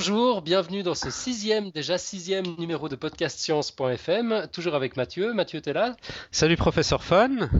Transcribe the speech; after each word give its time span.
Bonjour, 0.00 0.40
bienvenue 0.40 0.82
dans 0.82 0.94
ce 0.94 1.10
sixième, 1.10 1.70
déjà 1.72 1.98
sixième 1.98 2.46
numéro 2.56 2.88
de 2.88 2.96
podcastscience.fm, 2.96 4.48
toujours 4.50 4.74
avec 4.74 4.96
Mathieu. 4.96 5.34
Mathieu, 5.34 5.60
t'es 5.60 5.74
là 5.74 5.94
Salut 6.30 6.56
professeur 6.56 7.04
Fun. 7.04 7.50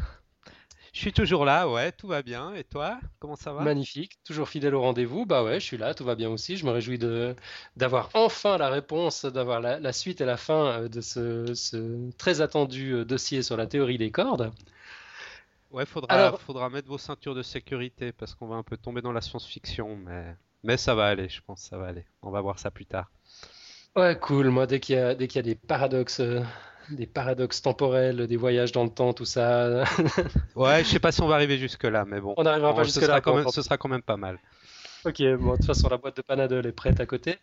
Je 0.95 1.01
suis 1.01 1.13
toujours 1.13 1.45
là, 1.45 1.69
ouais, 1.69 1.93
tout 1.93 2.07
va 2.07 2.23
bien. 2.23 2.55
Et 2.55 2.65
toi, 2.65 2.99
comment 3.19 3.37
ça 3.37 3.53
va? 3.53 3.61
Magnifique, 3.61 4.17
toujours 4.25 4.49
fidèle 4.49 4.75
au 4.75 4.81
rendez-vous. 4.81 5.27
Bah 5.27 5.45
ouais, 5.45 5.61
je 5.61 5.67
suis 5.67 5.77
là, 5.77 5.93
tout 5.93 6.03
va 6.03 6.15
bien 6.15 6.31
aussi. 6.31 6.57
Je 6.57 6.65
me 6.65 6.71
réjouis 6.71 6.97
de 6.97 7.37
d'avoir 7.77 8.09
enfin 8.15 8.57
la 8.57 8.71
réponse, 8.71 9.27
d'avoir 9.27 9.61
la, 9.61 9.93
suite 9.93 10.23
et 10.23 10.25
la 10.25 10.39
fin 10.39 10.85
euh, 10.85 10.89
de 10.89 11.03
ce, 11.03 12.11
très 12.13 12.41
attendu 12.41 12.93
euh, 12.93 13.05
dossier 13.05 13.43
sur 13.43 13.59
la 13.59 13.67
théorie 13.67 13.99
des 13.99 14.11
cordes. 14.11 14.51
Ouais, 15.73 15.85
faudra, 15.85 16.39
faudra 16.39 16.71
mettre 16.71 16.89
vos 16.89 16.97
ceintures 16.97 17.35
de 17.35 17.43
sécurité 17.43 18.13
parce 18.13 18.35
qu'on 18.35 18.47
va 18.47 18.57
un 18.57 18.63
peu 18.63 18.79
tomber 18.79 19.03
dans 19.03 19.13
la 19.13 19.21
science-fiction, 19.21 19.97
mais, 19.97 20.35
mais 20.63 20.77
ça 20.77 20.95
va 20.95 21.07
aller, 21.07 21.29
je 21.29 21.41
pense, 21.47 21.63
ça 21.63 21.79
va 21.79 21.87
aller. 21.89 22.05
On 22.23 22.31
va 22.31 22.41
voir 22.41 22.59
ça 22.59 22.71
plus 22.71 22.87
tard. 22.87 23.11
Ouais, 23.97 24.17
cool. 24.21 24.51
Moi, 24.51 24.67
dès 24.67 24.81
qu'il 24.81 24.97
y 24.97 24.99
a, 24.99 25.15
dès 25.15 25.27
qu'il 25.27 25.37
y 25.37 25.41
a 25.41 25.43
des 25.43 25.57
paradoxes 25.57 26.21
euh, 26.21 26.43
des 26.91 27.07
paradoxes 27.07 27.63
temporels, 27.63 28.27
des 28.27 28.37
voyages 28.37 28.73
dans 28.73 28.85
le 28.85 28.91
temps, 28.91 29.13
tout 29.13 29.25
ça. 29.25 29.85
ouais, 30.57 30.85
je 30.85 30.89
sais 30.89 30.99
pas 30.99 31.13
si 31.13 31.23
on 31.23 31.29
va 31.29 31.37
arriver 31.37 31.59
jusque-là, 31.59 32.05
mais 32.05 32.21
bon. 32.21 32.35
On 32.37 32.43
n'arrivera 32.43 32.75
pas 32.75 32.85
jusque-là. 32.85 33.21
Ce 33.51 33.63
sera 33.63 33.77
quand 33.77 33.89
même 33.89 34.03
pas 34.03 34.17
mal. 34.17 34.39
Ok, 35.05 35.23
bon, 35.39 35.53
de 35.53 35.57
toute 35.57 35.67
façon, 35.67 35.89
la 35.89 35.97
boîte 35.97 36.17
de 36.17 36.23
Panadol 36.23 36.67
est 36.67 36.73
prête 36.73 37.01
à 37.01 37.07
côté. 37.07 37.39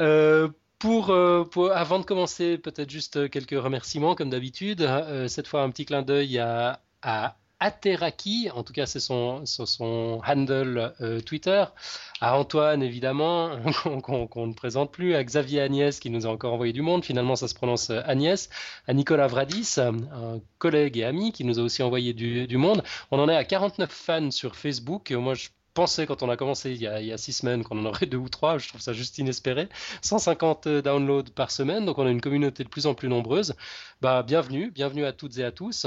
Euh, 0.00 0.48
pour, 0.78 1.10
euh, 1.10 1.44
pour, 1.44 1.72
avant 1.72 1.98
de 1.98 2.04
commencer, 2.04 2.58
peut-être 2.58 2.90
juste 2.90 3.28
quelques 3.30 3.60
remerciements, 3.60 4.14
comme 4.14 4.30
d'habitude. 4.30 4.82
Euh, 4.82 5.28
cette 5.28 5.46
fois, 5.46 5.62
un 5.62 5.70
petit 5.70 5.84
clin 5.84 6.02
d'œil 6.02 6.38
à, 6.38 6.80
à 7.02 7.36
Ateraki, 7.60 8.50
en 8.54 8.62
tout 8.62 8.72
cas 8.72 8.86
c'est 8.86 9.00
son, 9.00 9.46
son, 9.46 10.20
handle 10.26 10.94
euh, 11.00 11.20
Twitter, 11.20 11.64
à 12.20 12.38
Antoine 12.38 12.82
évidemment, 12.82 13.58
qu'on 14.02 14.46
ne 14.46 14.52
présente 14.52 14.92
plus, 14.92 15.14
à 15.14 15.24
Xavier 15.24 15.62
Agnès 15.62 15.98
qui 15.98 16.10
nous 16.10 16.26
a 16.26 16.30
encore 16.30 16.52
envoyé 16.52 16.72
du 16.72 16.82
monde, 16.82 17.04
finalement 17.04 17.34
ça 17.34 17.48
se 17.48 17.54
prononce 17.54 17.90
euh, 17.90 18.02
Agnès, 18.04 18.50
à 18.86 18.92
Nicolas 18.92 19.26
Vradis, 19.26 19.76
un 19.78 20.40
collègue 20.58 20.98
et 20.98 21.04
ami 21.04 21.32
qui 21.32 21.44
nous 21.44 21.58
a 21.58 21.62
aussi 21.62 21.82
envoyé 21.82 22.12
du, 22.12 22.46
du 22.46 22.56
monde. 22.58 22.82
On 23.10 23.18
en 23.18 23.28
est 23.28 23.36
à 23.36 23.44
49 23.44 23.90
fans 23.90 24.30
sur 24.30 24.54
Facebook, 24.54 25.10
moi 25.12 25.34
je 25.34 25.48
pensais 25.76 26.06
quand 26.06 26.22
on 26.22 26.30
a 26.30 26.36
commencé 26.36 26.72
il 26.72 26.78
y 26.78 26.86
a, 26.86 27.00
il 27.00 27.06
y 27.06 27.12
a 27.12 27.18
six 27.18 27.34
semaines 27.34 27.62
qu'on 27.62 27.78
en 27.78 27.84
aurait 27.84 28.06
deux 28.06 28.16
ou 28.16 28.28
trois, 28.28 28.58
je 28.58 28.68
trouve 28.68 28.80
ça 28.80 28.92
juste 28.92 29.18
inespéré. 29.18 29.68
150 30.02 30.66
euh, 30.66 30.82
downloads 30.82 31.30
par 31.34 31.50
semaine, 31.52 31.84
donc 31.84 31.98
on 31.98 32.06
a 32.06 32.10
une 32.10 32.22
communauté 32.22 32.64
de 32.64 32.68
plus 32.68 32.86
en 32.86 32.94
plus 32.94 33.08
nombreuse. 33.08 33.54
Bah, 34.00 34.22
bienvenue, 34.22 34.70
bienvenue 34.70 35.04
à 35.04 35.12
toutes 35.12 35.38
et 35.38 35.44
à 35.44 35.52
tous. 35.52 35.86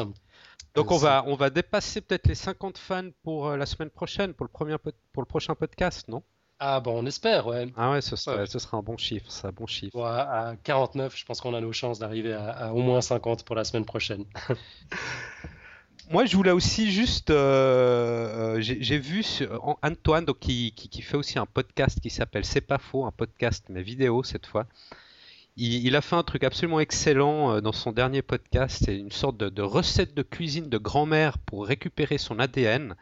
Donc 0.79 0.91
on 0.91 0.97
va, 0.97 1.25
on 1.27 1.35
va 1.35 1.49
dépasser 1.49 1.99
peut-être 1.99 2.25
les 2.27 2.35
50 2.35 2.77
fans 2.77 3.09
pour 3.21 3.49
euh, 3.49 3.57
la 3.57 3.65
semaine 3.65 3.89
prochaine, 3.89 4.33
pour 4.33 4.45
le, 4.45 4.49
premier, 4.49 4.77
pour 4.77 5.21
le 5.21 5.25
prochain 5.25 5.53
podcast, 5.53 6.07
non? 6.07 6.23
Ah 6.57 6.79
bon, 6.79 7.03
on 7.03 7.05
espère, 7.05 7.47
ouais. 7.47 7.67
Ah 7.75 7.91
ouais, 7.91 7.99
ce, 7.99 8.15
ce 8.15 8.59
sera 8.59 8.77
un 8.77 8.81
bon 8.81 8.95
chiffre, 8.95 9.29
ça, 9.29 9.51
bon 9.51 9.67
chiffre. 9.67 10.01
à 10.01 10.55
49, 10.63 11.17
je 11.17 11.25
pense 11.25 11.41
qu'on 11.41 11.53
a 11.53 11.59
nos 11.59 11.73
chances 11.73 11.99
d'arriver 11.99 12.31
à, 12.31 12.73
au 12.73 12.81
moins 12.81 13.01
50 13.01 13.43
pour 13.43 13.57
la 13.57 13.65
semaine 13.65 13.83
prochaine. 13.83 14.23
Moi, 16.11 16.25
je 16.25 16.37
voulais 16.37 16.51
aussi 16.51 16.93
juste, 16.93 17.29
euh, 17.29 18.55
euh, 18.55 18.61
j'ai 18.61 18.99
vu 18.99 19.21
Antoine, 19.81 20.23
donc 20.23 20.39
qui, 20.39 20.71
qui, 20.71 20.87
qui, 20.87 21.01
fait 21.01 21.17
aussi 21.17 21.37
un 21.39 21.45
podcast 21.45 21.99
qui 21.99 22.09
s'appelle 22.09 22.45
C'est 22.45 22.61
pas 22.61 22.77
faux, 22.77 23.05
un 23.05 23.11
podcast 23.11 23.65
mais 23.67 23.83
vidéo 23.83 24.23
cette 24.23 24.45
fois 24.45 24.65
il, 25.59 25.95
a 25.95 26.01
fait 26.01 26.15
un 26.15 26.23
truc 26.23 26.43
absolument 26.43 26.79
excellent 26.79 27.55
euh, 27.55 27.61
dans 27.61 27.73
son 27.73 27.91
dernier 27.91 28.21
podcast. 28.21 28.83
C'est 28.85 28.97
une 28.97 29.11
sorte 29.11 29.37
de, 29.37 29.61
recette 29.61 30.13
de 30.13 30.23
cuisine 30.23 30.69
de 30.69 30.77
grand-mère 30.77 31.37
pour 31.37 31.65
récupérer 31.67 32.17
son 32.17 32.39
ADN. 32.39 32.95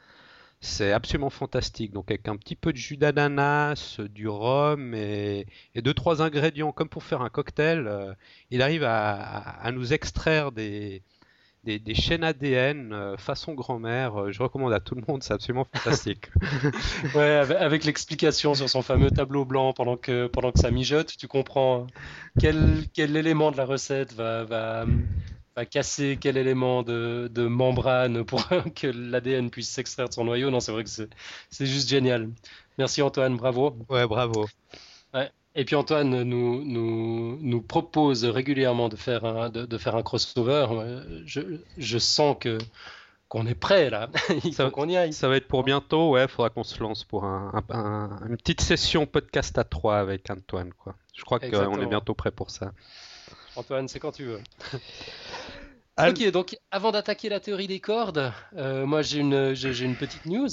C'est 0.60 0.92
absolument 0.92 1.30
fantastique. 1.30 1.94
Donc 1.94 2.10
avec 2.10 2.28
un 2.28 2.36
petit 2.36 2.56
peu 2.56 2.74
de 2.74 2.78
jus 2.78 2.98
d'ananas, 2.98 4.00
du 4.00 4.28
rhum 4.28 4.96
et, 4.96 5.46
deux 5.76 5.94
trois 5.94 6.22
ingrédients 6.24 6.72
comme 6.72 6.90
pour 6.90 7.04
faire 7.04 7.22
un 7.22 7.30
cocktail, 7.30 7.88
euh, 7.88 8.14
il 8.50 8.62
arrive 8.64 8.84
à 8.84 9.70
nous 9.72 9.94
extraire 9.94 10.52
des, 10.52 11.04
des, 11.68 11.96
chaînes 11.96 12.24
ADN 12.24 12.94
euh, 12.94 13.18
façon 13.18 13.54
grand-mère. 13.54 14.22
Euh, 14.22 14.32
je 14.32 14.42
recommande 14.42 14.74
à 14.74 14.80
tout 14.80 14.96
le 14.96 15.04
monde, 15.08 15.22
c'est 15.22 15.34
absolument 15.34 15.66
fantastique. 15.66 16.30
ouais, 17.16 17.36
avec, 17.60 17.84
l'explication 17.84 18.56
sur 18.56 18.70
son 18.70 18.82
fameux 18.82 19.12
tableau 19.12 19.46
blanc 19.46 19.74
pendant 19.74 19.98
que, 19.98 20.28
pendant 20.28 20.52
que 20.52 20.60
ça 20.60 20.72
mijote, 20.72 21.16
tu 21.18 21.28
comprends 21.28 21.88
quel, 22.40 22.86
quel 22.94 23.16
élément 23.18 23.52
de 23.52 23.58
la 23.58 23.66
recette 23.66 24.14
va, 24.14 24.46
va, 24.46 24.86
va 25.56 25.66
casser 25.66 26.18
quel 26.20 26.38
élément 26.38 26.84
de, 26.84 27.30
de 27.34 27.48
membrane 27.48 28.24
pour 28.24 28.48
que 28.76 28.88
l'ADN 28.88 29.50
puisse 29.50 29.70
s'extraire 29.70 30.08
de 30.08 30.14
son 30.14 30.24
noyau? 30.24 30.50
Non, 30.50 30.60
c'est 30.60 30.72
vrai 30.72 30.84
que 30.84 30.90
c'est 30.90 31.66
juste 31.66 31.90
génial. 31.90 32.30
Merci 32.78 33.02
Antoine, 33.02 33.36
bravo. 33.36 33.76
Ouais, 33.90 34.08
bravo. 34.08 34.48
Ouais. 35.14 35.30
Et 35.58 35.66
puis 35.66 35.76
Antoine 35.76 36.24
nous, 36.24 36.64
nous, 36.64 37.38
nous 37.42 37.62
propose 37.62 38.24
régulièrement 38.26 38.90
de 38.90 38.96
faire 38.96 39.26
un, 39.26 39.50
de, 39.50 39.78
faire 39.78 39.96
un 39.96 40.04
crossover. 40.04 40.68
Je, 41.26 41.42
je 41.78 41.98
sens 41.98 42.38
que 42.40 42.60
qu'on 43.28 43.46
est 43.48 43.56
prêt 43.56 43.90
là. 43.90 44.10
Il 44.46 44.54
faut 44.54 44.70
qu'on 44.70 44.88
y 44.88 44.96
aille. 44.96 45.14
Ça 45.14 45.28
va 45.28 45.36
être 45.36 45.48
pour 45.48 45.64
bientôt. 45.64 46.12
Ouais, 46.12 46.24
il 46.24 46.28
faudra 46.30 46.50
qu'on 46.50 46.64
se 46.64 46.80
lance 46.82 47.04
pour 47.04 47.26
un, 47.26 47.52
une 48.30 48.38
petite 48.38 48.62
session 48.62 49.06
podcast 49.06 49.58
à 49.58 49.64
trois 49.64 49.98
avec 49.98 50.30
Antoine. 50.30 50.72
Quoi. 50.74 50.96
Je 51.14 51.24
crois 51.24 51.40
qu'on 51.40 51.82
est 51.82 51.88
bientôt 51.88 52.14
prêt 52.14 52.32
pour 52.32 52.52
ça. 52.52 52.72
Antoine, 53.56 53.88
c'est 53.88 54.00
quand 54.00 54.12
tu 54.12 54.26
veux. 54.26 54.42
Ok, 56.00 56.30
donc 56.30 56.56
avant 56.70 56.92
d'attaquer 56.92 57.28
la 57.28 57.40
théorie 57.40 57.66
des 57.66 57.80
cordes, 57.80 58.32
euh, 58.56 58.86
moi 58.86 59.02
j'ai 59.02 59.18
une, 59.18 59.56
j'ai, 59.56 59.84
une 59.84 59.96
petite 59.96 60.28
news. 60.28 60.48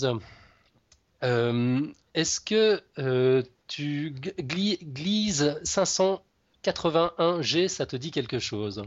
Euh, 1.22 1.86
est-ce 2.14 2.40
que 2.40 2.80
euh, 2.98 3.42
tu 3.66 4.14
Gliese 4.38 5.60
581G, 5.64 7.68
ça 7.68 7.86
te 7.86 7.96
dit 7.96 8.10
quelque 8.10 8.38
chose? 8.38 8.84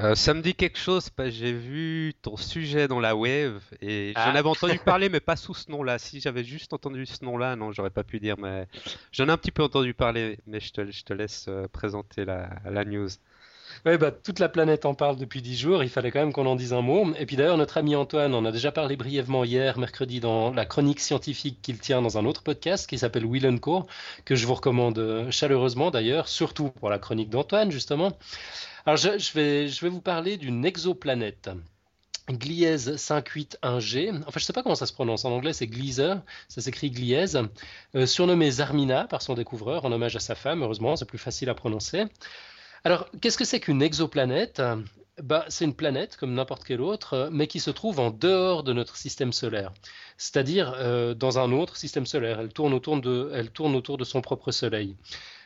Euh, 0.00 0.16
ça 0.16 0.34
me 0.34 0.42
dit 0.42 0.54
quelque 0.54 0.78
chose 0.78 1.08
parce 1.08 1.28
que 1.28 1.34
j'ai 1.36 1.52
vu 1.52 2.14
ton 2.20 2.36
sujet 2.36 2.88
dans 2.88 2.98
la 2.98 3.14
wave 3.14 3.62
et 3.80 4.12
j'en 4.16 4.22
ah. 4.22 4.32
avais 4.32 4.48
entendu 4.48 4.78
parler 4.84 5.08
mais 5.08 5.20
pas 5.20 5.36
sous 5.36 5.54
ce 5.54 5.70
nom-là. 5.70 5.98
Si 5.98 6.20
j'avais 6.20 6.42
juste 6.42 6.72
entendu 6.72 7.06
ce 7.06 7.24
nom-là, 7.24 7.54
non, 7.54 7.70
j'aurais 7.70 7.90
pas 7.90 8.02
pu 8.02 8.18
dire. 8.18 8.36
Mais 8.36 8.66
j'en 9.12 9.28
ai 9.28 9.30
un 9.30 9.36
petit 9.36 9.52
peu 9.52 9.62
entendu 9.62 9.94
parler, 9.94 10.38
mais 10.46 10.58
je 10.58 10.72
te, 10.72 10.90
je 10.90 11.04
te 11.04 11.12
laisse 11.12 11.46
euh, 11.48 11.68
présenter 11.68 12.24
la, 12.24 12.50
la 12.68 12.84
news. 12.84 13.08
Oui, 13.86 13.98
bah, 13.98 14.10
toute 14.10 14.38
la 14.38 14.48
planète 14.48 14.86
en 14.86 14.94
parle 14.94 15.16
depuis 15.16 15.42
dix 15.42 15.56
jours. 15.56 15.82
Il 15.82 15.88
fallait 15.88 16.10
quand 16.10 16.20
même 16.20 16.32
qu'on 16.32 16.46
en 16.46 16.56
dise 16.56 16.72
un 16.72 16.80
mot. 16.80 17.12
Et 17.18 17.26
puis 17.26 17.36
d'ailleurs, 17.36 17.56
notre 17.56 17.78
ami 17.78 17.94
Antoine 17.96 18.34
en 18.34 18.44
a 18.44 18.52
déjà 18.52 18.72
parlé 18.72 18.96
brièvement 18.96 19.44
hier, 19.44 19.78
mercredi, 19.78 20.20
dans 20.20 20.52
la 20.52 20.64
chronique 20.64 21.00
scientifique 21.00 21.58
qu'il 21.62 21.78
tient 21.78 22.02
dans 22.02 22.18
un 22.18 22.24
autre 22.24 22.42
podcast 22.42 22.88
qui 22.88 22.98
s'appelle 22.98 23.26
Will 23.26 23.60
Co, 23.60 23.86
que 24.24 24.34
je 24.34 24.46
vous 24.46 24.54
recommande 24.54 24.98
euh, 24.98 25.30
chaleureusement 25.30 25.90
d'ailleurs, 25.90 26.28
surtout 26.28 26.70
pour 26.70 26.90
la 26.90 26.98
chronique 26.98 27.30
d'Antoine, 27.30 27.70
justement. 27.70 28.16
Alors, 28.86 28.96
je, 28.96 29.32
vais, 29.34 29.68
je 29.68 29.80
vais 29.80 29.88
vous 29.88 30.00
parler 30.00 30.36
d'une 30.36 30.64
exoplanète. 30.64 31.50
Gliese 32.30 32.96
581G, 32.96 34.22
enfin 34.22 34.30
je 34.32 34.38
ne 34.38 34.40
sais 34.40 34.52
pas 34.54 34.62
comment 34.62 34.74
ça 34.74 34.86
se 34.86 34.94
prononce, 34.94 35.26
en 35.26 35.32
anglais 35.32 35.52
c'est 35.52 35.66
Gliese, 35.66 36.22
ça 36.48 36.62
s'écrit 36.62 36.90
Gliese, 36.90 37.42
euh, 37.94 38.06
surnommée 38.06 38.50
Zarmina 38.50 39.04
par 39.04 39.20
son 39.20 39.34
découvreur 39.34 39.84
en 39.84 39.92
hommage 39.92 40.16
à 40.16 40.20
sa 40.20 40.34
femme, 40.34 40.62
heureusement 40.62 40.96
c'est 40.96 41.04
plus 41.04 41.18
facile 41.18 41.50
à 41.50 41.54
prononcer. 41.54 42.04
Alors, 42.84 43.08
qu'est-ce 43.22 43.38
que 43.38 43.46
c'est 43.46 43.60
qu'une 43.60 43.80
exoplanète? 43.80 44.60
Bah, 45.22 45.46
C'est 45.48 45.64
une 45.64 45.74
planète 45.74 46.16
comme 46.16 46.34
n'importe 46.34 46.64
quelle 46.64 46.82
autre, 46.82 47.30
mais 47.32 47.46
qui 47.46 47.58
se 47.58 47.70
trouve 47.70 47.98
en 47.98 48.10
dehors 48.10 48.62
de 48.62 48.74
notre 48.74 48.96
système 48.96 49.32
solaire, 49.32 49.72
c'est-à-dire 50.18 50.74
euh, 50.76 51.14
dans 51.14 51.38
un 51.38 51.52
autre 51.52 51.78
système 51.78 52.04
solaire. 52.04 52.40
Elle 52.40 52.52
tourne, 52.52 52.74
autour 52.74 52.98
de, 53.00 54.04
son 54.04 54.20
propre 54.20 54.52
Soleil. 54.52 54.96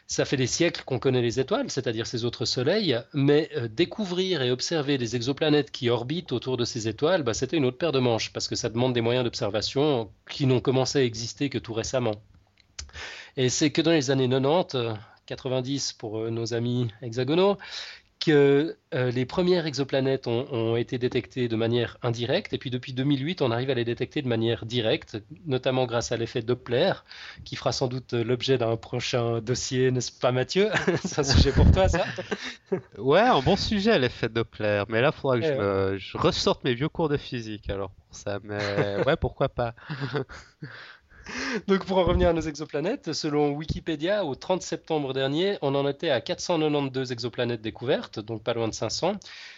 Ça 0.08 0.24
fait 0.24 0.38
des 0.38 0.46
siècles 0.48 0.82
qu'on 0.84 0.98
connaît 0.98 1.20
les 1.20 1.38
étoiles, 1.38 1.70
c'est-à-dire 1.70 2.06
ces 2.08 2.24
autres 2.24 2.44
soleils, 2.44 2.98
mais 3.12 3.50
euh, 3.56 3.68
découvrir 3.68 4.42
et 4.42 4.50
observer 4.50 4.98
des 4.98 5.14
exoplanètes 5.14 5.70
qui 5.70 5.90
orbitent 5.90 6.32
autour 6.32 6.56
de 6.56 6.64
ces 6.64 6.88
étoiles, 6.88 7.22
bah, 7.22 7.34
c'était 7.34 7.58
une 7.58 7.66
autre 7.66 7.78
paire 7.78 7.92
de 7.92 8.00
manches, 8.00 8.32
parce 8.32 8.48
que 8.48 8.56
ça 8.56 8.70
demande 8.70 8.94
des 8.94 9.02
moyens 9.02 9.24
d'observation 9.24 10.10
qui 10.28 10.46
n'ont 10.46 10.60
commencé 10.60 10.98
à 10.98 11.04
exister 11.04 11.50
que 11.50 11.58
tout 11.58 11.74
récemment. 11.74 12.16
Et 13.36 13.50
c'est 13.50 13.70
que 13.70 13.82
dans 13.82 13.92
les 13.92 14.10
années 14.10 14.28
90, 14.28 14.98
90 15.28 15.92
pour 15.92 16.18
euh, 16.18 16.30
nos 16.30 16.54
amis 16.54 16.88
hexagonaux, 17.02 17.58
que 18.18 18.76
euh, 18.94 19.10
les 19.12 19.24
premières 19.26 19.66
exoplanètes 19.66 20.26
ont, 20.26 20.76
été 20.76 20.98
détectées 20.98 21.46
de 21.46 21.54
manière 21.54 21.98
indirecte, 22.02 22.52
et 22.52 22.58
puis 22.58 22.70
depuis 22.70 22.92
2008, 22.92 23.42
on 23.42 23.52
arrive 23.52 23.70
à 23.70 23.74
les 23.74 23.84
détecter 23.84 24.22
de 24.22 24.28
manière 24.28 24.64
directe, 24.66 25.18
notamment 25.46 25.86
grâce 25.86 26.10
à 26.10 26.16
l'effet 26.16 26.42
Doppler, 26.42 26.92
qui 27.44 27.54
fera 27.54 27.70
sans 27.70 27.86
doute 27.86 28.14
l'objet 28.14 28.58
d'un 28.58 28.76
prochain 28.76 29.40
dossier, 29.40 29.92
n'est-ce 29.92 30.10
pas 30.10 30.32
Mathieu? 30.32 30.68
C'est 31.04 31.20
un 31.20 31.22
sujet 31.22 31.52
pour 31.52 31.70
toi, 31.70 31.88
ça? 31.88 32.04
Ouais, 32.98 33.20
un 33.20 33.40
bon 33.40 33.56
sujet, 33.56 33.98
l'effet 33.98 34.28
Doppler, 34.28 34.82
mais 34.88 35.00
là, 35.00 35.12
il 35.14 35.18
faudra 35.18 35.38
que 35.38 35.46
je, 35.46 35.94
eh 35.94 35.98
je, 35.98 36.18
ressorte 36.18 36.64
mes 36.64 36.74
vieux 36.74 36.88
cours 36.88 37.08
de 37.08 37.16
physique 37.16 37.70
alors 37.70 37.90
pour 37.90 38.16
ça, 38.16 38.40
mais 38.42 39.04
ouais, 39.06 39.16
pourquoi 39.16 39.48
pas? 39.48 39.74
Donc 41.66 41.84
pour 41.84 41.98
en 41.98 42.04
revenir 42.04 42.28
à 42.28 42.32
nos 42.32 42.40
exoplanètes, 42.40 43.12
selon 43.12 43.50
Wikipédia, 43.50 44.24
au 44.24 44.34
30 44.34 44.62
septembre 44.62 45.12
dernier, 45.12 45.58
on 45.62 45.74
en 45.74 45.86
était 45.88 46.10
à 46.10 46.20
492 46.20 47.12
exoplanètes 47.12 47.62
découvertes, 47.62 48.20
donc 48.20 48.42
pas 48.42 48.54
loin 48.54 48.68
de 48.68 48.74
500. 48.74 49.16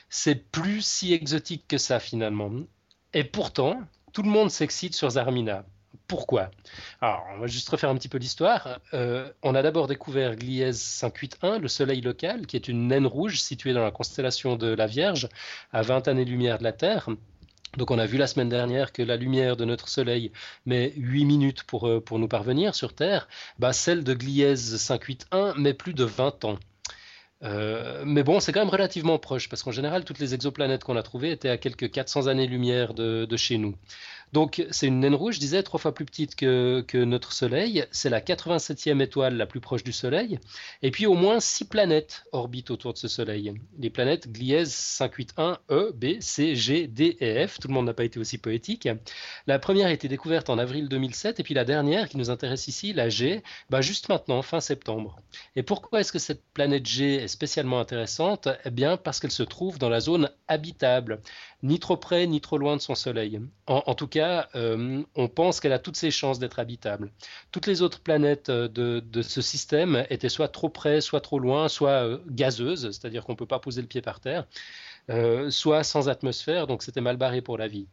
C'est 0.08 0.50
plus 0.50 0.84
si 0.84 1.12
exotique 1.12 1.66
que 1.68 1.78
ça 1.78 2.00
finalement. 2.00 2.50
Et 3.14 3.24
pourtant, 3.24 3.80
tout 4.12 4.22
le 4.22 4.30
monde 4.30 4.50
s'excite 4.50 4.94
sur 4.94 5.10
Zarmina. 5.10 5.64
pourquoi? 6.06 6.50
Alors, 7.00 7.24
on 7.34 7.38
va 7.38 7.46
juste 7.46 7.68
refaire 7.68 7.90
un 7.90 7.94
petit 7.94 8.08
peu 8.08 8.18
l'histoire. 8.18 8.80
Euh, 8.94 9.30
on 9.42 9.54
a 9.54 9.62
d'abord 9.62 9.86
découvert 9.86 10.34
Gliese 10.36 10.80
581, 10.80 11.58
le 11.58 11.68
soleil 11.68 12.00
local, 12.00 12.46
qui 12.46 12.56
est 12.56 12.66
une 12.68 12.88
naine 12.88 13.06
rouge 13.06 13.40
située 13.40 13.72
dans 13.72 13.84
la 13.84 13.92
constellation 13.92 14.56
de 14.56 14.68
la 14.68 14.86
Vierge, 14.86 15.28
à 15.72 15.82
20 15.82 16.08
années-lumière 16.08 16.58
de 16.58 16.64
la 16.64 16.72
Terre. 16.72 17.08
Donc 17.76 17.90
on 17.90 17.98
a 17.98 18.06
vu 18.06 18.18
la 18.18 18.26
semaine 18.26 18.48
dernière 18.48 18.92
que 18.92 19.02
la 19.02 19.16
lumière 19.16 19.56
de 19.56 19.64
notre 19.64 19.88
Soleil 19.88 20.32
met 20.66 20.92
8 20.96 21.24
minutes 21.24 21.62
pour, 21.64 21.86
euh, 21.88 22.00
pour 22.00 22.18
nous 22.18 22.28
parvenir 22.28 22.74
sur 22.74 22.94
Terre. 22.94 23.28
Bah, 23.58 23.72
celle 23.72 24.02
de 24.04 24.14
Gliese 24.14 24.76
581 24.76 25.54
met 25.54 25.74
plus 25.74 25.94
de 25.94 26.04
20 26.04 26.44
ans. 26.44 26.58
Euh, 27.42 28.02
mais 28.04 28.22
bon, 28.22 28.38
c'est 28.40 28.52
quand 28.52 28.60
même 28.60 28.68
relativement 28.68 29.18
proche, 29.18 29.48
parce 29.48 29.62
qu'en 29.62 29.70
général, 29.70 30.04
toutes 30.04 30.18
les 30.18 30.34
exoplanètes 30.34 30.84
qu'on 30.84 30.96
a 30.96 31.02
trouvées 31.02 31.30
étaient 31.30 31.48
à 31.48 31.56
quelques 31.56 31.90
400 31.90 32.26
années-lumière 32.26 32.92
de, 32.92 33.24
de, 33.24 33.36
chez 33.36 33.56
nous. 33.56 33.74
Donc 34.32 34.64
c'est 34.70 34.86
une 34.86 35.00
naine 35.00 35.14
rouge, 35.14 35.34
je 35.34 35.40
disais, 35.40 35.62
trois 35.62 35.80
fois 35.80 35.92
plus 35.92 36.04
petite 36.04 36.36
que, 36.36 36.84
notre 37.04 37.32
Soleil. 37.32 37.84
C'est 37.90 38.10
la 38.10 38.20
87e 38.20 39.00
étoile 39.00 39.36
la 39.36 39.46
plus 39.46 39.60
proche 39.60 39.82
du 39.82 39.92
Soleil. 39.92 40.38
Et 40.82 40.90
puis 40.90 41.06
au 41.06 41.14
moins 41.14 41.40
six 41.40 41.64
planètes 41.64 42.24
orbitent 42.32 42.70
autour 42.70 42.92
de 42.92 42.98
ce 42.98 43.08
Soleil. 43.08 43.54
Les 43.78 43.90
planètes 43.90 44.30
Gliese 44.30 44.72
581 44.72 45.58
E, 45.70 45.92
B, 45.92 46.20
C, 46.20 46.54
G, 46.54 46.86
D 46.86 47.16
et 47.20 47.46
F. 47.46 47.58
Tout 47.58 47.68
le 47.68 47.74
monde 47.74 47.86
n'a 47.86 47.94
pas 47.94 48.04
été 48.04 48.20
aussi 48.20 48.38
poétique. 48.38 48.88
La 49.46 49.58
première 49.58 49.88
a 49.88 49.92
été 49.92 50.08
découverte 50.08 50.50
en 50.50 50.58
avril 50.58 50.88
2007 50.88 51.40
et 51.40 51.42
puis 51.42 51.54
la 51.54 51.64
dernière 51.64 52.08
qui 52.08 52.16
nous 52.16 52.30
intéresse 52.30 52.68
ici, 52.68 52.92
la 52.92 53.08
G, 53.08 53.42
bah 53.68 53.80
juste 53.80 54.08
maintenant, 54.08 54.42
fin 54.42 54.60
septembre. 54.60 55.16
Et 55.56 55.62
pourquoi 55.62 56.00
est-ce 56.00 56.12
que 56.12 56.18
cette 56.18 56.44
planète 56.54 56.86
G 56.86 57.16
est 57.16 57.28
spécialement 57.28 57.80
intéressante? 57.80 58.48
Eh 58.64 58.70
bien 58.70 58.96
parce 58.96 59.20
qu'elle 59.20 59.30
se 59.30 59.42
trouve 59.42 59.78
dans 59.78 59.88
la 59.88 60.00
zone 60.00 60.30
habitable 60.48 61.20
ni 61.62 61.78
trop 61.78 61.96
près 61.96 62.26
ni 62.26 62.40
trop 62.40 62.58
loin 62.58 62.76
de 62.76 62.80
son 62.80 62.94
Soleil. 62.94 63.40
En, 63.66 63.94
tout 63.94 64.08
cas, 64.08 64.48
euh, 64.54 65.02
on 65.14 65.28
pense 65.28 65.60
qu'elle 65.60 65.72
a 65.72 65.78
toutes 65.78 65.96
ses 65.96 66.10
chances 66.10 66.38
d'être 66.38 66.58
habitable. 66.58 67.10
Toutes 67.52 67.66
les 67.66 67.82
autres 67.82 68.00
planètes 68.00 68.48
euh, 68.48 68.68
de, 68.68 69.22
ce 69.22 69.42
système 69.42 70.04
étaient 70.10 70.28
soit 70.28 70.48
trop 70.48 70.68
près, 70.68 71.00
soit 71.00 71.20
trop 71.20 71.38
loin, 71.38 71.68
soit 71.68 72.04
euh, 72.04 72.18
gazeuses, 72.28 72.90
c'est-à-dire 72.90 73.24
qu'on 73.24 73.32
ne 73.32 73.38
peut 73.38 73.46
pas 73.46 73.58
poser 73.60 73.82
le 73.82 73.88
pied 73.88 74.02
par 74.02 74.20
terre, 74.20 74.46
soit 75.50 75.82
sans 75.82 76.08
atmosphère, 76.08 76.66
donc 76.66 76.82
c'était 76.82 77.00
mal 77.00 77.16
barré 77.16 77.42
pour 77.42 77.58
la 77.58 77.66
vie. 77.66 77.86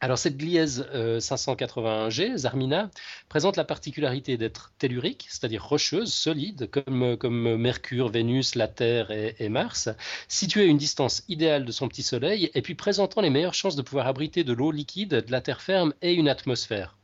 Alors 0.00 0.18
cette 0.18 0.36
gliese 0.36 0.86
581G, 0.92 2.36
Zarmina, 2.36 2.90
présente 3.28 3.56
la 3.56 3.64
particularité 3.64 4.36
d'être 4.36 4.72
tellurique, 4.78 5.26
c'est-à-dire 5.30 5.64
rocheuse, 5.64 6.12
solide, 6.12 6.68
comme, 6.70 7.16
comme, 7.16 7.56
Mercure, 7.56 8.08
Vénus, 8.08 8.54
la 8.54 8.68
Terre 8.68 9.10
et, 9.10 9.48
Mars, 9.48 9.88
située 10.28 10.64
à 10.64 10.66
une 10.66 10.76
distance 10.76 11.24
idéale 11.28 11.64
de 11.64 11.72
son 11.72 11.88
petit 11.88 12.02
Soleil, 12.02 12.50
et 12.54 12.60
puis 12.60 12.74
présentant 12.74 13.22
les 13.22 13.30
meilleures 13.30 13.54
chances 13.54 13.76
de 13.76 13.82
pouvoir 13.82 14.06
abriter 14.06 14.44
de 14.44 14.52
l'eau 14.52 14.72
liquide, 14.72 15.10
de 15.10 15.32
la 15.32 15.40
terre 15.40 15.62
ferme 15.62 15.94
et 16.02 16.12
une 16.12 16.28
atmosphère. 16.28 16.98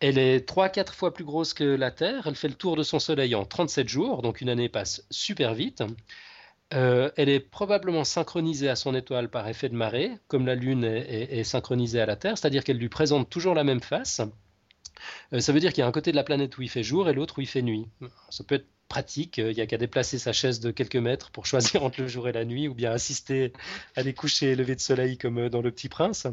Elle 0.00 0.18
est 0.18 0.48
3-4 0.48 0.92
fois 0.92 1.12
plus 1.12 1.24
grosse 1.24 1.54
que 1.54 1.64
la 1.64 1.90
Terre, 1.90 2.28
elle 2.28 2.36
fait 2.36 2.46
le 2.46 2.54
tour 2.54 2.76
de 2.76 2.84
son 2.84 3.00
Soleil 3.00 3.34
en 3.34 3.44
37 3.44 3.88
jours, 3.88 4.22
donc 4.22 4.40
une 4.40 4.48
année 4.48 4.68
passe 4.68 5.04
super 5.10 5.54
vite. 5.54 5.82
Euh, 6.74 7.10
elle 7.16 7.30
est 7.30 7.40
probablement 7.40 8.04
synchronisée 8.04 8.68
à 8.68 8.76
son 8.76 8.94
étoile 8.94 9.30
par 9.30 9.48
effet 9.48 9.68
de 9.68 9.74
marée, 9.74 10.12
comme 10.26 10.46
la 10.46 10.54
Lune 10.54 10.84
est, 10.84 11.42
synchronisée 11.44 12.00
à 12.00 12.06
la 12.06 12.16
Terre, 12.16 12.36
c'est-à-dire 12.36 12.62
qu'elle 12.62 12.76
lui 12.76 12.90
présente 12.90 13.30
toujours 13.30 13.54
la 13.54 13.64
même 13.64 13.80
face. 13.80 14.20
Euh, 15.32 15.40
ça 15.40 15.52
veut 15.52 15.60
dire 15.60 15.72
qu'il 15.72 15.80
y 15.80 15.84
a 15.84 15.86
un 15.86 15.92
côté 15.92 16.10
de 16.10 16.16
la 16.16 16.24
planète 16.24 16.58
où 16.58 16.62
il 16.62 16.68
fait 16.68 16.82
jour 16.82 17.08
et 17.08 17.14
l'autre 17.14 17.38
où 17.38 17.40
il 17.40 17.46
fait 17.46 17.62
nuit. 17.62 17.86
Ça 18.28 18.44
peut 18.44 18.56
être 18.56 18.66
pratique, 18.88 19.38
il 19.38 19.54
n'y 19.54 19.60
a 19.60 19.66
qu'à 19.66 19.76
déplacer 19.78 20.18
sa 20.18 20.32
chaise 20.32 20.60
de 20.60 20.70
quelques 20.70 20.96
mètres 20.96 21.30
pour 21.30 21.46
choisir 21.46 21.82
entre 21.84 22.00
le 22.02 22.08
jour 22.08 22.28
et 22.28 22.32
la 22.32 22.44
nuit, 22.44 22.68
ou 22.68 22.74
bien 22.74 22.92
assister 22.92 23.52
à 23.96 24.02
des 24.02 24.12
couchers 24.12 24.52
et 24.52 24.56
levées 24.56 24.76
de 24.76 24.80
soleil 24.80 25.16
comme 25.16 25.48
dans 25.48 25.62
Le 25.62 25.70
Petit 25.70 25.88
Prince. 25.88 26.26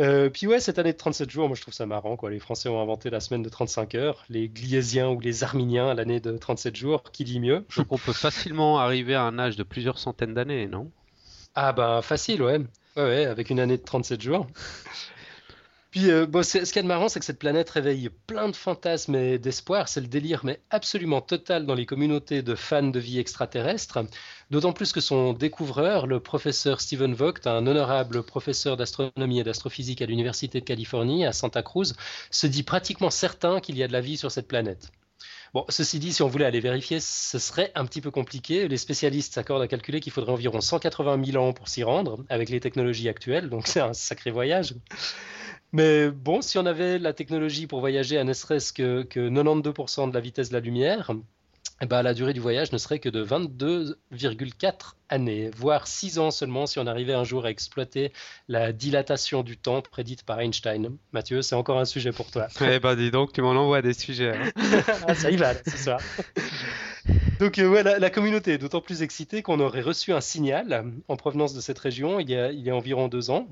Euh, 0.00 0.30
puis 0.30 0.46
ouais, 0.46 0.58
cette 0.58 0.78
année 0.78 0.92
de 0.92 0.96
37 0.96 1.30
jours, 1.30 1.48
moi 1.48 1.56
je 1.56 1.62
trouve 1.62 1.74
ça 1.74 1.86
marrant. 1.86 2.16
Quoi. 2.16 2.30
Les 2.30 2.38
Français 2.38 2.68
ont 2.68 2.80
inventé 2.80 3.10
la 3.10 3.20
semaine 3.20 3.42
de 3.42 3.48
35 3.48 3.94
heures, 3.94 4.24
les 4.30 4.48
Gliésiens 4.48 5.10
ou 5.10 5.20
les 5.20 5.44
Arminiens 5.44 5.92
l'année 5.94 6.20
de 6.20 6.36
37 6.36 6.76
jours, 6.76 7.02
qui 7.12 7.24
dit 7.24 7.40
mieux? 7.40 7.64
Donc 7.76 7.86
on 7.90 7.98
peut 7.98 8.12
facilement 8.12 8.78
arriver 8.78 9.14
à 9.14 9.22
un 9.22 9.38
âge 9.38 9.56
de 9.56 9.62
plusieurs 9.62 9.98
centaines 9.98 10.34
d'années, 10.34 10.66
non? 10.66 10.90
Ah 11.54 11.72
bah 11.72 12.00
facile, 12.02 12.42
ouais. 12.42 12.58
ouais. 12.96 13.02
Ouais, 13.02 13.26
avec 13.26 13.50
une 13.50 13.60
année 13.60 13.76
de 13.76 13.82
37 13.82 14.20
jours. 14.20 14.46
Puis, 15.92 16.10
euh, 16.10 16.24
bon, 16.24 16.42
ce 16.42 16.72
qui 16.72 16.78
est 16.78 16.82
marrant, 16.82 17.10
c'est 17.10 17.20
que 17.20 17.26
cette 17.26 17.38
planète 17.38 17.68
réveille 17.68 18.08
plein 18.26 18.48
de 18.48 18.56
fantasmes 18.56 19.14
et 19.14 19.38
d'espoir. 19.38 19.88
C'est 19.88 20.00
le 20.00 20.06
délire, 20.06 20.40
mais 20.42 20.58
absolument 20.70 21.20
total 21.20 21.66
dans 21.66 21.74
les 21.74 21.84
communautés 21.84 22.40
de 22.40 22.54
fans 22.54 22.82
de 22.82 22.98
vie 22.98 23.18
extraterrestre. 23.18 23.98
D'autant 24.50 24.72
plus 24.72 24.92
que 24.92 25.02
son 25.02 25.34
découvreur, 25.34 26.06
le 26.06 26.18
professeur 26.18 26.80
Stephen 26.80 27.12
Vogt, 27.12 27.46
un 27.46 27.66
honorable 27.66 28.22
professeur 28.22 28.78
d'astronomie 28.78 29.40
et 29.40 29.44
d'astrophysique 29.44 30.00
à 30.00 30.06
l'Université 30.06 30.60
de 30.60 30.64
Californie 30.64 31.26
à 31.26 31.34
Santa 31.34 31.62
Cruz, 31.62 31.92
se 32.30 32.46
dit 32.46 32.62
pratiquement 32.62 33.10
certain 33.10 33.60
qu'il 33.60 33.76
y 33.76 33.82
a 33.82 33.86
de 33.86 33.92
la 33.92 34.00
vie 34.00 34.16
sur 34.16 34.30
cette 34.30 34.48
planète. 34.48 34.90
Bon, 35.52 35.66
ceci 35.68 35.98
dit, 35.98 36.14
si 36.14 36.22
on 36.22 36.28
voulait 36.28 36.46
aller 36.46 36.60
vérifier, 36.60 37.00
ce 37.00 37.38
serait 37.38 37.70
un 37.74 37.84
petit 37.84 38.00
peu 38.00 38.10
compliqué. 38.10 38.66
Les 38.66 38.78
spécialistes 38.78 39.34
s'accordent 39.34 39.60
à 39.60 39.68
calculer 39.68 40.00
qu'il 40.00 40.12
faudrait 40.12 40.32
environ 40.32 40.62
180 40.62 41.22
000 41.22 41.44
ans 41.44 41.52
pour 41.52 41.68
s'y 41.68 41.82
rendre 41.82 42.24
avec 42.30 42.48
les 42.48 42.60
technologies 42.60 43.10
actuelles, 43.10 43.50
donc 43.50 43.66
c'est 43.66 43.80
un 43.80 43.92
sacré 43.92 44.30
voyage. 44.30 44.74
Mais 45.72 46.10
bon, 46.10 46.42
si 46.42 46.58
on 46.58 46.66
avait 46.66 46.98
la 46.98 47.14
technologie 47.14 47.66
pour 47.66 47.80
voyager 47.80 48.18
à 48.18 48.24
ne 48.24 48.34
serait-ce 48.34 48.72
que, 48.72 49.04
92% 49.04 50.10
de 50.10 50.14
la 50.14 50.20
vitesse 50.20 50.50
de 50.50 50.54
la 50.54 50.60
lumière, 50.60 51.12
eh 51.80 51.86
ben, 51.86 52.02
la 52.02 52.14
durée 52.14 52.34
du 52.34 52.40
voyage 52.40 52.70
ne 52.72 52.78
serait 52.78 52.98
que 52.98 53.08
de 53.08 53.24
22,4 53.24 54.92
années, 55.08 55.50
voire 55.56 55.86
6 55.88 56.18
ans 56.18 56.30
seulement 56.30 56.66
si 56.66 56.78
on 56.78 56.86
arrivait 56.86 57.14
un 57.14 57.24
jour 57.24 57.46
à 57.46 57.50
exploiter 57.50 58.12
la 58.48 58.72
dilatation 58.72 59.42
du 59.42 59.56
temps 59.56 59.80
prédite 59.82 60.24
par 60.24 60.38
Einstein. 60.40 60.96
Mathieu, 61.12 61.40
c'est 61.42 61.54
encore 61.56 61.78
un 61.78 61.84
sujet 61.86 62.12
pour 62.12 62.30
toi. 62.30 62.48
Eh 62.60 62.78
ben 62.78 62.94
dis 62.94 63.10
donc, 63.10 63.32
tu 63.32 63.40
m'en 63.42 63.50
envoies 63.50 63.82
des 63.82 63.94
sujets. 63.94 64.36
Hein. 64.36 64.52
ah, 65.08 65.14
ça 65.14 65.30
y 65.30 65.36
va, 65.36 65.54
c'est 65.54 65.70
ça. 65.70 65.96
Donc 67.40 67.58
euh, 67.58 67.82
la, 67.82 68.10
communauté 68.10 68.52
est 68.52 68.58
d'autant 68.58 68.80
plus 68.80 69.02
excitée 69.02 69.42
qu'on 69.42 69.58
aurait 69.58 69.80
reçu 69.80 70.12
un 70.12 70.20
signal 70.20 70.84
en 71.08 71.16
provenance 71.16 71.54
de 71.54 71.60
cette 71.60 71.78
région 71.80 72.20
il 72.20 72.30
y 72.30 72.36
a, 72.36 72.52
il 72.52 72.60
y 72.60 72.70
a 72.70 72.76
environ 72.76 73.08
deux 73.08 73.30
ans 73.30 73.48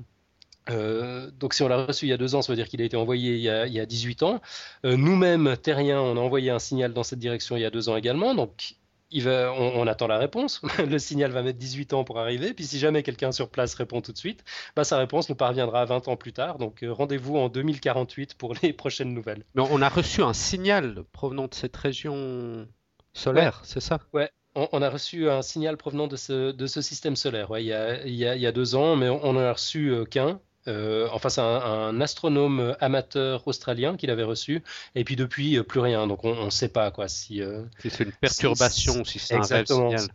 euh, 0.69 1.31
donc 1.39 1.53
si 1.53 1.63
on 1.63 1.67
l'a 1.67 1.85
reçu 1.85 2.05
il 2.05 2.09
y 2.09 2.13
a 2.13 2.17
deux 2.17 2.35
ans, 2.35 2.41
ça 2.41 2.51
veut 2.51 2.55
dire 2.55 2.67
qu'il 2.67 2.81
a 2.81 2.85
été 2.85 2.95
envoyé 2.95 3.35
il 3.35 3.41
y 3.41 3.49
a, 3.49 3.65
il 3.65 3.73
y 3.73 3.79
a 3.79 3.85
18 3.85 4.23
ans. 4.23 4.41
Euh, 4.85 4.95
nous-mêmes, 4.95 5.57
terriens, 5.57 6.01
on 6.01 6.17
a 6.17 6.19
envoyé 6.19 6.51
un 6.51 6.59
signal 6.59 6.93
dans 6.93 7.03
cette 7.03 7.19
direction 7.19 7.55
il 7.57 7.61
y 7.61 7.65
a 7.65 7.71
deux 7.71 7.89
ans 7.89 7.95
également. 7.95 8.35
Donc 8.35 8.75
il 9.11 9.23
va, 9.23 9.51
on, 9.53 9.85
attend 9.87 10.07
la 10.07 10.17
réponse. 10.17 10.61
Le 10.87 10.97
signal 10.97 11.31
va 11.31 11.41
mettre 11.41 11.59
18 11.59 11.93
ans 11.93 12.03
pour 12.03 12.19
arriver. 12.19 12.53
Puis 12.53 12.65
si 12.65 12.79
jamais 12.79 13.03
quelqu'un 13.03 13.31
sur 13.31 13.49
place 13.49 13.73
répond 13.73 14.01
tout 14.01 14.13
de 14.13 14.17
suite, 14.17 14.43
bah, 14.75 14.83
sa 14.83 14.97
réponse 14.97 15.29
nous 15.29 15.35
parviendra 15.35 15.83
20 15.85 16.07
ans 16.07 16.15
plus 16.15 16.31
tard. 16.31 16.57
Donc 16.57 16.83
euh, 16.83 16.93
rendez-vous 16.93 17.37
en 17.37 17.49
2048 17.49 18.35
pour 18.35 18.53
les 18.61 18.71
prochaines 18.73 19.13
nouvelles. 19.13 19.43
Mais 19.55 19.63
on 19.69 19.81
a 19.81 19.89
reçu 19.89 20.21
un 20.21 20.33
signal 20.33 21.03
provenant 21.11 21.47
de 21.47 21.53
cette 21.53 21.75
région 21.75 22.67
solaire, 23.13 23.61
c'est 23.65 23.81
ça? 23.81 23.99
Ouais, 24.13 24.29
on, 24.55 24.81
a 24.81 24.89
reçu 24.89 25.29
un 25.29 25.41
signal 25.41 25.75
provenant 25.75 26.07
de 26.07 26.15
ce, 26.15 26.51
de 26.51 26.67
ce 26.67 26.81
système 26.81 27.17
solaire 27.17 27.51
ouais, 27.51 27.63
il, 27.63 27.67
y 27.67 27.73
a, 27.73 28.05
il, 28.05 28.15
y 28.15 28.25
a, 28.25 28.35
il, 28.37 28.41
y 28.41 28.47
a, 28.47 28.53
deux 28.53 28.75
ans, 28.75 28.95
mais 28.95 29.09
on 29.09 29.33
n'en 29.33 29.41
a 29.41 29.51
reçu 29.51 29.93
qu'un. 30.09 30.39
Euh, 30.67 31.07
enfin, 31.11 31.29
c'est 31.29 31.41
un, 31.41 31.99
astronome 32.01 32.75
amateur 32.79 33.47
australien 33.47 33.97
qui 33.97 34.07
l'avait 34.07 34.23
reçu, 34.23 34.63
et 34.95 35.03
puis 35.03 35.15
depuis, 35.15 35.57
euh, 35.57 35.63
plus 35.63 35.79
rien. 35.79 36.07
Donc, 36.07 36.23
on 36.23 36.45
ne 36.45 36.49
sait 36.49 36.69
pas 36.69 36.91
quoi 36.91 37.07
si. 37.07 37.41
Euh, 37.41 37.63
c'est 37.79 38.01
une 38.01 38.11
perturbation, 38.11 39.03
si, 39.03 39.19
si 39.19 39.27
c'est 39.27 39.35
un 39.35 39.41
réel 39.41 39.67
signal. 39.67 40.07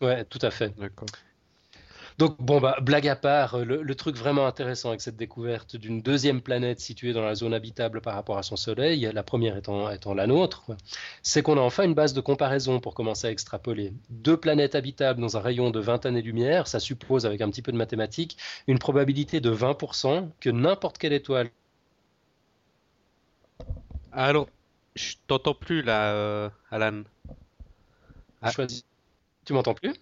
Ouais, 0.00 0.24
tout 0.24 0.38
à 0.42 0.50
fait. 0.50 0.76
D'accord. 0.78 1.08
Donc, 2.18 2.36
bon, 2.40 2.60
bah, 2.60 2.76
blague 2.80 3.08
à 3.08 3.16
part, 3.16 3.54
euh, 3.54 3.64
le, 3.64 3.94
truc 3.94 4.16
vraiment 4.16 4.46
intéressant 4.46 4.90
avec 4.90 5.00
cette 5.00 5.16
découverte 5.16 5.76
d'une 5.76 6.02
deuxième 6.02 6.40
planète 6.40 6.80
située 6.80 7.12
dans 7.12 7.22
la 7.22 7.34
zone 7.34 7.54
habitable 7.54 8.00
par 8.00 8.14
rapport 8.14 8.38
à 8.38 8.42
son 8.42 8.56
Soleil, 8.56 9.10
la 9.12 9.22
première 9.22 9.56
étant, 9.56 9.90
étant 9.90 10.14
la 10.14 10.26
nôtre, 10.26 10.72
c'est 11.22 11.42
qu'on 11.42 11.56
a 11.56 11.60
enfin 11.60 11.84
une 11.84 11.94
base 11.94 12.12
de 12.12 12.20
comparaison 12.20 12.80
pour 12.80 12.94
commencer 12.94 13.26
à 13.26 13.30
extrapoler. 13.30 13.92
Deux 14.10 14.36
planètes 14.36 14.74
habitables 14.74 15.20
dans 15.20 15.36
un 15.36 15.40
rayon 15.40 15.70
de 15.70 15.80
20 15.80 16.06
années-lumière, 16.06 16.66
ça 16.66 16.80
suppose, 16.80 17.26
avec 17.26 17.40
un 17.40 17.50
petit 17.50 17.62
peu 17.62 17.72
de 17.72 17.76
mathématiques, 17.76 18.36
une 18.66 18.78
probabilité 18.78 19.40
de 19.40 19.54
20% 19.54 20.28
que 20.40 20.50
n'importe 20.50 20.98
quelle 20.98 21.12
étoile. 21.12 21.50
Allô, 24.12 24.48
je 24.94 25.14
t'entends 25.26 25.54
plus 25.54 25.82
là, 25.82 26.12
euh, 26.12 26.50
Alan. 26.70 27.02
Ah. 28.42 28.50
Tu 29.44 29.52
m'entends 29.52 29.74
plus? 29.74 29.94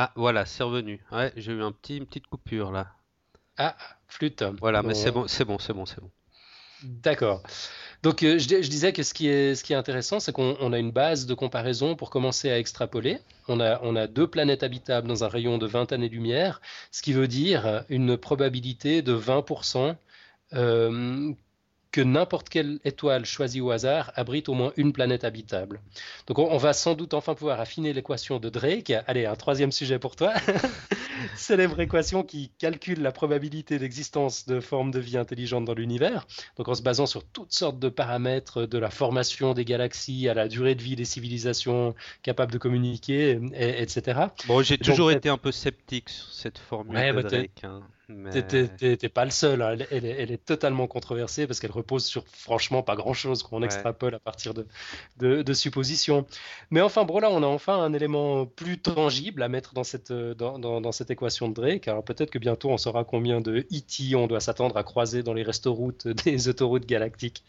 Ah, 0.00 0.12
voilà, 0.14 0.46
c'est 0.46 0.62
revenu. 0.62 1.00
Ouais, 1.10 1.32
j'ai 1.34 1.50
eu 1.50 1.60
un 1.60 1.72
petit, 1.72 1.96
une 1.96 2.06
petite 2.06 2.28
coupure 2.28 2.70
là. 2.70 2.86
Ah, 3.56 3.74
flûte. 4.06 4.44
Voilà, 4.60 4.84
mais 4.84 4.94
c'est 4.94 5.10
bon, 5.10 5.26
c'est 5.26 5.44
bon, 5.44 5.58
c'est 5.58 5.72
bon, 5.72 5.86
c'est 5.86 6.00
bon. 6.00 6.08
D'accord. 6.84 7.42
Donc, 8.04 8.22
euh, 8.22 8.38
je, 8.38 8.46
disais 8.46 8.92
que 8.92 9.02
ce 9.02 9.12
qui 9.12 9.26
est, 9.26 9.56
ce 9.56 9.64
qui 9.64 9.72
est 9.72 9.76
intéressant, 9.76 10.20
c'est 10.20 10.30
qu'on 10.30 10.72
a 10.72 10.78
une 10.78 10.92
base 10.92 11.26
de 11.26 11.34
comparaison 11.34 11.96
pour 11.96 12.10
commencer 12.10 12.48
à 12.48 12.60
extrapoler. 12.60 13.18
On 13.48 13.58
a, 13.58 13.80
on 13.82 13.96
a 13.96 14.06
deux 14.06 14.28
planètes 14.28 14.62
habitables 14.62 15.08
dans 15.08 15.24
un 15.24 15.28
rayon 15.28 15.58
de 15.58 15.66
20 15.66 15.90
années-lumière, 15.90 16.60
ce 16.92 17.02
qui 17.02 17.12
veut 17.12 17.26
dire 17.26 17.82
une 17.88 18.16
probabilité 18.16 19.02
de 19.02 19.18
20% 19.18 19.96
que 21.90 22.00
n'importe 22.00 22.48
quelle 22.48 22.80
étoile 22.84 23.24
choisie 23.24 23.60
au 23.60 23.70
hasard 23.70 24.12
abrite 24.14 24.48
au 24.48 24.54
moins 24.54 24.72
une 24.76 24.92
planète 24.92 25.24
habitable. 25.24 25.80
Donc 26.26 26.38
on, 26.38 26.56
va 26.56 26.72
sans 26.72 26.94
doute 26.94 27.14
enfin 27.14 27.34
pouvoir 27.34 27.60
affiner 27.60 27.92
l'équation 27.92 28.38
de 28.38 28.48
Drake. 28.48 28.92
Allez, 29.06 29.26
un 29.26 29.36
troisième 29.36 29.72
sujet 29.72 29.98
pour 29.98 30.16
toi. 30.16 30.34
célèbre 31.36 31.80
équation 31.80 32.22
qui 32.22 32.50
calcule 32.58 33.00
la 33.02 33.12
probabilité 33.12 33.78
d'existence 33.78 34.46
de 34.46 34.60
formes 34.60 34.90
de 34.90 35.00
vie 35.00 35.16
intelligentes 35.16 35.64
dans 35.64 35.74
l'univers. 35.74 36.26
Donc 36.56 36.68
en 36.68 36.74
se 36.74 36.82
basant 36.82 37.06
sur 37.06 37.24
toutes 37.24 37.52
sortes 37.52 37.78
de 37.78 37.88
paramètres, 37.88 38.66
de 38.66 38.78
la 38.78 38.90
formation 38.90 39.54
des 39.54 39.64
galaxies 39.64 40.28
à 40.28 40.34
la 40.34 40.48
durée 40.48 40.74
de 40.74 40.82
vie 40.82 40.96
des 40.96 41.04
civilisations 41.04 41.94
capables 42.22 42.52
de 42.52 42.58
communiquer, 42.58 43.40
etc. 43.54 44.20
Bon, 44.46 44.62
j'ai 44.62 44.78
toujours 44.78 45.10
été 45.10 45.28
un 45.28 45.38
peu 45.38 45.52
sceptique 45.52 46.10
sur 46.10 46.32
cette 46.32 46.58
formule 46.58 46.96
ouais, 46.96 47.12
de 47.12 47.22
bah, 47.22 47.28
Drake. 47.28 47.64
Hein. 47.64 47.82
T'es 48.08 49.08
pas 49.10 49.26
le 49.26 49.30
seul, 49.30 49.60
hein. 49.60 49.76
elle, 49.90 50.04
est 50.06 50.42
totalement 50.42 50.86
controversée 50.86 51.46
parce 51.46 51.60
qu'elle 51.60 51.72
repose 51.72 52.06
sur 52.06 52.24
franchement 52.26 52.82
pas 52.82 52.96
grand 52.96 53.12
chose 53.12 53.42
qu'on 53.42 53.62
extrapole 53.62 54.14
à 54.14 54.18
partir 54.18 54.54
de, 54.54 54.66
de, 55.18 55.52
suppositions. 55.52 56.26
Mais 56.70 56.80
enfin, 56.80 57.04
bon, 57.04 57.18
là, 57.18 57.28
on 57.30 57.42
a 57.42 57.46
enfin 57.46 57.78
un 57.78 57.92
élément 57.92 58.46
plus 58.46 58.78
tangible 58.78 59.42
à 59.42 59.48
mettre 59.48 59.74
dans 59.74 59.84
cette, 59.84 60.10
dans, 60.10 60.58
dans, 60.58 60.92
cette 60.92 61.10
équation 61.10 61.50
de 61.50 61.54
Drake. 61.54 61.86
Alors 61.86 62.02
peut-être 62.02 62.30
que 62.30 62.38
bientôt 62.38 62.70
on 62.70 62.78
saura 62.78 63.04
combien 63.04 63.42
de 63.42 63.66
E.T. 63.70 64.14
on 64.14 64.26
doit 64.26 64.40
s'attendre 64.40 64.78
à 64.78 64.84
croiser 64.84 65.22
dans 65.22 65.34
les 65.34 65.42
restoroutes 65.42 66.08
des 66.24 66.48
autoroutes 66.48 66.86
galactiques. 66.86 67.44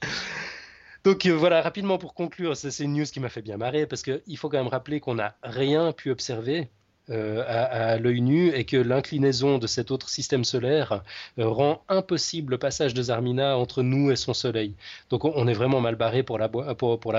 Donc 1.06 1.26
euh, 1.26 1.32
voilà, 1.32 1.62
rapidement 1.62 1.98
pour 1.98 2.14
conclure, 2.14 2.58
c'est 2.58 2.84
une 2.84 2.94
news 2.94 3.06
qui 3.06 3.22
m'a 3.22 3.30
fait 3.30 3.42
bien 3.42 3.56
marrer 3.56 3.88
parce 3.88 4.02
qu'il 4.02 4.38
faut 4.38 4.50
quand 4.50 4.58
même 4.58 4.68
rappeler 4.68 5.00
qu'on 5.00 5.16
n'a 5.16 5.36
rien 5.42 5.94
pu 5.94 6.12
observer 6.12 6.70
euh, 7.12 7.44
à, 7.48 7.98
l'œil 7.98 8.22
nu 8.22 8.50
et 8.50 8.66
que 8.66 8.78
l'inclinaison 8.78 9.58
de 9.58 9.68
cet 9.68 9.90
autre 9.90 10.10
système 10.10 10.44
solaire 10.44 11.04
euh, 11.40 11.48
rend 11.48 11.84
impossible 11.90 12.52
le 12.52 12.58
passage 12.58 12.94
de 12.94 13.02
Zarmina 13.02 13.58
entre 13.58 13.82
nous 13.82 14.12
et 14.12 14.16
son 14.16 14.34
Soleil. 14.34 14.76
Donc 15.10 15.26
on, 15.26 15.48
est 15.48 15.54
vraiment 15.54 15.82
mal 15.82 15.96
barré 15.96 16.22
pour 16.22 16.38
la, 16.38 16.48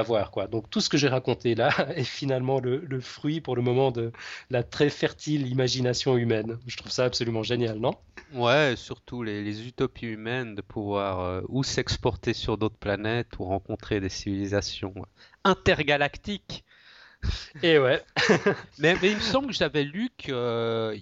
voir. 0.02 0.30
Quoi. 0.30 0.46
Donc 0.46 0.70
tout 0.70 0.80
ce 0.80 0.88
que 0.88 0.96
j'ai 0.96 1.08
raconté 1.08 1.54
là 1.54 1.70
est 1.96 2.04
finalement 2.04 2.60
le, 2.60 3.00
fruit 3.00 3.40
pour 3.40 3.56
le 3.56 3.62
moment 3.62 3.90
de 3.90 4.12
la 4.50 4.62
très 4.62 4.90
fertile 4.90 5.48
imagination 5.48 6.16
humaine. 6.16 6.58
Je 6.66 6.76
trouve 6.76 6.92
ça 6.92 7.04
absolument 7.04 7.42
génial, 7.42 7.78
non? 7.78 7.94
Ouais, 8.32 8.74
surtout 8.76 9.22
les, 9.24 9.66
utopies 9.66 10.06
humaines 10.06 10.54
de 10.54 10.62
pouvoir 10.62 11.20
euh, 11.20 11.40
ou 11.48 11.64
s'exporter 11.64 12.32
sur 12.32 12.58
d'autres 12.58 12.78
planètes 12.78 13.38
ou 13.38 13.44
rencontrer 13.44 14.00
des 14.00 14.08
civilisations 14.08 14.94
intergalactiques 15.44 16.64
et 17.62 17.78
ouais. 17.78 18.02
mais, 18.78 18.96
il 19.02 19.16
me 19.16 19.20
semble 19.20 19.48
que 19.48 19.52
j'avais 19.52 19.84
lu 19.84 20.10
qu'il 20.16 20.32
euh, 20.34 20.96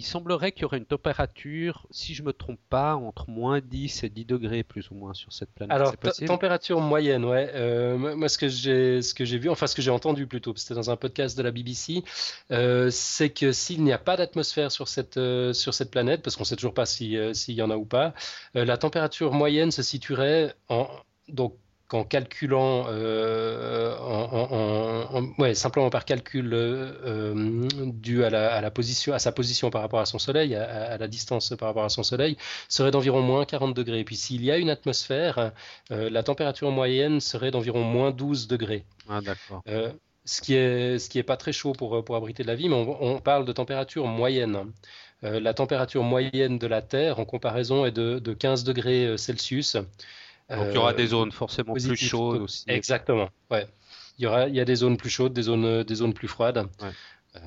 semblerait 0.00 0.52
qu'il 0.52 0.62
y 0.62 0.64
aurait 0.64 0.78
une 0.78 0.86
température, 0.86 1.86
si 1.90 2.14
je 2.14 2.22
me 2.22 2.32
trompe 2.32 2.60
pas, 2.68 2.94
entre 2.96 3.30
moins 3.30 3.60
10 3.60 4.04
et 4.04 4.08
10 4.08 4.24
degrés 4.24 4.62
plus 4.62 4.90
ou 4.90 4.94
moins 4.94 5.14
sur 5.14 5.32
cette 5.32 5.50
planète. 5.52 5.74
Alors, 5.74 5.94
température 6.26 6.80
moyenne, 6.80 7.24
ouais. 7.24 7.50
Euh, 7.54 8.16
moi, 8.16 8.28
ce 8.28 8.38
que 8.38 8.48
j'ai, 8.48 9.00
ce 9.02 9.14
que 9.14 9.24
j'ai 9.24 9.38
vu, 9.38 9.48
enfin 9.48 9.66
ce 9.66 9.74
que 9.74 9.82
j'ai 9.82 9.90
entendu 9.90 10.26
plutôt, 10.26 10.54
c'était 10.56 10.74
dans 10.74 10.90
un 10.90 10.96
podcast 10.96 11.36
de 11.36 11.42
la 11.42 11.50
BBC, 11.50 12.04
euh, 12.50 12.88
c'est 12.90 13.30
que 13.30 13.52
s'il 13.52 13.82
n'y 13.82 13.92
a 13.92 13.98
pas 13.98 14.16
d'atmosphère 14.16 14.70
sur 14.70 14.88
cette 14.88 15.20
sur 15.52 15.74
cette 15.74 15.90
planète, 15.90 16.22
parce 16.22 16.36
qu'on 16.36 16.44
sait 16.44 16.56
toujours 16.56 16.74
pas 16.74 16.86
s'il 16.86 17.34
y 17.48 17.62
en 17.62 17.70
a 17.70 17.76
ou 17.76 17.84
pas, 17.84 18.14
la 18.54 18.76
température 18.76 19.32
moyenne 19.32 19.70
se 19.70 19.82
situerait 19.82 20.54
en 20.68 20.88
donc 21.28 21.56
qu'en 21.88 22.04
calculant, 22.04 22.86
euh, 22.88 23.96
en, 23.98 25.32
ouais, 25.38 25.54
simplement 25.54 25.88
par 25.88 26.04
calcul 26.04 26.52
euh, 26.52 26.92
euh, 27.04 27.68
dû 27.92 28.24
à, 28.24 28.30
la, 28.30 28.52
à, 28.54 28.60
la, 28.60 28.70
position, 28.70 29.12
à 29.12 29.18
sa 29.20 29.30
position 29.30 29.70
par 29.70 29.82
rapport 29.82 30.00
à 30.00 30.06
son 30.06 30.18
Soleil, 30.18 30.54
à, 30.56 30.98
la 30.98 31.08
distance 31.08 31.54
par 31.56 31.68
rapport 31.68 31.84
à 31.84 31.88
son 31.88 32.02
Soleil, 32.02 32.36
serait 32.68 32.90
d'environ 32.90 33.22
moins 33.22 33.44
40 33.44 33.74
degrés. 33.74 34.00
Et 34.00 34.04
puis 34.04 34.16
s'il 34.16 34.44
y 34.44 34.50
a 34.50 34.58
une 34.58 34.70
atmosphère, 34.70 35.52
la 35.90 36.22
température 36.22 36.70
moyenne 36.70 37.20
serait 37.20 37.52
d'environ 37.52 37.82
moins 37.82 38.10
12 38.10 38.48
degrés. 38.48 38.84
Ah, 39.08 39.20
d'accord. 39.20 39.62
ce 40.24 40.40
qui 40.40 40.54
est 40.54 40.98
ce 40.98 41.08
qui 41.08 41.20
est 41.20 41.22
pas 41.22 41.36
très 41.36 41.52
chaud 41.52 41.72
pour, 41.72 42.04
pour 42.04 42.16
abriter 42.16 42.42
de 42.42 42.48
la 42.48 42.56
vie, 42.56 42.68
mais 42.68 42.74
on, 42.74 43.20
parle 43.20 43.44
de 43.44 43.52
température 43.52 44.06
moyenne. 44.06 44.72
la 45.22 45.54
température 45.54 46.02
moyenne 46.02 46.58
de 46.58 46.66
la 46.66 46.82
Terre, 46.82 47.20
en 47.20 47.24
comparaison, 47.24 47.86
est 47.86 47.92
de, 47.92 48.18
de 48.18 48.34
15 48.34 48.64
degrés 48.64 49.16
Celsius. 49.16 49.76
Donc 50.50 50.66
il 50.70 50.74
y 50.74 50.78
aura 50.78 50.92
des 50.92 51.08
zones 51.08 51.32
forcément 51.32 51.74
plus 51.74 51.96
chaudes 51.96 52.42
aussi. 52.42 52.64
Exactement. 52.68 53.30
Ouais. 53.50 53.66
Il 54.18 54.24
y 54.24 54.26
aura, 54.26 54.48
il 54.48 54.54
y 54.54 54.60
a 54.60 54.64
des 54.64 54.76
zones 54.76 54.96
plus 54.96 55.10
chaudes, 55.10 55.32
des 55.32 55.42
zones, 55.42 55.82
des 55.82 55.94
zones 55.94 56.14
plus 56.14 56.28
froides. 56.28 56.66
Euh, 57.36 57.40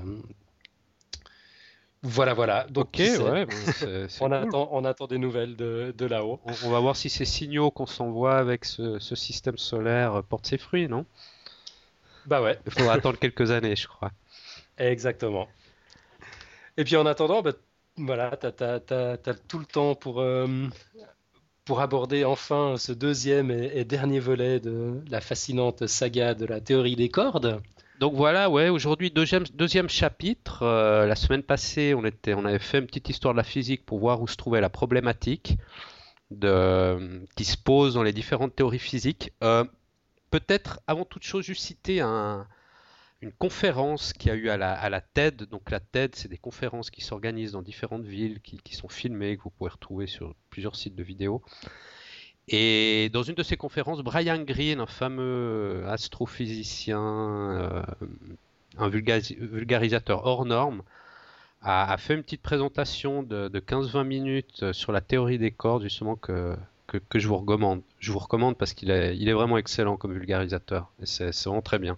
voilà, 2.03 2.33
voilà. 2.33 2.65
Donc, 2.69 2.95
ouais, 2.97 3.47
on, 4.21 4.31
attend, 4.31 4.69
on 4.71 4.85
attend 4.85 5.07
des 5.07 5.17
nouvelles 5.17 5.55
de, 5.55 5.93
de 5.97 6.05
là-haut. 6.05 6.39
On, 6.45 6.69
va 6.69 6.79
voir 6.79 6.95
si 6.95 7.09
ces 7.09 7.25
signaux 7.25 7.71
qu'on 7.71 7.87
s'envoie 7.87 8.37
avec 8.37 8.65
ce, 8.65 8.99
ce, 8.99 9.15
système 9.15 9.57
solaire 9.57 10.21
portent 10.23 10.45
ses 10.45 10.57
fruits, 10.57 10.87
non? 10.87 11.05
Bah 12.25 12.41
ouais. 12.41 12.59
Il 12.65 12.71
faudra 12.71 12.93
attendre 12.93 13.17
quelques 13.17 13.51
années, 13.51 13.75
je 13.75 13.87
crois. 13.87 14.11
Exactement. 14.77 15.49
Et 16.77 16.85
puis 16.85 16.95
en 16.95 17.05
attendant, 17.05 17.41
bah, 17.41 17.51
voilà, 17.97 18.37
tu 18.37 18.63
as, 18.63 19.33
tout 19.47 19.59
le 19.59 19.65
temps 19.65 19.95
pour, 19.95 20.21
euh, 20.21 20.47
pour 21.69 21.81
aborder 21.81 22.25
enfin 22.25 22.77
ce 22.79 22.91
deuxième 22.91 23.51
et, 23.51 23.85
dernier 23.85 24.19
volet 24.19 24.59
de 24.59 25.03
la 25.11 25.21
fascinante 25.21 25.85
saga 25.85 26.33
de 26.33 26.47
la 26.47 26.61
théorie 26.61 26.95
des 26.95 27.09
cordes. 27.09 27.61
Donc 27.99 28.15
voilà, 28.15 28.49
ouais, 28.49 28.69
aujourd'hui 28.69 29.11
deuxième, 29.11 29.43
deuxième 29.53 29.87
chapitre. 29.87 30.63
Euh, 30.63 31.05
la 31.05 31.15
semaine 31.15 31.43
passée, 31.43 31.93
on, 31.93 32.03
était, 32.05 32.33
on 32.33 32.43
avait 32.43 32.57
fait 32.57 32.79
une 32.79 32.87
petite 32.87 33.09
histoire 33.09 33.35
de 33.35 33.37
la 33.37 33.43
physique 33.43 33.85
pour 33.85 33.99
voir 33.99 34.19
où 34.19 34.27
se 34.27 34.35
trouvait 34.35 34.61
la 34.61 34.69
problématique 34.71 35.59
qui 36.31 37.45
se 37.45 37.57
pose 37.63 37.93
dans 37.93 38.03
les 38.03 38.13
différentes 38.13 38.55
théories 38.55 38.79
physiques. 38.79 39.31
Euh, 39.43 39.63
peut-être 40.31 40.79
avant 40.87 41.05
toute 41.05 41.21
chose, 41.21 41.45
juste 41.45 41.61
citer 41.61 42.01
un, 42.01 42.47
une 43.21 43.31
conférence 43.33 44.13
qui 44.13 44.29
a 44.29 44.35
eu 44.35 44.49
à 44.49 44.57
la, 44.57 44.73
à 44.73 44.89
la 44.89 45.01
TED. 45.01 45.43
Donc 45.43 45.71
la 45.71 45.79
TED, 45.79 46.15
c'est 46.15 46.29
des 46.29 46.37
conférences 46.37 46.89
qui 46.89 47.01
s'organisent 47.01 47.51
dans 47.51 47.61
différentes 47.61 48.05
villes, 48.05 48.39
qui, 48.41 48.57
qui, 48.59 48.75
sont 48.75 48.87
filmées, 48.87 49.37
que 49.37 49.43
vous 49.43 49.49
pouvez 49.49 49.69
retrouver 49.69 50.07
sur 50.07 50.35
plusieurs 50.49 50.75
sites 50.75 50.95
de 50.95 51.03
vidéos. 51.03 51.41
Et 52.47 53.09
dans 53.13 53.23
une 53.23 53.35
de 53.35 53.43
ces 53.43 53.57
conférences, 53.57 54.01
Brian 54.01 54.41
Greene, 54.41 54.79
un 54.79 54.87
fameux 54.87 55.83
astrophysicien, 55.87 56.99
euh, 56.99 57.83
un 58.77 58.89
vulgarisateur 58.89 60.25
hors 60.25 60.45
norme, 60.45 60.81
a, 61.61 61.95
fait 61.97 62.15
une 62.15 62.23
petite 62.23 62.41
présentation 62.41 63.21
de, 63.21 63.49
de 63.49 63.59
15-20 63.59 64.03
minutes 64.03 64.71
sur 64.71 64.91
la 64.91 65.01
théorie 65.01 65.37
des 65.37 65.51
cordes, 65.51 65.83
justement, 65.83 66.15
que, 66.15 66.55
que, 66.87 66.97
que, 66.97 67.19
je 67.19 67.27
vous 67.27 67.37
recommande. 67.37 67.81
Je 67.99 68.11
vous 68.11 68.19
recommande 68.19 68.57
parce 68.57 68.73
qu'il 68.73 68.89
est, 68.89 69.15
il 69.17 69.29
est 69.29 69.33
vraiment 69.33 69.57
excellent 69.57 69.97
comme 69.97 70.13
vulgarisateur. 70.13 70.89
Et 71.01 71.05
c'est 71.05 71.31
vraiment 71.45 71.61
très 71.61 71.77
bien. 71.77 71.97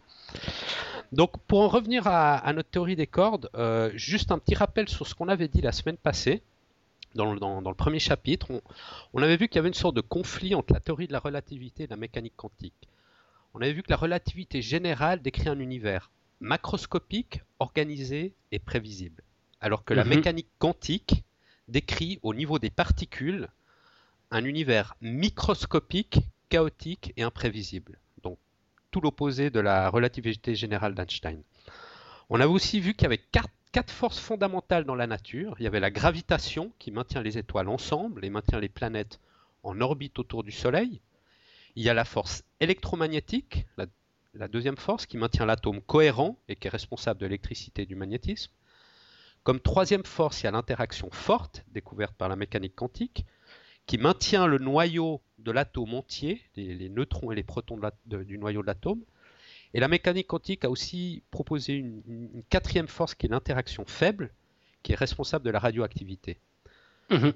Donc, 1.12 1.38
pour 1.48 1.60
en 1.62 1.68
revenir 1.68 2.08
à, 2.08 2.52
notre 2.54 2.70
théorie 2.70 2.96
des 2.96 3.08
cordes, 3.08 3.50
euh, 3.56 3.92
juste 3.96 4.32
un 4.32 4.40
petit 4.40 4.56
rappel 4.56 4.88
sur 4.88 5.08
ce 5.08 5.16
qu'on 5.16 5.28
avait 5.28 5.50
dit 5.50 5.62
la 5.62 5.72
semaine 5.72 5.98
passée. 5.98 6.42
Dans 7.14 7.34
le, 7.34 7.74
premier 7.74 8.00
chapitre, 8.00 8.48
on, 9.14 9.22
avait 9.22 9.36
vu 9.36 9.50
qu'il 9.50 9.58
y 9.58 9.60
avait 9.60 9.68
une 9.68 9.74
sorte 9.74 9.96
de 9.96 10.02
conflit 10.02 10.56
entre 10.56 10.74
la 10.74 10.80
théorie 10.80 11.08
de 11.08 11.12
la 11.12 11.20
relativité 11.20 11.84
et 11.84 11.88
la 11.88 11.98
mécanique 11.98 12.38
quantique. 12.38 12.88
On 13.54 13.62
avait 13.62 13.74
vu 13.74 13.84
que 13.84 13.90
la 13.90 13.98
relativité 13.98 14.62
générale 14.62 15.22
décrit 15.22 15.50
un 15.50 15.60
univers 15.60 16.10
macroscopique, 16.40 17.42
organisé 17.60 18.34
et 18.54 18.60
prévisible, 18.60 19.24
alors 19.60 19.84
que 19.84 19.94
la 19.94 20.06
mhm. 20.06 20.10
mécanique 20.10 20.48
quantique 20.58 21.26
décrit 21.68 22.20
au 22.24 22.34
niveau 22.34 22.60
des 22.60 22.70
particules 22.70 23.50
un 24.32 24.46
univers 24.46 24.96
microscopique, 25.02 26.20
chaotique 26.48 27.12
et 27.18 27.24
imprévisible 27.24 28.00
tout 28.92 29.02
l'opposé 29.02 29.50
de 29.50 29.60
la 29.60 29.90
relativité 29.90 30.54
générale 30.54 30.94
d'Einstein. 30.94 31.42
On 32.30 32.40
a 32.40 32.48
aussi 32.48 32.80
vu 32.80 32.94
qu'il 32.94 33.04
y 33.04 33.06
avait 33.08 33.18
quatre, 33.18 33.50
forces 33.92 34.20
fondamentales 34.20 34.84
dans 34.84 34.96
la 34.96 35.08
nature. 35.08 35.56
Il 35.60 35.64
y 35.64 35.68
avait 35.68 35.80
la 35.80 35.92
gravitation 35.92 36.74
qui 36.78 36.92
maintient 36.92 37.22
les 37.22 37.38
étoiles 37.38 37.70
ensemble 37.70 38.26
et 38.26 38.30
maintient 38.30 38.60
les 38.60 38.70
planètes 38.70 39.20
en 39.64 39.80
orbite 39.80 40.20
autour 40.20 40.44
du 40.44 40.52
Soleil. 40.52 41.02
Il 41.76 41.84
y 41.84 41.90
a 41.90 41.94
la 41.94 42.04
force 42.04 42.44
électromagnétique, 42.60 43.66
la, 43.78 43.86
la 44.34 44.50
deuxième 44.50 44.78
force 44.78 45.06
qui 45.06 45.18
maintient 45.18 45.46
l'atome 45.46 45.82
cohérent 45.82 46.38
et 46.50 46.58
qui 46.58 46.68
est 46.68 46.72
responsable 46.72 47.22
de 47.22 47.26
l'électricité 47.26 47.84
et 47.84 47.86
du 47.86 47.96
magnétisme. 47.96 48.52
Comme 49.44 49.60
troisième 49.60 50.06
force, 50.06 50.42
il 50.42 50.46
y 50.46 50.48
a 50.48 50.52
l'interaction 50.52 51.10
forte 51.12 51.64
découverte 51.70 52.16
par 52.16 52.30
la 52.30 52.36
mécanique 52.36 52.76
quantique 52.76 53.26
qui 53.92 53.98
maintient 53.98 54.48
le 54.48 54.58
noyau 54.58 55.20
de 55.40 55.52
l'atome 55.52 55.96
entier, 55.96 56.42
les, 56.56 56.88
neutrons 56.88 57.34
et 57.34 57.36
les 57.36 57.44
protons 57.44 57.78
du 58.06 58.38
noyau 58.38 58.62
de 58.62 58.68
l'atome. 58.68 59.02
Et 59.74 59.82
la 59.82 59.90
mécanique 59.90 60.28
quantique 60.28 60.64
a 60.64 60.70
aussi 60.70 61.24
proposé 61.30 61.74
une, 61.74 62.42
quatrième 62.50 62.88
force 62.88 63.16
qui 63.16 63.26
est 63.26 63.30
l'interaction 63.30 63.84
faible, 63.86 64.32
qui 64.82 64.94
est 64.94 64.96
responsable 64.96 65.44
de 65.44 65.50
la 65.50 65.60
radioactivité. 65.60 66.40
Mhm. 67.10 67.34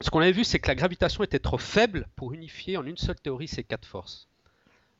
Ce 0.00 0.10
qu'on 0.10 0.18
avait 0.18 0.32
vu, 0.32 0.42
c'est 0.42 0.58
que 0.58 0.66
la 0.66 0.74
gravitation 0.74 1.22
était 1.22 1.38
trop 1.38 1.56
faible 1.56 2.08
pour 2.16 2.32
unifier 2.32 2.76
en 2.76 2.84
une 2.84 2.96
seule 2.96 3.20
théorie 3.20 3.46
ces 3.46 3.62
quatre 3.62 3.86
forces. 3.86 4.26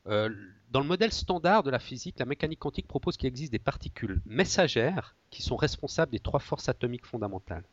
Euh, 0.07 0.29
dans 0.71 0.79
le 0.79 0.87
modèle 0.87 1.11
standard 1.11 1.63
de 1.63 1.69
la 1.69 1.79
physique, 1.79 2.17
la 2.17 2.25
mécanique 2.25 2.59
quantique 2.59 2.87
propose 2.87 3.17
qu'il 3.17 3.27
existe 3.27 3.51
des 3.51 3.59
particules 3.59 4.21
messagères 4.25 5.17
qui 5.31 5.41
sont 5.41 5.57
responsables 5.57 6.13
des 6.13 6.21
trois 6.21 6.39
forces 6.39 6.69
atomiques 6.69 7.05
fondamentales. 7.05 7.65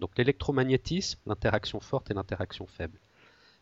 Donc 0.00 0.10
l'électromagnétisme, 0.16 1.18
l'interaction 1.26 1.80
forte 1.80 2.10
et 2.10 2.14
l'interaction 2.14 2.66
faible. 2.66 2.98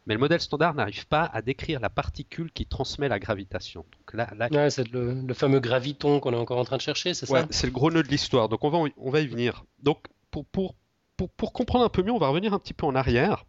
Mais 0.06 0.14
le 0.14 0.20
modèle 0.20 0.40
standard 0.40 0.74
n'arrive 0.74 1.06
pas 1.06 1.24
à 1.24 1.40
décrire 1.40 1.80
la 1.80 1.88
particule 1.88 2.52
qui 2.52 2.66
transmet 2.66 3.08
la 3.08 3.18
gravitation. 3.18 3.86
Donc 3.92 4.12
là, 4.12 4.70
c'est 4.70 4.90
le, 4.92 5.32
fameux 5.32 5.60
graviton 5.60 6.20
qu'on 6.20 6.32
est 6.34 6.36
encore 6.36 6.58
en 6.58 6.64
train 6.64 6.76
de 6.76 6.82
chercher, 6.82 7.14
c'est 7.14 7.26
ça? 7.26 7.46
C'est 7.50 7.66
le 7.66 7.72
gros 7.72 7.90
nœud 7.90 8.02
de 8.02 8.08
l'histoire. 8.08 8.48
Donc 8.50 8.64
on 8.64 8.70
va, 8.70 8.90
on 8.96 9.10
va 9.10 9.20
y 9.20 9.26
venir. 9.26 9.64
Donc 9.82 10.06
pour, 10.30 10.44
pour, 10.44 10.74
pour, 11.16 11.30
pour 11.30 11.52
comprendre 11.52 11.86
un 11.86 11.88
peu 11.88 12.02
mieux, 12.02 12.12
on 12.12 12.18
va 12.18 12.28
revenir 12.28 12.52
un 12.52 12.58
petit 12.58 12.74
peu 12.74 12.84
en 12.84 12.94
arrière. 12.94 13.46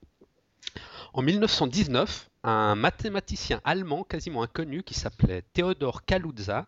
En 1.13 1.22
1919, 1.22 2.30
un 2.44 2.75
mathématicien 2.75 3.60
allemand 3.63 4.04
quasiment 4.04 4.44
inconnu 4.44 4.84
qui 4.84 4.94
s'appelait 4.94 5.44
Theodor 5.54 6.06
Kaluza 6.06 6.68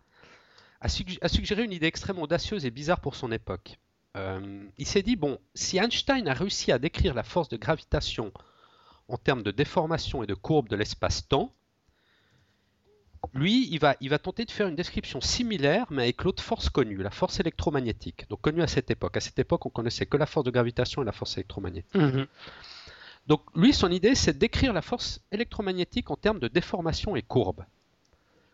a, 0.81 0.89
suggéré 0.89 1.63
une 1.63 1.71
idée 1.71 1.87
extrêmement 1.87 2.23
audacieuse 2.23 2.65
et 2.65 2.71
bizarre 2.71 2.99
pour 2.99 3.15
son 3.15 3.31
époque. 3.31 3.77
Euh, 4.17 4.63
il 4.77 4.87
s'est 4.87 5.03
dit, 5.03 5.15
bon, 5.15 5.39
si 5.53 5.77
Einstein 5.77 6.27
a 6.27 6.33
réussi 6.33 6.71
à 6.71 6.79
décrire 6.79 7.13
la 7.13 7.23
force 7.23 7.49
de 7.49 7.57
gravitation 7.57 8.31
en 9.07 9.17
termes 9.17 9.43
de 9.43 9.51
déformation 9.51 10.23
et 10.23 10.27
de 10.27 10.33
courbe 10.33 10.67
de 10.69 10.75
l'espace-temps, 10.75 11.53
lui, 13.33 13.67
il 13.71 13.79
va, 13.79 13.95
il 14.01 14.09
va 14.09 14.19
tenter 14.19 14.45
de 14.45 14.51
faire 14.51 14.67
une 14.67 14.75
description 14.75 15.21
similaire, 15.21 15.85
mais 15.89 16.03
avec 16.03 16.23
l'autre 16.23 16.43
force 16.43 16.69
connue, 16.69 16.97
la 16.97 17.09
force 17.09 17.39
électromagnétique. 17.39 18.27
Donc 18.29 18.41
connue 18.41 18.61
à 18.61 18.67
cette 18.67 18.89
époque. 18.89 19.17
À 19.17 19.19
cette 19.19 19.39
époque, 19.39 19.65
on 19.65 19.69
connaissait 19.69 20.05
que 20.05 20.17
la 20.17 20.25
force 20.25 20.45
de 20.45 20.51
gravitation 20.51 21.01
et 21.01 21.05
la 21.05 21.11
force 21.11 21.37
électromagnétique. 21.37 21.95
Mhm. 21.95 22.27
Donc 23.27 23.41
lui, 23.55 23.73
son 23.73 23.91
idée, 23.91 24.15
c'est 24.15 24.37
d'écrire 24.37 24.73
la 24.73 24.81
force 24.81 25.21
électromagnétique 25.31 26.09
en 26.09 26.15
termes 26.15 26.39
de 26.39 26.47
déformation 26.47 27.15
et 27.15 27.21
courbe, 27.21 27.65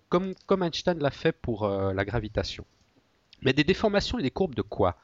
comme, 0.10 0.34
comme 0.48 0.64
Einstein 0.64 1.00
l'a 1.00 1.12
fait 1.12 1.32
pour 1.32 1.64
euh, 1.64 1.94
la 1.94 2.06
gravitation. 2.06 2.66
Mais 3.42 3.54
des 3.54 3.64
déformations 3.64 4.18
et 4.18 4.24
des 4.24 4.32
courbes 4.32 4.56
de 4.56 4.62
quoi? 4.62 4.98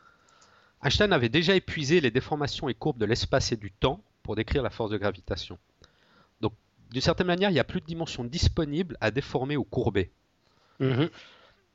Einstein 0.83 1.11
avait 1.11 1.29
déjà 1.29 1.55
épuisé 1.55 2.01
les 2.01 2.11
déformations 2.11 2.69
et 2.69 2.73
courbes 2.73 2.99
de 2.99 3.05
l'espace 3.05 3.51
et 3.51 3.57
du 3.57 3.71
temps 3.71 4.01
pour 4.23 4.35
décrire 4.35 4.63
la 4.63 4.69
force 4.69 4.91
de 4.91 4.97
gravitation. 4.97 5.57
Donc, 6.41 6.53
d'une 6.91 7.01
certaine 7.01 7.27
manière, 7.27 7.49
il 7.49 7.53
n'y 7.53 7.59
a 7.59 7.65
plus 7.65 7.81
de 7.81 7.85
dimensions 7.85 8.23
disponibles 8.23 8.97
à 9.01 9.11
déformer 9.11 9.57
ou 9.57 9.63
courber. 9.63 10.11
Mhm. 10.79 11.09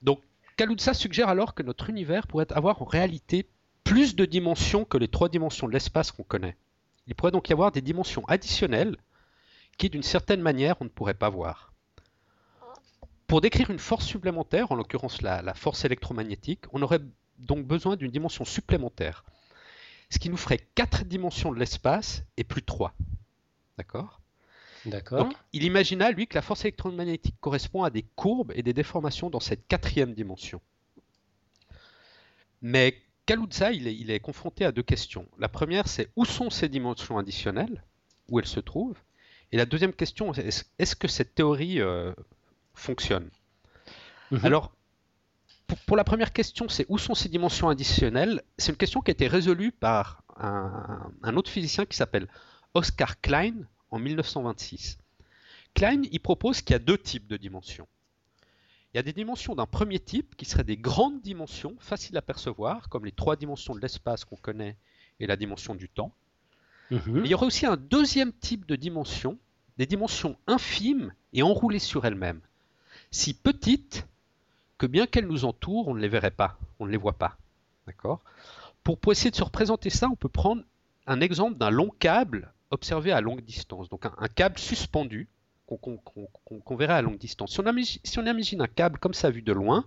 Donc, 0.02 0.20
Kaluza 0.56 0.94
suggère 0.94 1.28
alors 1.28 1.54
que 1.54 1.62
notre 1.62 1.90
univers 1.90 2.26
pourrait 2.26 2.52
avoir 2.52 2.80
en 2.80 2.86
réalité 2.86 3.46
plus 3.82 4.16
de 4.16 4.24
dimensions 4.24 4.84
que 4.84 4.96
les 4.96 5.08
trois 5.08 5.28
dimensions 5.28 5.68
de 5.68 5.72
l'espace 5.72 6.10
qu'on 6.10 6.22
connaît. 6.22 6.56
Il 7.06 7.14
pourrait 7.14 7.32
donc 7.32 7.50
y 7.50 7.52
avoir 7.52 7.70
des 7.70 7.82
dimensions 7.82 8.24
additionnelles 8.26 8.96
qui, 9.76 9.90
d'une 9.90 10.02
certaine 10.02 10.40
manière, 10.40 10.76
on 10.80 10.84
ne 10.84 10.88
pourrait 10.88 11.14
pas 11.14 11.28
voir. 11.28 11.72
Pour 13.26 13.40
décrire 13.40 13.70
une 13.70 13.78
force 13.78 14.06
supplémentaire, 14.06 14.72
en 14.72 14.74
l'occurrence 14.74 15.22
la, 15.22 15.54
force 15.54 15.84
électromagnétique, 15.84 16.60
on 16.72 16.82
aurait 16.82 17.00
donc 17.38 17.66
besoin 17.66 17.96
d'une 17.96 18.10
dimension 18.10 18.44
supplémentaire. 18.44 19.24
Ce 20.10 20.18
qui 20.18 20.30
nous 20.30 20.36
ferait 20.36 20.60
quatre 20.74 21.04
dimensions 21.04 21.52
de 21.52 21.58
l'espace 21.58 22.22
et 22.36 22.44
plus 22.44 22.62
trois. 22.62 22.94
D'accord? 23.78 24.20
D'accord. 24.86 25.30
il 25.54 25.64
imagina, 25.64 26.10
lui, 26.10 26.26
que 26.26 26.34
la 26.34 26.42
force 26.42 26.64
électromagnétique 26.64 27.36
correspond 27.40 27.84
à 27.84 27.90
des 27.90 28.02
courbes 28.16 28.52
et 28.54 28.62
des 28.62 28.74
déformations 28.74 29.30
dans 29.30 29.40
cette 29.40 29.66
quatrième 29.66 30.12
dimension. 30.12 30.60
Mais 32.60 33.02
Kaluza, 33.26 33.72
il 33.72 34.10
est, 34.10 34.20
confronté 34.20 34.64
à 34.64 34.72
deux 34.72 34.82
questions. 34.82 35.26
La 35.38 35.48
première, 35.48 35.88
c'est 35.88 36.10
où 36.16 36.24
sont 36.24 36.50
ces 36.50 36.68
dimensions 36.68 37.18
additionnelles? 37.18 37.82
Où 38.28 38.38
elles 38.38 38.46
se 38.46 38.60
trouvent? 38.60 38.98
Et 39.52 39.56
la 39.56 39.66
deuxième 39.66 39.92
question, 39.92 40.32
est-ce 40.32 40.96
que 40.96 41.08
cette 41.08 41.34
théorie 41.34 41.80
euh, 41.80 42.12
fonctionne? 42.74 43.30
Mhm. 44.30 44.40
Alors, 44.44 44.72
pour, 45.86 45.96
la 45.96 46.04
première 46.04 46.32
question, 46.32 46.68
c'est 46.68 46.86
où 46.88 46.98
sont 46.98 47.14
ces 47.14 47.28
dimensions 47.28 47.68
additionnelles? 47.68 48.42
C'est 48.58 48.72
une 48.72 48.78
question 48.78 49.00
qui 49.00 49.10
a 49.10 49.12
été 49.12 49.26
résolue 49.26 49.72
par 49.72 50.22
un, 50.36 51.36
autre 51.36 51.50
physicien 51.50 51.86
qui 51.86 51.96
s'appelle 51.96 52.28
Oscar 52.74 53.20
Klein 53.20 53.54
en 53.90 53.98
1926. 53.98 54.98
Klein, 55.74 56.02
il 56.10 56.20
propose 56.20 56.60
qu'il 56.60 56.72
y 56.72 56.76
a 56.76 56.80
deux 56.80 56.98
types 56.98 57.26
de 57.26 57.36
dimensions. 57.36 57.88
Il 58.92 58.98
y 58.98 59.00
a 59.00 59.02
des 59.02 59.12
dimensions 59.12 59.54
d'un 59.54 59.66
premier 59.66 59.98
type 59.98 60.36
qui 60.36 60.44
seraient 60.44 60.64
des 60.64 60.76
grandes 60.76 61.20
dimensions, 61.20 61.74
faciles 61.80 62.16
à 62.16 62.22
percevoir, 62.22 62.88
comme 62.88 63.04
les 63.04 63.12
trois 63.12 63.36
dimensions 63.36 63.74
de 63.74 63.80
l'espace 63.80 64.24
qu'on 64.24 64.36
connaît 64.36 64.76
et 65.18 65.26
la 65.26 65.36
dimension 65.36 65.74
du 65.74 65.88
temps. 65.88 66.12
Mhm. 66.90 67.00
Mais 67.06 67.20
il 67.20 67.30
y 67.30 67.34
aurait 67.34 67.46
aussi 67.46 67.66
un 67.66 67.76
deuxième 67.76 68.32
type 68.32 68.66
de 68.66 68.76
dimension, 68.76 69.38
des 69.78 69.86
dimensions 69.86 70.36
infimes 70.46 71.12
et 71.32 71.42
enroulées 71.42 71.80
sur 71.80 72.04
elles-mêmes, 72.04 72.40
si 73.10 73.34
petites 73.34 74.06
que 74.84 74.90
bien 74.90 75.06
qu'elles 75.06 75.26
nous 75.26 75.46
entourent, 75.46 75.88
on 75.88 75.94
ne 75.94 76.00
les 76.00 76.08
verrait 76.08 76.30
pas, 76.30 76.58
on 76.78 76.84
ne 76.84 76.90
les 76.90 76.98
voit 76.98 77.14
pas. 77.14 77.38
D'accord? 77.86 78.20
Pour, 78.82 78.98
essayer 79.10 79.30
de 79.30 79.36
se 79.36 79.42
représenter 79.42 79.88
ça, 79.88 80.10
on 80.10 80.14
peut 80.14 80.28
prendre 80.28 80.62
un 81.06 81.22
exemple 81.22 81.56
d'un 81.56 81.70
long 81.70 81.90
câble 81.98 82.52
observé 82.70 83.10
à 83.10 83.22
longue 83.22 83.40
distance, 83.40 83.88
donc 83.88 84.04
un 84.04 84.28
câble 84.28 84.58
suspendu 84.58 85.28
qu'on 85.66 86.76
verrait 86.76 86.92
à 86.92 87.00
longue 87.00 87.16
distance. 87.16 87.52
Si 87.52 88.18
on, 88.18 88.26
imagine, 88.26 88.60
un 88.60 88.66
câble 88.66 88.98
comme 88.98 89.14
ça 89.14 89.30
vu 89.30 89.40
de 89.40 89.52
loin, 89.54 89.86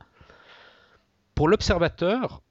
pour 1.36 1.48
l'observateur, 1.48 2.42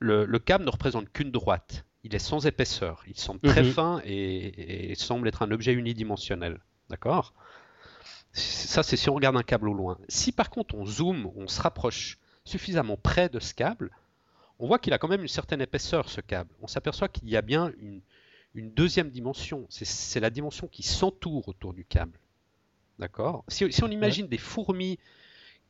le, 0.00 0.26
câble 0.38 0.64
ne 0.64 0.70
représente 0.70 1.12
qu'une 1.12 1.30
droite. 1.30 1.84
Il 2.02 2.16
est 2.16 2.18
sans 2.18 2.44
épaisseur. 2.44 3.04
Il 3.06 3.16
semble 3.16 3.38
très 3.38 3.62
mhm. 3.62 3.70
fin 3.70 4.02
et, 4.04 4.94
semble 4.96 5.28
être 5.28 5.42
un 5.42 5.52
objet 5.52 5.72
unidimensionnel. 5.72 6.58
D'accord? 6.90 7.32
Ça, 8.32 8.82
c'est 8.82 8.96
si 8.96 9.10
on 9.10 9.14
regarde 9.14 9.36
un 9.36 9.42
câble 9.42 9.68
au 9.68 9.74
loin. 9.74 9.98
Si 10.08 10.32
par 10.32 10.50
contre 10.50 10.74
on 10.74 10.86
zoome, 10.86 11.30
on 11.36 11.48
se 11.48 11.60
rapproche 11.60 12.18
suffisamment 12.44 12.96
près 12.96 13.28
de 13.28 13.38
ce 13.38 13.54
câble, 13.54 13.90
on 14.58 14.66
voit 14.66 14.78
qu'il 14.78 14.92
a 14.92 14.98
quand 14.98 15.08
même 15.08 15.22
une 15.22 15.28
certaine 15.28 15.60
épaisseur, 15.60 16.08
ce 16.08 16.20
câble. 16.20 16.50
On 16.62 16.66
s'aperçoit 16.66 17.08
qu'il 17.08 17.28
y 17.28 17.36
a 17.36 17.42
bien 17.42 17.72
une 18.54 18.70
deuxième 18.70 19.10
dimension. 19.10 19.66
C'est 19.68 20.20
la 20.20 20.30
dimension 20.30 20.68
qui 20.68 20.82
s'entoure 20.82 21.48
autour 21.48 21.74
du 21.74 21.84
câble. 21.84 22.18
D'accord? 22.98 23.44
Si, 23.48 23.64
on 23.82 23.90
imagine 23.90 24.28
des 24.28 24.38
fourmis 24.38 24.98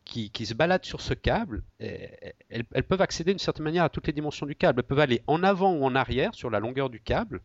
qui, 0.04 0.30
se 0.44 0.54
baladent 0.54 0.84
sur 0.84 1.00
ce 1.00 1.14
câble, 1.14 1.62
eh, 1.80 2.34
elles, 2.50 2.84
peuvent 2.84 3.00
accéder 3.00 3.32
d'une 3.32 3.38
certaine 3.38 3.64
manière 3.64 3.84
à 3.84 3.88
toutes 3.88 4.06
les 4.06 4.12
dimensions 4.12 4.46
du 4.46 4.56
câble. 4.56 4.80
Elles 4.80 4.86
peuvent 4.86 4.98
aller 4.98 5.22
en 5.26 5.42
avant 5.42 5.72
ou 5.72 5.84
en 5.84 5.94
arrière 5.94 6.34
sur 6.34 6.50
la 6.50 6.60
longueur 6.60 6.90
du 6.90 7.00
câble, 7.00 7.40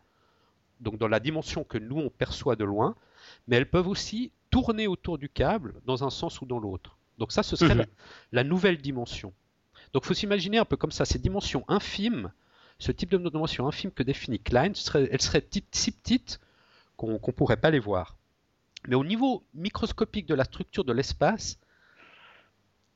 donc 0.81 0.97
dans 0.97 1.07
la 1.07 1.19
dimension 1.19 1.63
que 1.63 1.77
nous 1.77 1.97
on 1.97 2.09
perçoit 2.09 2.55
de 2.55 2.65
loin, 2.65 2.95
mais 3.47 3.55
elles 3.55 3.69
peuvent 3.69 3.87
aussi 3.87 4.31
tourner 4.57 4.87
autour 4.87 5.19
du 5.19 5.29
câble 5.29 5.75
dans 5.85 6.03
un 6.03 6.09
sens 6.09 6.41
ou 6.41 6.45
dans 6.47 6.59
l'autre. 6.59 6.97
Donc 7.19 7.31
ça, 7.31 7.43
ce 7.43 7.55
serait 7.55 7.75
mhm. 7.75 7.85
la, 8.31 8.43
nouvelle 8.43 8.77
dimension. 8.77 9.31
Donc 9.93 10.03
il 10.03 10.07
faut 10.07 10.13
s'imaginer 10.15 10.57
un 10.57 10.65
peu 10.65 10.77
comme 10.77 10.91
ça, 10.91 11.05
ces 11.05 11.19
dimensions 11.19 11.63
infimes, 11.67 12.31
ce 12.79 12.91
type 12.91 13.11
de 13.11 13.29
dimension 13.29 13.67
infime 13.67 13.91
que 13.91 14.01
définit 14.01 14.39
Klein, 14.39 14.71
elles 14.95 15.21
seraient 15.21 15.47
si 15.71 15.91
petites 15.91 16.39
qu'on 16.95 17.13
ne 17.13 17.31
pourrait 17.31 17.57
pas 17.57 17.69
les 17.69 17.79
voir. 17.79 18.15
Mais 18.87 18.95
au 18.95 19.03
niveau 19.03 19.43
microscopique 19.53 20.25
de 20.25 20.33
la 20.33 20.43
structure 20.43 20.83
de 20.83 20.93
l'espace, 20.93 21.59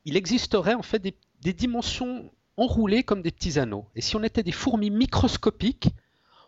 il 0.04 0.16
existerait 0.16 0.74
en 0.74 0.82
fait 0.82 0.98
des, 0.98 1.52
dimensions 1.52 2.28
enroulées 2.56 3.04
comme 3.04 3.22
des 3.22 3.30
petits 3.30 3.60
anneaux. 3.60 3.86
Et 3.94 4.00
si 4.00 4.16
on 4.16 4.22
était 4.24 4.42
des 4.42 4.52
fourmis 4.52 4.90
microscopiques, 4.90 5.90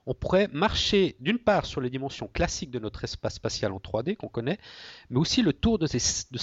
on 0.06 0.14
pourrait 0.14 0.48
marcher 0.52 1.16
d'une 1.20 1.38
part 1.38 1.66
sur 1.66 1.80
les 1.80 1.90
dimensions 1.90 2.28
classiques 2.28 2.70
de 2.70 2.78
notre 2.78 3.04
espace 3.04 3.34
spatial 3.34 3.72
en 3.72 3.78
3D 3.78 4.16
qu'on 4.16 4.28
connaît, 4.28 4.58
mais 5.10 5.18
aussi 5.18 5.42
le 5.42 5.52
tour 5.52 5.78
de 5.78 5.86
ces, 5.86 6.24
de 6.30 6.38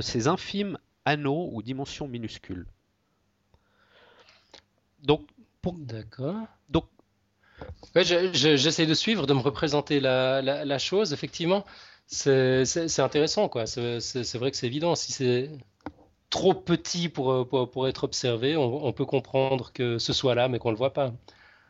ces, 0.00 0.28
infimes 0.28 0.78
anneaux 1.04 1.48
ou 1.52 1.62
dimensions 1.62 2.08
minuscules. 2.08 2.66
Donc, 5.02 5.28
D'accord. 5.64 6.46
Donc, 6.68 6.86
J'essaie 7.94 8.86
de 8.86 8.94
suivre, 8.94 9.26
de 9.26 9.34
me 9.34 9.40
représenter 9.40 10.00
la, 10.00 10.78
chose. 10.78 11.12
Effectivement, 11.12 11.64
c'est 12.06 12.98
intéressant. 12.98 13.48
quoi. 13.48 13.66
C'est 13.66 14.34
vrai 14.34 14.50
que 14.50 14.56
c'est 14.56 14.66
évident. 14.66 14.94
Si 14.94 15.12
c'est 15.12 15.50
trop 16.30 16.54
petit 16.54 17.08
pour, 17.08 17.48
pour, 17.48 17.88
être 17.88 18.04
observé, 18.04 18.56
on, 18.56 18.92
peut 18.92 19.04
comprendre 19.04 19.72
que 19.72 19.98
ce 19.98 20.12
soit 20.12 20.34
là, 20.34 20.48
mais 20.48 20.58
qu'on 20.58 20.70
ne 20.70 20.74
le 20.74 20.78
voit 20.78 20.92
pas. 20.92 21.12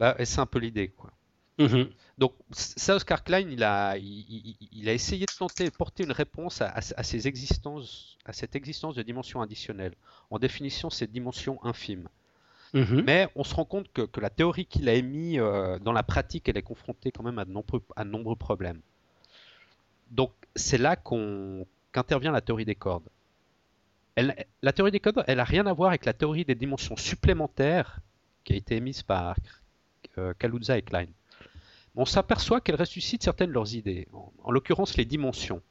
Bah, 0.03 0.17
c'est 0.25 0.41
un 0.41 0.47
peu 0.47 0.59
l'idée. 0.59 0.89
quoi. 0.89 1.13
Mm-hmm. 1.61 1.89
Donc, 2.19 2.33
ça, 2.51 2.97
Oscar 2.97 3.23
Klein, 3.23 3.49
il 3.49 3.63
a, 3.63 3.97
il, 3.97 4.89
a 4.89 4.93
essayé 4.93 5.27
de 5.27 5.39
tenter, 5.39 5.71
porter 5.71 6.03
une 6.03 6.11
réponse 6.11 6.61
à, 6.61 6.81
ces 7.05 7.29
existences, 7.29 8.19
à 8.25 8.33
cette 8.33 8.57
existence 8.57 8.97
de 8.97 9.03
dimensions 9.03 9.41
additionnelles, 9.41 9.95
en 10.33 10.41
définissant 10.41 10.91
ces 10.91 11.07
dimensions 11.07 11.65
infimes. 11.65 12.09
Mhm. 12.75 13.03
Mais 13.07 13.29
on 13.37 13.45
se 13.45 13.55
rend 13.55 13.65
compte 13.65 13.93
que, 13.93 14.21
la 14.21 14.29
théorie 14.29 14.67
qu'il 14.67 14.89
a 14.89 14.95
émise 14.95 15.39
euh, 15.39 15.79
dans 15.79 15.93
la 15.93 16.03
pratique, 16.03 16.49
elle 16.49 16.57
est 16.57 16.63
confrontée 16.63 17.13
quand 17.13 17.23
même 17.23 17.39
à 17.39 17.45
de 17.45 17.53
nombreux, 17.53 17.85
à 17.95 18.03
nombreux 18.03 18.35
problèmes. 18.35 18.81
Donc 20.11 20.33
c'est 20.57 20.79
là 20.79 20.97
qu'intervient 20.97 22.33
la 22.33 22.41
théorie 22.41 22.65
des 22.65 22.75
cordes. 22.75 23.09
la 24.17 24.73
théorie 24.73 24.91
des 24.91 24.99
cordes, 24.99 25.23
elle 25.29 25.37
n'a 25.37 25.45
rien 25.45 25.65
à 25.67 25.73
voir 25.73 25.91
avec 25.91 26.05
la 26.07 26.13
théorie 26.13 26.45
des 26.45 26.57
dimensions 26.57 26.97
supplémentaires 26.97 28.01
qui 28.43 28.55
a 28.55 28.57
été 28.57 28.75
émise 28.77 29.05
par 29.05 29.37
euh, 30.19 30.35
Kaluza 30.39 30.79
et 30.79 30.83
Klein. 30.83 31.07
On 31.95 32.05
s'aperçoit 32.05 32.61
qu'elle 32.61 32.77
ressuscite 32.77 33.23
certaines 33.23 33.49
de 33.49 33.55
leurs 33.55 33.75
idées, 33.75 34.09
en, 34.45 34.51
l'occurrence 34.51 34.97
les 34.97 35.05
dimensions. 35.05 35.63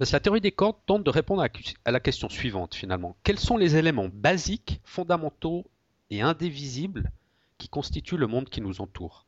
la 0.00 0.20
théorie 0.20 0.40
des 0.40 0.52
cordes 0.52 0.76
tente 0.86 1.04
de 1.04 1.10
répondre 1.10 1.42
à 1.84 1.90
la 1.90 2.00
question 2.00 2.28
suivante 2.28 2.74
finalement. 2.74 3.16
Quels 3.22 3.38
sont 3.38 3.56
les 3.56 3.76
éléments 3.76 4.08
basiques, 4.12 4.80
fondamentaux 4.84 5.64
et 6.10 6.22
indivisibles 6.22 7.12
qui 7.58 7.68
constituent 7.68 8.16
le 8.16 8.26
monde 8.26 8.48
qui 8.48 8.60
nous 8.60 8.80
entoure? 8.80 9.26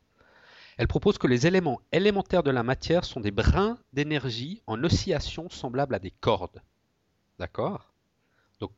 Elle 0.79 0.89
propose 0.89 1.19
que 1.19 1.27
les 1.27 1.47
éléments 1.47 1.81
élémentaires 1.93 2.43
de 2.43 2.51
la 2.51 2.63
matière 2.63 3.05
sont 3.05 3.21
des 3.21 3.31
brins 3.31 3.79
d'énergie 3.93 4.63
en 4.67 4.83
oscillation 4.83 5.49
semblables 5.51 5.95
à 5.95 5.99
des 5.99 6.11
cordes. 6.11 6.63
D'accord? 7.39 7.93
Donc, 8.59 8.73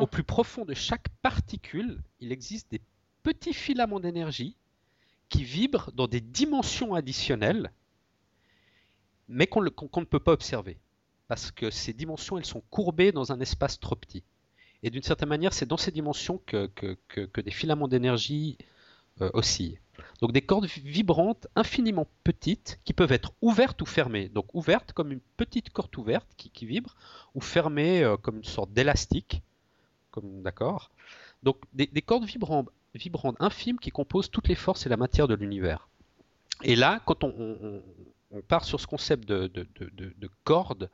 au 0.00 0.06
plus 0.06 0.22
profond 0.22 0.64
de 0.64 0.74
chaque 0.74 1.08
particule, 1.22 2.00
il 2.20 2.30
existe 2.30 2.70
des 2.70 2.80
petits 3.22 3.54
filaments 3.54 4.00
d'énergie 4.00 4.56
qui 5.28 5.44
vibrent 5.44 5.92
dans 5.92 6.06
des 6.06 6.20
dimensions 6.20 6.94
additionnelles, 6.94 7.70
mais 9.28 9.46
qu'on 9.46 9.62
ne 9.62 10.04
peut 10.04 10.20
pas 10.20 10.32
observer. 10.32 10.78
Parce 11.28 11.50
que 11.50 11.70
ces 11.70 11.92
dimensions, 11.92 12.38
elles 12.38 12.46
sont 12.46 12.62
courbées 12.70 13.12
dans 13.12 13.32
un 13.32 13.40
espace 13.40 13.78
trop 13.78 13.96
petit. 13.96 14.22
Et 14.82 14.90
d'une 14.90 15.02
certaine 15.02 15.28
manière, 15.28 15.52
c'est 15.52 15.66
dans 15.66 15.76
ces 15.76 15.90
dimensions 15.90 16.40
que, 16.46 16.70
des 17.40 17.50
filaments 17.50 17.88
d'énergie 17.88 18.56
euh, 19.20 19.30
oscillent. 19.34 19.78
Donc 20.20 20.32
des 20.32 20.42
cordes 20.42 20.66
vibrantes 20.66 21.48
infiniment 21.56 22.06
petites 22.24 22.80
qui 22.84 22.92
peuvent 22.92 23.12
être 23.12 23.32
ouvertes 23.42 23.82
ou 23.82 23.86
fermées. 23.86 24.28
Donc 24.28 24.54
ouvertes 24.54 24.92
comme 24.92 25.12
une 25.12 25.20
petite 25.36 25.70
corde 25.70 25.96
ouverte 25.96 26.28
qui, 26.36 26.66
vibre, 26.66 26.96
ou 27.34 27.40
fermées 27.40 28.02
euh, 28.02 28.16
comme 28.16 28.38
une 28.38 28.44
sorte 28.44 28.72
d'élastique. 28.72 29.42
D'accord. 30.22 30.90
Donc 31.44 31.58
des, 31.72 32.02
cordes 32.02 32.24
vibrantes, 32.24 32.68
vibrantes 32.94 33.36
infimes 33.40 33.78
qui 33.78 33.90
composent 33.90 34.30
toutes 34.30 34.48
les 34.48 34.54
forces 34.54 34.86
et 34.86 34.88
la 34.88 34.96
matière 34.96 35.28
de 35.28 35.34
l'univers. 35.34 35.88
Et 36.62 36.76
là, 36.76 37.00
quand 37.04 37.24
on, 37.24 37.82
part 38.48 38.64
sur 38.64 38.80
ce 38.80 38.86
concept 38.86 39.26
de, 39.28 39.46
de, 39.46 40.30
cordes 40.44 40.90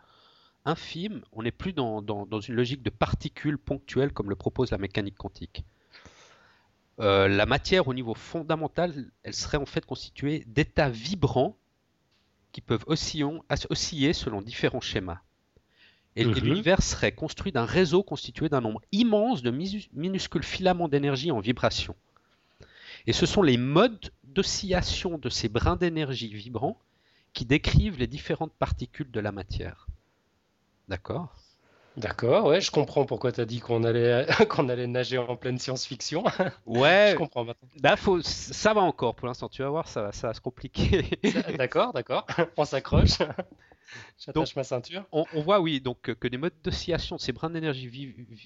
infimes, 0.65 1.23
on 1.33 1.43
n'est 1.43 1.53
plus 1.53 1.73
dans, 1.73 2.03
dans, 2.03 2.41
une 2.41 2.55
logique 2.55 2.83
de 2.83 2.91
particules 2.91 3.59
ponctuelles 3.59 4.13
comme 4.13 4.31
le 4.31 4.37
propose 4.37 4.71
la 4.71 4.79
mécanique 4.79 5.17
quantique. 5.17 5.65
Euh, 7.01 7.27
la 7.27 7.47
matière 7.47 7.89
au 7.89 7.95
niveau 7.95 8.15
fondamental, 8.15 9.11
elle 9.25 9.35
serait 9.35 9.57
en 9.57 9.67
fait 9.67 9.85
constituée 9.85 10.45
d'états 10.47 10.91
vibrants 10.91 11.57
qui 12.53 12.61
peuvent 12.61 12.85
osciller 12.87 14.13
selon 14.13 14.41
différents 14.41 14.81
schémas. 14.81 15.21
Et, 16.17 16.25
mhm. 16.25 16.35
l'univers 16.35 16.83
serait 16.83 17.13
construit 17.13 17.53
d'un 17.53 17.65
réseau 17.65 18.03
constitué 18.03 18.49
d'un 18.49 18.61
nombre 18.61 18.81
immense 18.93 19.43
de 19.43 19.51
minuscules 19.51 20.45
filaments 20.45 20.89
d'énergie 20.89 21.33
en 21.33 21.41
vibration. 21.41 21.97
Et 23.07 23.13
ce 23.13 23.27
sont 23.27 23.43
les 23.43 23.57
modes 23.57 24.11
d'oscillation 24.25 25.19
de 25.19 25.29
ces 25.29 25.49
brins 25.49 25.77
d'énergie 25.77 26.33
vibrants 26.33 26.79
qui 27.33 27.45
décrivent 27.45 27.99
les 27.99 28.07
différentes 28.07 28.55
particules 28.55 29.11
de 29.11 29.21
la 29.21 29.33
matière. 29.33 29.87
D'accord? 30.89 31.35
D'accord, 31.97 32.47
ouais, 32.47 32.61
je 32.61 32.73
comprends 32.73 33.07
pourquoi 33.07 33.31
tu 33.31 33.41
as 33.41 33.45
dit 33.45 33.61
qu'on 33.61 33.85
allait, 33.85 34.27
qu'on 34.49 34.69
allait 34.69 34.89
nager 34.89 35.19
en 35.19 35.37
pleine 35.37 35.59
science-fiction. 35.59 36.25
Ouais. 36.67 37.11
je 37.13 37.17
comprends 37.17 37.45
maintenant. 37.45 37.69
Bah, 37.81 37.97
faut, 37.97 38.21
ça 38.23 38.75
va 38.75 38.81
encore 38.81 39.15
pour 39.15 39.29
l'instant, 39.29 39.49
tu 39.49 39.63
vas 39.63 39.69
voir, 39.69 39.87
ça, 39.87 40.11
ça 40.13 40.29
va 40.29 40.35
se 40.35 40.41
compliquer. 40.41 41.05
d'accord, 41.57 41.93
d'accord, 41.93 42.27
on 42.57 42.65
s'accroche. 42.65 43.19
J'attache 44.19 44.57
ma 44.57 44.65
ceinture. 44.65 45.05
On, 45.13 45.25
voit, 45.43 45.61
oui, 45.61 45.81
donc 45.81 46.01
que 46.01 46.29
les 46.29 46.39
modes 46.39 46.55
d'oscillation 46.63 47.17
de 47.17 47.21
ces 47.21 47.33
brins 47.33 47.51
d'énergie 47.51 47.89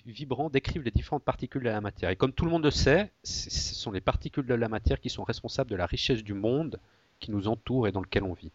vibrants 0.07 0.51
décrivent 0.51 0.83
les 0.83 0.90
différentes 0.90 1.24
particules 1.24 1.62
de 1.62 1.68
la 1.68 1.81
matière. 1.81 2.11
Et 2.11 2.16
comme 2.16 2.33
tout 2.33 2.44
le 2.44 2.51
monde 2.51 2.64
le 2.64 2.70
sait, 2.70 3.12
ce 3.22 3.74
sont 3.74 3.92
les 3.92 4.01
particules 4.01 4.46
de 4.46 4.55
la 4.55 4.68
matière 4.68 5.01
qui 5.01 5.11
sont 5.11 5.24
responsables 5.24 5.70
de 5.70 5.77
la 5.77 5.87
richesse 5.87 6.22
du 6.22 6.35
monde 6.35 6.81
qui 7.20 7.31
nous 7.31 7.48
entoure 7.48 7.88
et 7.88 7.92
dans 7.92 8.01
lequel 8.01 8.22
on 8.22 8.33
vit. 8.33 8.53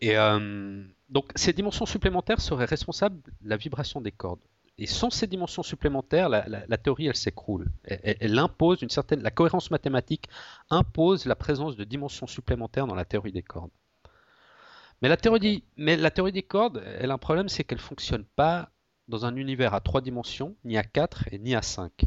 Et 0.00 0.16
euh, 0.16 0.82
donc 1.10 1.30
ces 1.36 1.52
dimensions 1.52 1.86
supplémentaires 1.86 2.40
seraient 2.40 2.64
responsables 2.64 3.22
de 3.22 3.32
la 3.44 3.56
vibration 3.56 4.00
des 4.00 4.10
cordes. 4.10 4.40
Et 4.78 4.86
sans 4.86 5.10
ces 5.10 5.26
dimensions 5.26 5.62
supplémentaires, 5.62 6.28
la, 6.28 6.78
théorie 6.78 7.06
elle 7.06 7.14
s'écroule. 7.14 7.70
Elle, 7.84 8.38
impose 8.38 8.82
une 8.82 8.88
certaine, 8.88 9.22
la 9.22 9.30
cohérence 9.30 9.70
mathématique 9.70 10.28
impose 10.70 11.26
la 11.26 11.36
présence 11.36 11.76
de 11.76 11.84
dimensions 11.84 12.26
supplémentaires 12.26 12.86
dans 12.86 12.94
la 12.94 13.04
théorie 13.04 13.32
des 13.32 13.42
cordes. 13.42 13.70
Mais 15.02 15.08
la 15.08 15.16
théorie, 15.16 16.32
des 16.32 16.42
cordes, 16.44 16.80
elle 17.00 17.10
a 17.10 17.14
un 17.14 17.18
problème, 17.18 17.48
c'est 17.48 17.64
qu'elle 17.64 17.78
ne 17.78 17.82
fonctionne 17.82 18.24
pas 18.36 18.70
dans 19.08 19.26
un 19.26 19.34
univers 19.34 19.74
à 19.74 19.80
trois 19.80 20.00
dimensions, 20.00 20.54
ni 20.64 20.78
à 20.78 20.84
quatre 20.84 21.24
et 21.32 21.38
ni 21.38 21.56
à 21.56 21.62
cinq. 21.62 22.04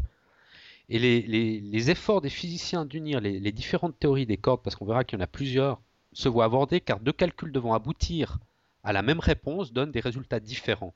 Et 0.88 0.98
les, 0.98 1.92
efforts 1.92 2.22
des 2.22 2.30
physiciens 2.30 2.86
d'unir 2.86 3.20
les, 3.20 3.52
différentes 3.52 4.00
théories 4.00 4.26
des 4.26 4.38
cordes, 4.38 4.62
parce 4.64 4.78
qu'on 4.78 4.86
verra 4.86 5.04
qu'il 5.04 5.20
y 5.20 5.22
en 5.22 5.26
a 5.26 5.28
plusieurs, 5.28 5.82
se 6.14 6.30
voient 6.30 6.46
abordés 6.46 6.80
car 6.80 7.02
deux 7.02 7.12
calculs 7.12 7.52
devant 7.52 7.74
aboutir 7.74 8.40
à 8.86 8.94
la 8.94 9.02
même 9.02 9.20
réponse 9.20 9.74
donnent 9.74 9.92
des 9.92 10.00
résultats 10.00 10.40
différents. 10.40 10.94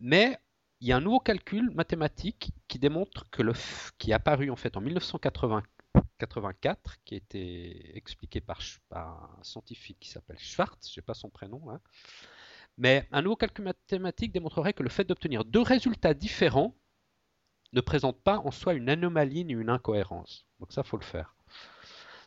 Mais 0.00 0.38
il 0.80 0.88
y 0.88 0.92
a 0.92 0.96
un 0.96 1.02
nouveau 1.02 1.20
calcul 1.20 1.70
mathématique 1.74 2.52
qui 2.68 2.78
démontre 2.78 3.28
que 3.30 3.42
le 3.42 3.52
qui 3.98 4.12
est 4.12 4.14
apparu 4.14 4.50
en 4.50 4.56
fait 4.56 4.78
en 4.78 4.80
1984, 5.96 7.02
qui 7.04 7.14
a 7.14 7.16
été 7.18 7.96
expliqué 7.96 8.40
par, 8.40 8.60
un 8.92 9.42
scientifique 9.42 9.98
qui 10.00 10.08
s'appelle 10.08 10.38
Schwartz, 10.38 10.86
je 10.88 10.92
ne 10.92 10.94
sais 10.94 11.02
pas 11.02 11.14
son 11.14 11.30
prénom 11.30 11.60
mais 12.78 13.08
un 13.10 13.22
nouveau 13.22 13.36
calcul 13.36 13.64
mathématique 13.64 14.32
démontrerait 14.32 14.74
que 14.74 14.82
le 14.82 14.90
fait 14.90 15.04
d'obtenir 15.04 15.44
deux 15.44 15.62
résultats 15.62 16.14
différents 16.14 16.76
ne 17.72 17.80
présente 17.80 18.22
pas 18.22 18.38
en 18.38 18.50
soi 18.50 18.74
une 18.74 18.88
anomalie 18.88 19.44
ni 19.44 19.54
une 19.54 19.70
incohérence. 19.70 20.46
Donc 20.60 20.72
ça, 20.72 20.82
faut 20.82 20.98
le 20.98 21.04
faire. 21.04 21.34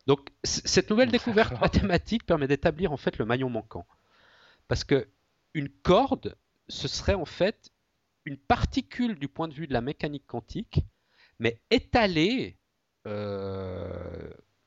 Donc 0.07 0.29
cette 0.43 0.89
nouvelle 0.89 1.11
découverte 1.11 1.59
mathématique 1.61 2.25
permet 2.25 2.47
d'établir 2.47 2.91
en 2.91 2.97
fait 2.97 3.17
le 3.17 3.25
maillon 3.25 3.49
manquant. 3.49 3.85
Parce 4.67 4.83
que 4.83 5.07
une 5.53 5.69
corde, 5.69 6.35
ce 6.67 6.87
serait 6.87 7.13
en 7.13 7.25
fait 7.25 7.71
une 8.25 8.37
particule 8.37 9.17
du 9.17 9.27
point 9.27 9.47
de 9.47 9.53
vue 9.53 9.67
de 9.67 9.73
la 9.73 9.81
mécanique 9.81 10.27
quantique, 10.27 10.81
mais 11.39 11.61
étalée 11.69 12.58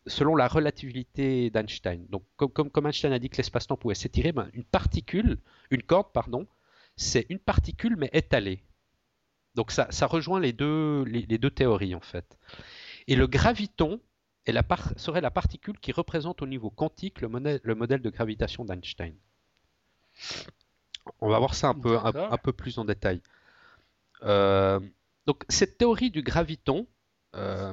selon 0.06 0.34
la 0.34 0.48
relativité 0.48 1.50
d'Einstein. 1.50 2.06
Donc 2.08 2.24
comme, 2.36 2.70
comme, 2.70 2.86
Einstein 2.86 3.12
a 3.12 3.18
dit 3.18 3.30
que 3.30 3.36
l'espace-temps 3.36 3.76
pouvait 3.76 3.94
s'étirer, 3.94 4.32
ben, 4.32 4.50
une 4.52 4.64
particule, 4.64 5.38
une 5.70 5.82
corde, 5.82 6.12
pardon, 6.12 6.46
c'est 6.96 7.26
une 7.28 7.38
particule 7.38 7.96
mais 7.96 8.10
étalée. 8.12 8.62
Donc 9.54 9.70
ça, 9.70 9.88
rejoint 10.06 10.40
les 10.40 10.52
deux, 10.52 11.04
les 11.04 11.38
deux 11.38 11.50
théories 11.50 11.94
en 11.94 12.00
fait. 12.00 12.38
Et 13.06 13.16
le 13.16 13.26
graviton, 13.26 14.00
serait 14.96 15.20
la 15.20 15.30
particule 15.30 15.78
qui 15.78 15.92
représente 15.92 16.42
au 16.42 16.46
niveau 16.46 16.70
quantique 16.70 17.20
le, 17.20 17.28
modèle, 17.28 18.02
de 18.02 18.10
gravitation 18.10 18.64
d'Einstein. 18.64 19.14
On 21.20 21.28
va 21.28 21.38
voir 21.38 21.54
ça 21.54 21.68
un 21.68 21.74
peu, 21.74 21.98
un, 21.98 22.38
peu 22.38 22.52
plus 22.52 22.78
en 22.78 22.84
détail. 22.84 23.20
Euh, 24.22 24.80
donc 25.26 25.44
cette 25.48 25.78
théorie 25.78 26.10
du 26.10 26.22
graviton, 26.22 26.86
euh, 27.34 27.72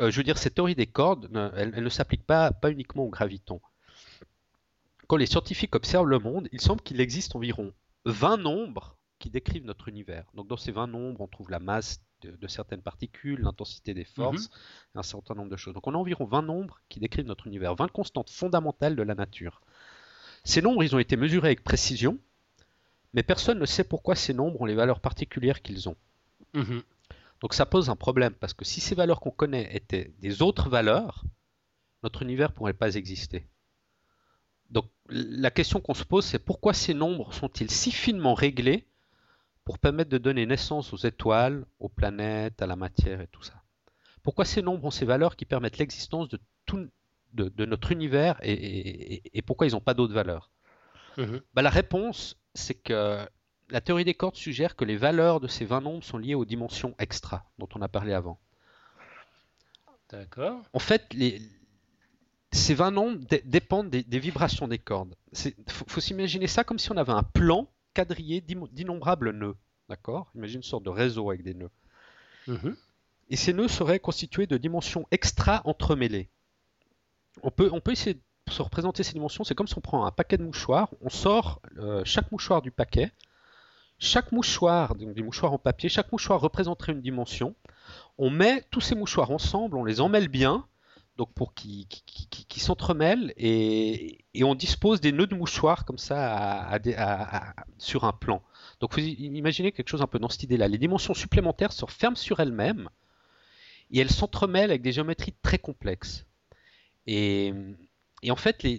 je 0.00 0.16
veux 0.16 0.22
dire 0.22 0.38
cette 0.38 0.54
théorie 0.54 0.74
des 0.74 0.86
cordes, 0.86 1.28
elle, 1.56 1.82
ne 1.82 1.88
s'applique 1.88 2.24
pas, 2.24 2.52
pas 2.52 2.70
uniquement 2.70 3.04
au 3.04 3.08
graviton. 3.08 3.60
Quand 5.06 5.16
les 5.16 5.26
scientifiques 5.26 5.74
observent 5.74 6.06
le 6.06 6.18
monde, 6.18 6.48
il 6.52 6.60
semble 6.60 6.82
qu'il 6.82 7.00
existe 7.00 7.34
environ 7.34 7.72
20 8.04 8.36
nombres 8.36 8.96
qui 9.18 9.30
décrivent 9.30 9.64
notre 9.64 9.88
univers. 9.88 10.24
Donc 10.34 10.46
dans 10.48 10.56
ces 10.56 10.70
20 10.70 10.86
nombres, 10.86 11.20
on 11.20 11.26
trouve 11.26 11.50
la 11.50 11.58
masse 11.58 12.00
de, 12.22 12.46
certaines 12.48 12.82
particules, 12.82 13.40
l'intensité 13.40 13.94
des 13.94 14.04
forces, 14.04 14.48
mhm. 14.94 15.00
un 15.00 15.02
certain 15.02 15.34
nombre 15.34 15.50
de 15.50 15.56
choses. 15.56 15.74
Donc 15.74 15.86
on 15.86 15.94
a 15.94 15.98
environ 15.98 16.24
20 16.24 16.42
nombres 16.42 16.80
qui 16.88 17.00
décrivent 17.00 17.26
notre 17.26 17.46
univers, 17.46 17.74
20 17.74 17.88
constantes 17.88 18.30
fondamentales 18.30 18.96
de 18.96 19.02
la 19.02 19.14
nature. 19.14 19.60
Ces 20.44 20.62
nombres, 20.62 20.82
ils 20.82 20.94
ont 20.94 20.98
été 20.98 21.16
mesurés 21.16 21.48
avec 21.48 21.64
précision, 21.64 22.18
mais 23.12 23.22
personne 23.22 23.58
ne 23.58 23.66
sait 23.66 23.84
pourquoi 23.84 24.14
ces 24.14 24.34
nombres 24.34 24.60
ont 24.60 24.66
les 24.66 24.74
valeurs 24.74 25.00
particulières 25.00 25.62
qu'ils 25.62 25.88
ont. 25.88 25.96
Mhm. 26.54 26.82
Donc 27.40 27.54
ça 27.54 27.66
pose 27.66 27.88
un 27.90 27.96
problème, 27.96 28.34
parce 28.34 28.54
que 28.54 28.64
si 28.64 28.80
ces 28.80 28.94
valeurs 28.94 29.20
qu'on 29.20 29.30
connaît 29.30 29.74
étaient 29.74 30.12
des 30.18 30.42
autres 30.42 30.68
valeurs, 30.68 31.24
notre 32.02 32.22
univers 32.22 32.50
ne 32.50 32.54
pourrait 32.54 32.72
pas 32.72 32.94
exister. 32.94 33.46
Donc 34.70 34.86
la 35.08 35.50
question 35.50 35.80
qu'on 35.80 35.94
se 35.94 36.04
pose, 36.04 36.24
c'est 36.24 36.38
pourquoi 36.38 36.74
ces 36.74 36.94
nombres 36.94 37.32
sont-ils 37.32 37.70
si 37.70 37.90
finement 37.90 38.34
réglés 38.34 38.86
pour 39.64 39.78
permettre 39.78 40.10
de 40.10 40.18
donner 40.18 40.46
naissance 40.46 40.92
aux 40.92 40.98
étoiles, 40.98 41.64
aux 41.78 41.88
planètes, 41.88 42.60
à 42.60 42.66
la 42.66 42.76
matière 42.76 43.20
et 43.20 43.28
tout 43.28 43.42
ça? 43.42 43.62
Pourquoi 44.22 44.44
ces 44.44 44.62
nombres 44.62 44.84
ont 44.84 44.90
ces 44.90 45.06
valeurs 45.06 45.36
qui 45.36 45.44
permettent 45.44 45.78
l'existence 45.78 46.28
de, 46.28 46.40
tout, 46.66 46.88
de, 47.32 47.64
notre 47.64 47.92
univers 47.92 48.38
et, 48.42 49.42
pourquoi 49.46 49.66
ils 49.66 49.72
n'ont 49.72 49.80
pas 49.80 49.94
d'autres 49.94 50.14
valeurs? 50.14 50.50
Mhm. 51.16 51.40
bah, 51.54 51.62
La 51.62 51.70
réponse, 51.70 52.36
c'est 52.54 52.74
que 52.74 53.26
la 53.70 53.80
théorie 53.80 54.04
des 54.04 54.14
cordes 54.14 54.36
suggère 54.36 54.76
que 54.76 54.84
les 54.84 54.96
valeurs 54.96 55.40
de 55.40 55.48
ces 55.48 55.64
20 55.64 55.80
nombres 55.80 56.04
sont 56.04 56.18
liées 56.18 56.34
aux 56.34 56.44
dimensions 56.44 56.94
extra 56.98 57.44
dont 57.58 57.68
on 57.74 57.82
a 57.82 57.88
parlé 57.88 58.12
avant. 58.12 58.38
D'accord. 60.10 60.62
En 60.72 60.78
fait, 60.78 61.12
les, 61.12 61.42
ces 62.52 62.74
20 62.74 62.90
nombres 62.90 63.20
dépendent 63.44 63.90
des, 63.90 64.18
vibrations 64.18 64.68
des 64.68 64.78
cordes. 64.78 65.14
Il 65.44 65.52
faut 65.68 66.00
s'imaginer 66.00 66.46
ça 66.46 66.64
comme 66.64 66.78
si 66.78 66.90
on 66.90 66.96
avait 66.96 67.12
un 67.12 67.22
plan 67.22 67.68
quadrillé 67.94 68.40
d'innombrables 68.40 69.32
nœuds. 69.32 69.56
D'accord? 69.88 70.30
Imagine 70.34 70.58
une 70.58 70.62
sorte 70.62 70.84
de 70.84 70.90
réseau 70.90 71.30
avec 71.30 71.42
des 71.42 71.54
nœuds. 71.54 71.70
Mhm. 72.46 72.76
Et 73.30 73.36
ces 73.36 73.52
nœuds 73.52 73.68
seraient 73.68 73.98
constitués 73.98 74.46
de 74.46 74.56
dimensions 74.56 75.06
extra 75.10 75.60
entremêlées. 75.66 76.28
On 77.42 77.50
peut, 77.50 77.68
on 77.72 77.80
peut 77.80 77.92
essayer 77.92 78.14
de 78.14 78.52
se 78.52 78.62
représenter 78.62 79.02
ces 79.02 79.12
dimensions, 79.12 79.44
c'est 79.44 79.54
comme 79.54 79.68
si 79.68 79.76
on 79.76 79.82
prend 79.82 80.06
un 80.06 80.10
paquet 80.10 80.38
de 80.38 80.42
mouchoirs, 80.42 80.88
on 81.02 81.10
sort 81.10 81.60
euh, 81.76 82.02
chaque 82.04 82.32
mouchoir 82.32 82.62
du 82.62 82.70
paquet, 82.70 83.12
chaque 83.98 84.32
mouchoir, 84.32 84.94
donc 84.94 85.14
des 85.14 85.22
mouchoirs 85.22 85.52
en 85.52 85.58
papier, 85.58 85.88
chaque 85.88 86.12
mouchoir 86.12 86.40
représenterait 86.40 86.92
une 86.92 87.00
dimension. 87.00 87.54
On 88.16 88.30
met 88.30 88.64
tous 88.70 88.80
ces 88.80 88.94
mouchoirs 88.94 89.30
ensemble, 89.30 89.76
on 89.76 89.84
les 89.84 90.00
emmêle 90.00 90.28
bien, 90.28 90.66
donc 91.16 91.32
pour 91.32 91.52
qui, 91.52 91.86
qui, 91.88 92.60
s'entremêlent 92.60 93.34
et, 93.36 94.24
on 94.42 94.54
dispose 94.54 95.00
des 95.00 95.10
nœuds 95.10 95.26
de 95.26 95.34
mouchoirs 95.34 95.84
comme 95.84 95.98
ça 95.98 96.78
sur 97.78 98.04
un 98.04 98.12
plan. 98.12 98.42
Donc 98.80 98.94
vous 98.94 99.00
imaginez 99.00 99.72
quelque 99.72 99.88
chose 99.88 100.02
un 100.02 100.06
peu 100.06 100.20
dans 100.20 100.28
cette 100.28 100.44
idée-là. 100.44 100.68
Les 100.68 100.78
dimensions 100.78 101.14
supplémentaires 101.14 101.72
se 101.72 101.84
referment 101.84 102.16
sur 102.16 102.38
elles-mêmes 102.38 102.88
et 103.90 103.98
elles 103.98 104.10
s'entremêlent 104.10 104.70
avec 104.70 104.82
des 104.82 104.92
géométries 104.92 105.34
très 105.42 105.58
complexes. 105.58 106.24
Et, 107.08 107.52
en 108.26 108.36
fait, 108.36 108.62
les, 108.62 108.78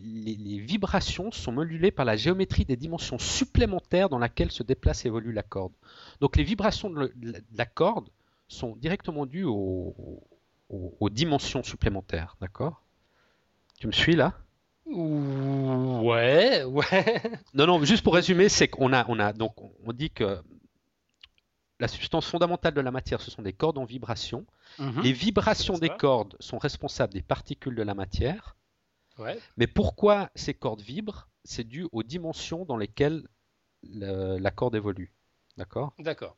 vibrations 0.59 1.31
sont 1.31 1.51
modulées 1.51 1.91
par 1.91 2.05
la 2.05 2.17
géométrie 2.17 2.65
des 2.65 2.75
dimensions 2.75 3.17
supplémentaires 3.17 4.09
dans 4.09 4.19
laquelle 4.19 4.51
se 4.51 4.63
déplace 4.63 5.05
et 5.05 5.07
évolue 5.07 5.31
la 5.31 5.43
corde. 5.43 5.71
Donc 6.19 6.35
les 6.35 6.43
vibrations 6.43 6.89
de, 6.89 7.13
la 7.55 7.65
corde 7.65 8.09
sont 8.47 8.75
directement 8.75 9.25
dues 9.25 9.45
aux, 9.45 10.21
dimensions 11.09 11.63
supplémentaires, 11.63 12.35
d'accord? 12.41 12.83
Tu 13.79 13.87
me 13.87 13.91
suis 13.93 14.15
là? 14.15 14.33
Ouais, 14.85 16.63
ouais. 16.63 17.21
Non, 17.53 17.65
non, 17.65 17.83
juste 17.83 18.03
pour 18.03 18.15
résumer, 18.15 18.49
c'est 18.49 18.67
qu'on 18.67 18.91
a, 18.91 19.05
on 19.07 19.19
a, 19.19 19.31
donc, 19.33 19.53
on 19.85 19.93
dit 19.93 20.09
que 20.09 20.41
la 21.79 21.87
substance 21.87 22.27
fondamentale 22.27 22.73
de 22.73 22.81
la 22.81 22.91
matière, 22.91 23.21
ce 23.21 23.31
sont 23.31 23.41
des 23.41 23.53
cordes 23.53 23.77
en 23.77 23.85
vibration. 23.85 24.45
Mhm. 24.79 25.01
Les 25.01 25.13
vibrations 25.13 25.77
des 25.77 25.89
cordes 25.89 26.35
sont 26.39 26.57
responsables 26.57 27.13
des 27.13 27.21
particules 27.21 27.75
de 27.75 27.83
la 27.83 27.93
matière. 27.93 28.57
Mais 29.57 29.67
pourquoi 29.67 30.29
ces 30.35 30.53
cordes 30.53 30.81
vibrent 30.81 31.29
C'est 31.43 31.63
dû 31.63 31.87
aux 31.91 32.03
dimensions 32.03 32.65
dans 32.65 32.77
lesquelles 32.77 33.27
la 33.83 34.51
corde 34.51 34.75
évolue. 34.75 35.13
D'accord? 35.57 35.93
D'accord. 35.99 36.37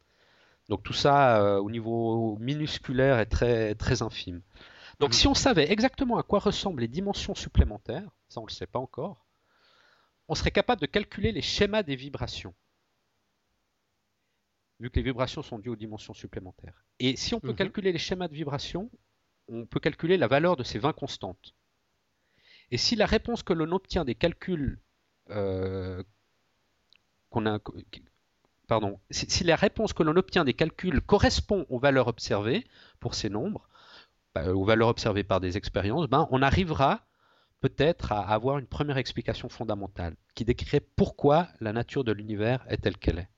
Donc 0.70 0.84
tout 0.84 0.94
ça, 0.94 1.44
euh, 1.44 1.60
au 1.60 1.70
niveau 1.70 2.38
minusculaire, 2.40 3.20
est 3.20 3.26
très, 3.26 3.76
très 3.76 4.02
infime. 4.02 4.42
Donc 5.00 5.10
mhm. 5.10 5.14
si 5.14 5.28
on 5.28 5.34
savait 5.34 5.72
exactement 5.72 6.18
à 6.18 6.24
quoi 6.24 6.40
ressemblent 6.40 6.82
les 6.82 6.88
dimensions 6.88 7.36
supplémentaires, 7.36 8.10
ça 8.30 8.40
on 8.40 8.44
ne 8.44 8.50
le 8.50 8.54
sait 8.54 8.68
pas 8.68 8.80
encore, 8.80 9.26
on 10.28 10.36
serait 10.36 10.52
capable 10.52 10.82
de 10.82 10.86
calculer 10.86 11.32
les 11.32 11.42
schémas 11.42 11.84
des 11.84 11.96
vibrations 11.96 12.54
vu 14.82 14.90
que 14.90 14.96
les 14.96 15.04
vibrations 15.04 15.44
sont 15.44 15.60
dues 15.60 15.70
aux 15.70 15.76
dimensions 15.76 16.14
supplémentaires. 16.14 16.84
Et 17.00 17.16
si 17.16 17.36
on 17.36 17.40
peut 17.40 17.54
calculer 17.54 17.92
les 17.92 18.00
schémas 18.00 18.28
de 18.28 18.34
vibration, 18.34 18.90
on 19.48 19.66
peut 19.66 19.80
calculer 19.80 20.18
la 20.18 20.28
valeur 20.28 20.58
de 20.58 20.64
ces 20.64 20.80
20 20.80 20.94
constantes. 20.94 21.54
Et 22.72 22.78
si 22.78 22.96
la 22.96 23.06
réponse 23.06 23.44
que 23.44 23.54
l'on 23.54 23.72
obtient 23.72 24.06
des 24.06 24.16
calculs 24.16 24.80
euh, 25.30 26.04
qu'on 27.30 27.46
a, 27.46 27.60
pardon, 28.68 29.00
si, 29.10 29.44
la 29.44 29.56
réponse 29.56 29.94
que 29.94 30.04
l'on 30.04 30.16
obtient 30.16 30.46
des 30.46 30.54
calculs 30.54 31.02
correspond 31.02 31.66
aux 31.70 31.80
valeurs 31.80 32.08
observées 32.08 32.66
pour 33.00 33.16
ces 33.16 33.30
nombres, 33.30 33.68
bah, 34.34 34.54
aux 34.54 34.64
valeurs 34.64 34.88
observées 34.88 35.24
par 35.24 35.42
des 35.42 35.58
expériences, 35.58 36.08
ben, 36.08 36.28
on 36.32 36.42
arrivera 36.42 37.06
peut-être 37.60 38.12
à 38.12 38.22
avoir 38.22 38.58
une 38.58 38.66
première 38.66 38.98
explication 38.98 39.50
fondamentale 39.50 40.16
qui 40.36 40.46
décrirait 40.46 40.82
pourquoi 40.96 41.48
la 41.60 41.74
nature 41.74 42.04
de 42.04 42.12
l'univers 42.12 42.66
est 42.70 42.78
telle 42.78 42.98
qu'elle 42.98 43.20
est. 43.20 43.30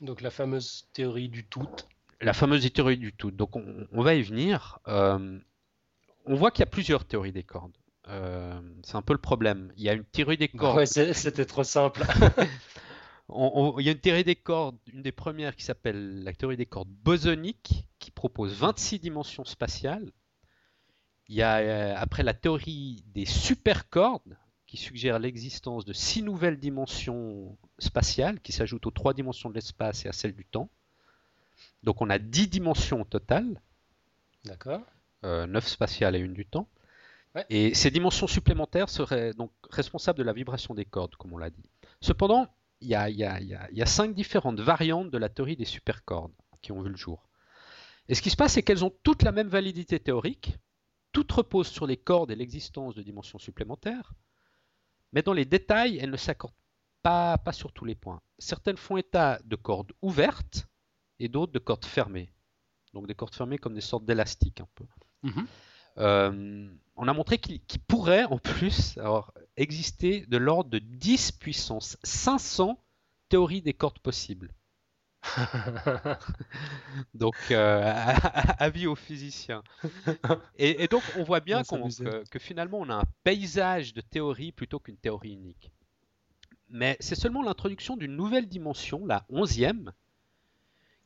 Donc 0.00 0.20
la 0.20 0.30
fameuse 0.30 0.88
théorie 0.92 1.28
du 1.28 1.46
tout. 1.46 1.68
La 2.20 2.32
fameuse 2.32 2.70
théorie 2.72 2.98
du 2.98 3.12
tout. 3.12 3.30
Donc 3.30 3.56
on, 3.56 4.02
va 4.02 4.14
y 4.14 4.22
venir. 4.22 4.78
Euh, 4.86 5.38
on 6.26 6.34
voit 6.34 6.50
qu'il 6.50 6.60
y 6.60 6.68
a 6.68 6.70
plusieurs 6.70 7.04
théories 7.04 7.32
des 7.32 7.42
cordes. 7.42 7.76
Euh, 8.08 8.60
c'est 8.82 8.96
un 8.96 9.02
peu 9.02 9.14
le 9.14 9.20
problème. 9.20 9.72
Il 9.76 9.82
y 9.82 9.88
a 9.88 9.94
une 9.94 10.04
théorie 10.04 10.36
des 10.36 10.48
cordes. 10.48 10.76
Ouais, 10.76 10.86
c'était 10.86 11.46
trop 11.46 11.64
simple. 11.64 12.04
il 13.30 13.84
y 13.84 13.88
a 13.88 13.92
une 13.92 14.00
théorie 14.00 14.24
des 14.24 14.36
cordes, 14.36 14.76
une 14.92 15.02
des 15.02 15.12
premières 15.12 15.56
qui 15.56 15.64
s'appelle 15.64 16.22
la 16.22 16.32
théorie 16.32 16.56
des 16.56 16.66
cordes 16.66 16.88
bosoniques, 16.88 17.86
qui 17.98 18.10
propose 18.10 18.52
26 18.54 18.98
dimensions 18.98 19.44
spatiales. 19.44 20.10
Il 21.28 21.34
y 21.34 21.42
a 21.42 21.58
euh, 21.58 21.94
après 21.96 22.22
la 22.22 22.34
théorie 22.34 23.02
des 23.14 23.24
supercordes, 23.24 24.36
qui 24.66 24.76
suggère 24.76 25.20
l'existence 25.20 25.84
de 25.84 25.92
six 25.92 26.22
nouvelles 26.22 26.58
dimensions 26.58 27.56
spatiales 27.78 28.40
qui 28.40 28.50
s'ajoutent 28.50 28.86
aux 28.86 28.90
trois 28.90 29.14
dimensions 29.14 29.48
de 29.48 29.54
l'espace 29.54 30.04
et 30.04 30.08
à 30.08 30.12
celles 30.12 30.34
du 30.34 30.44
temps. 30.44 30.68
Donc 31.84 32.02
on 32.02 32.10
a 32.10 32.18
dix 32.18 32.48
dimensions 32.48 33.02
au 33.02 33.04
total. 33.04 33.60
D'accord. 34.44 34.80
Euh, 35.22 35.46
neuf 35.46 35.68
spatiales 35.68 36.16
et 36.16 36.18
une 36.18 36.34
du 36.34 36.44
temps. 36.44 36.68
Et 37.48 37.74
ces 37.74 37.90
dimensions 37.90 38.26
supplémentaires 38.26 38.88
seraient 38.88 39.34
donc 39.34 39.50
responsables 39.70 40.18
de 40.18 40.22
la 40.22 40.32
vibration 40.32 40.74
des 40.74 40.84
cordes, 40.84 41.16
comme 41.16 41.32
on 41.32 41.38
l'a 41.38 41.50
dit. 41.50 41.68
Cependant, 42.00 42.48
il 42.80 42.88
y, 42.88 42.94
a, 42.94 43.86
cinq 43.86 44.14
différentes 44.14 44.60
variantes 44.60 45.10
de 45.10 45.18
la 45.18 45.28
théorie 45.28 45.56
des 45.56 45.64
supercordes 45.64 46.34
qui 46.62 46.72
ont 46.72 46.80
vu 46.80 46.90
le 46.90 46.96
jour. 46.96 47.28
Et 48.08 48.14
ce 48.14 48.22
qui 48.22 48.30
se 48.30 48.36
passe, 48.36 48.52
c'est 48.52 48.62
qu'elles 48.62 48.84
ont 48.84 48.92
toutes 49.02 49.22
la 49.22 49.32
même 49.32 49.48
validité 49.48 49.98
théorique, 49.98 50.58
toutes 51.12 51.32
reposent 51.32 51.68
sur 51.68 51.86
les 51.86 51.96
cordes 51.96 52.30
et 52.30 52.36
l'existence 52.36 52.94
de 52.94 53.02
dimensions 53.02 53.38
supplémentaires, 53.38 54.12
mais 55.12 55.22
dans 55.22 55.32
les 55.32 55.44
détails, 55.44 55.98
elles 55.98 56.10
ne 56.10 56.16
s'accordent 56.16 56.54
pas, 57.02 57.38
pas 57.38 57.52
sur 57.52 57.72
tous 57.72 57.84
les 57.84 57.94
points. 57.94 58.20
Certaines 58.38 58.76
font 58.76 58.96
état 58.96 59.40
de 59.44 59.56
cordes 59.56 59.92
ouvertes 60.02 60.66
et 61.18 61.28
d'autres 61.28 61.52
de 61.52 61.58
cordes 61.58 61.84
fermées. 61.84 62.32
Donc 62.92 63.06
des 63.06 63.14
cordes 63.14 63.34
fermées 63.34 63.58
comme 63.58 63.74
des 63.74 63.80
sortes 63.80 64.04
d'élastiques 64.04 64.60
un 64.60 64.68
peu. 64.74 64.84
Mhm. 65.22 65.46
Euh, 65.98 66.74
on 66.96 67.08
a 67.08 67.12
montré 67.12 67.38
qu'il 67.38 67.60
pourrait 67.86 68.24
en 68.24 68.38
plus 68.38 68.98
exister 69.56 70.26
de 70.26 70.36
l'ordre 70.36 70.70
de 70.70 70.78
10 70.78 71.32
puissance 71.32 71.96
500 72.02 72.78
théories 73.28 73.62
des 73.62 73.74
cordes 73.74 73.98
possibles. 73.98 74.52
donc, 77.14 77.34
euh, 77.50 77.82
avis 78.58 78.86
aux 78.86 78.94
physiciens. 78.94 79.62
Et, 80.56 80.86
donc, 80.88 81.02
on 81.16 81.24
voit 81.24 81.40
bien 81.40 81.62
que, 81.62 82.38
finalement, 82.38 82.78
on 82.78 82.90
a 82.90 82.94
un 82.94 83.04
paysage 83.22 83.94
de 83.94 84.00
théories 84.00 84.52
plutôt 84.52 84.78
qu'une 84.78 84.96
théorie 84.96 85.32
unique. 85.32 85.72
Mais 86.68 86.96
c'est 87.00 87.14
seulement 87.14 87.42
l'introduction 87.42 87.96
d'une 87.96 88.16
nouvelle 88.16 88.48
dimension, 88.48 89.06
la 89.06 89.24
onzième, 89.28 89.92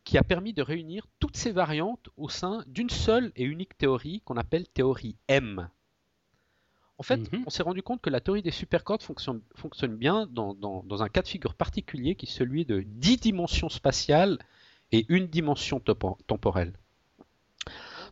qui 0.05 0.19
a 0.19 0.25
permis 0.25 0.55
de 0.55 0.63
réunir 0.63 1.07
toutes 1.21 1.37
ces 1.37 1.53
variantes 1.53 2.09
au 2.17 2.29
sein 2.29 2.65
d'une 2.67 2.91
seule 2.91 3.33
et 3.37 3.45
unique 3.45 3.77
théorie 3.77 4.23
qu'on 4.25 4.37
appelle 4.37 4.67
théorie 4.69 5.17
M. 5.29 5.69
En 6.99 7.05
fait, 7.05 7.33
mhm. 7.33 7.45
on 7.47 7.51
s'est 7.51 7.63
rendu 7.63 7.83
compte 7.83 8.01
que 8.01 8.11
la 8.11 8.21
théorie 8.21 8.43
des 8.43 8.51
supercordes 8.51 9.03
fonctionne, 9.03 9.41
fonctionne 9.55 9.97
bien 9.97 10.27
dans, 10.27 10.55
dans, 10.55 11.03
un 11.03 11.09
cas 11.09 11.23
de 11.23 11.29
figure 11.29 11.55
particulier 11.55 12.17
qui 12.17 12.27
est 12.27 12.31
celui 12.31 12.65
de 12.65 12.81
10 12.81 13.19
dimensions 13.19 13.69
spatiales 13.69 14.39
et 14.91 15.07
une 15.09 15.29
dimension 15.29 15.81
temporelle. 16.27 16.73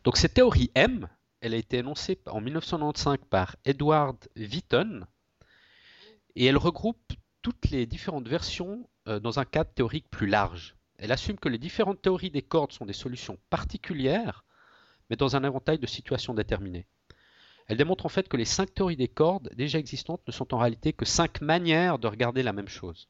Donc 0.05 0.15
cette 0.15 0.35
théorie 0.35 0.71
M, 0.73 1.09
elle 1.41 1.53
a 1.53 1.57
été 1.57 1.79
énoncée 1.79 2.17
en 2.27 2.39
1995 2.39 3.17
par 3.29 3.57
Edward 3.65 4.17
Wheaton 4.37 5.05
et 6.35 6.45
elle 6.45 6.57
regroupe 6.57 7.13
toutes 7.41 7.69
les 7.71 7.85
différentes 7.85 8.27
versions 8.27 8.87
euh, 9.07 9.19
dans 9.19 9.39
un 9.39 9.45
cadre 9.45 9.71
théorique 9.73 10.09
plus 10.09 10.27
large. 10.27 10.75
Elle 10.97 11.11
assume 11.11 11.37
que 11.37 11.49
les 11.49 11.57
différentes 11.57 12.01
théories 12.01 12.31
des 12.31 12.41
cordes 12.41 12.71
sont 12.71 12.85
des 12.85 12.93
solutions 12.93 13.37
particulières, 13.49 14.45
mais 15.09 15.15
dans 15.15 15.35
un 15.35 15.43
éventail 15.43 15.77
de 15.77 15.87
situations 15.87 16.33
déterminées. 16.33 16.87
Elle 17.67 17.77
démontre 17.77 18.05
en 18.05 18.09
fait 18.09 18.29
que 18.29 18.37
les 18.37 18.45
cinq 18.45 18.73
théories 18.73 18.95
des 18.95 19.07
cordes 19.07 19.49
déjà 19.55 19.77
existantes 19.77 20.21
ne 20.25 20.31
sont 20.31 20.53
en 20.53 20.57
réalité 20.57 20.93
que 20.93 21.05
cinq 21.05 21.41
manières 21.41 21.99
de 21.99 22.07
regarder 22.07 22.43
la 22.43 22.53
même 22.53 22.69
chose. 22.69 23.09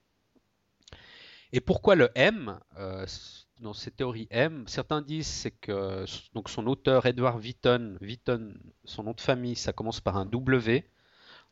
Et 1.54 1.62
pourquoi 1.62 1.96
le 1.96 2.10
M 2.16 2.60
euh, 2.78 3.06
Dans 3.60 3.74
ces 3.74 3.92
théories 3.92 4.28
M, 4.32 4.66
certains 4.68 5.02
disent 5.02 5.28
c'est 5.28 5.52
que 5.52 6.06
donc 6.34 6.50
son 6.50 6.66
auteur 6.68 7.06
Edward 7.06 7.40
Wheaton, 7.40 7.98
Wheaton, 8.02 8.56
son 8.84 9.04
nom 9.04 9.14
de 9.14 9.22
famille, 9.22 9.56
ça 9.56 9.74
commence 9.74 10.02
par 10.02 10.18
un 10.18 10.26
W. 10.26 10.90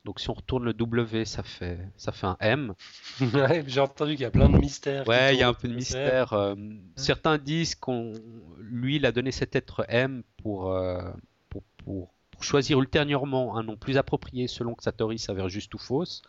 Donc 0.04 0.20
si 0.20 0.30
on 0.30 0.34
retourne 0.34 0.66
le 0.66 0.74
W, 0.74 1.26
ça 1.26 1.44
fait 1.44 1.80
ça 1.98 2.12
fait 2.12 2.28
un 2.28 2.38
M. 2.40 2.74
J'ai 3.68 3.80
entendu 3.80 4.14
qu'il 4.14 4.22
y 4.22 4.26
a 4.26 4.32
plein 4.32 4.50
de 4.50 4.58
mystères. 4.58 5.08
Ouais, 5.08 5.36
il 5.36 5.40
y 5.40 5.44
a 5.44 5.48
un 5.48 5.54
peu 5.54 5.68
de 5.68 5.76
mystère. 5.76 6.34
Euh, 6.34 6.56
certains 6.96 7.38
disent 7.38 7.76
qu'on 7.76 8.14
lui 8.60 8.98
il 8.98 9.06
a 9.06 9.12
donné 9.12 9.32
cet 9.32 9.56
être 9.56 9.86
M 9.90 10.24
pour, 10.38 10.72
euh, 10.72 11.02
pour, 11.50 11.64
pour 11.84 12.15
pour 12.36 12.44
choisir 12.44 12.80
ultérieurement 12.80 13.58
un 13.58 13.64
nom 13.64 13.78
plus 13.78 13.98
approprié 13.98 14.48
selon 14.48 14.76
que 14.76 14.84
sa 14.84 14.92
théorie 14.92 15.20
s'avère 15.20 15.48
juste 15.48 15.74
ou 15.74 15.78
fausse. 15.78 16.22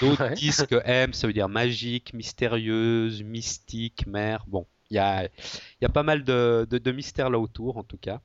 D'autres 0.00 0.34
disent 0.34 0.66
que 0.66 0.80
M, 0.84 1.14
ça 1.14 1.28
veut 1.28 1.32
dire 1.32 1.48
magique, 1.48 2.12
mystérieuse, 2.12 3.22
mystique, 3.22 4.06
mère. 4.06 4.44
Bon, 4.48 4.66
il 4.90 4.96
y 4.96 4.98
a, 4.98 5.28
y 5.80 5.84
a, 5.84 5.88
pas 5.88 6.02
mal 6.02 6.24
de, 6.24 6.66
de, 6.68 6.92
mystères 6.92 7.30
là 7.30 7.38
autour, 7.38 7.76
en 7.76 7.84
tout 7.84 7.96
cas. 7.96 8.20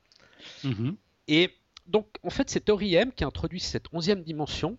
Mm-hmm. 0.64 0.96
Et 1.28 1.50
donc, 1.86 2.08
en 2.24 2.30
fait, 2.30 2.50
cette 2.50 2.64
théorie 2.66 2.94
M 2.96 3.12
qui 3.12 3.24
introduit 3.24 3.60
cette 3.60 3.86
onzième 3.92 4.22
dimension 4.22 4.76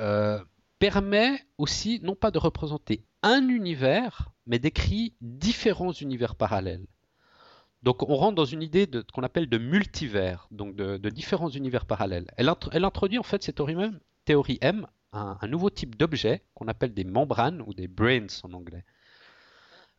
euh, 0.00 0.42
permet 0.80 1.40
aussi, 1.58 2.00
non 2.02 2.16
pas 2.16 2.32
de 2.32 2.38
représenter 2.38 3.04
un 3.22 3.48
univers, 3.48 4.32
mais 4.46 4.58
décrit 4.58 5.14
différents 5.20 5.92
univers 5.92 6.34
parallèles. 6.34 6.86
Donc 7.82 8.08
on 8.08 8.14
rentre 8.14 8.36
dans 8.36 8.44
une 8.44 8.62
idée 8.62 8.88
qu'on 9.12 9.22
appelle 9.22 9.48
de 9.48 9.58
multivers, 9.58 10.46
donc 10.50 10.76
de, 10.76 11.08
différents 11.10 11.50
univers 11.50 11.86
parallèles. 11.86 12.26
Elle, 12.36 12.48
introduit 12.84 13.18
en 13.18 13.24
fait 13.24 13.42
cette 13.42 13.60
théorie, 14.24 14.58
M 14.60 14.86
un, 15.12 15.36
nouveau 15.48 15.68
type 15.70 15.96
d'objet 15.96 16.42
qu'on 16.54 16.68
appelle 16.68 16.94
des 16.94 17.04
membranes 17.04 17.62
ou 17.66 17.74
des 17.74 17.88
brains 17.88 18.26
en 18.44 18.52
anglais. 18.52 18.84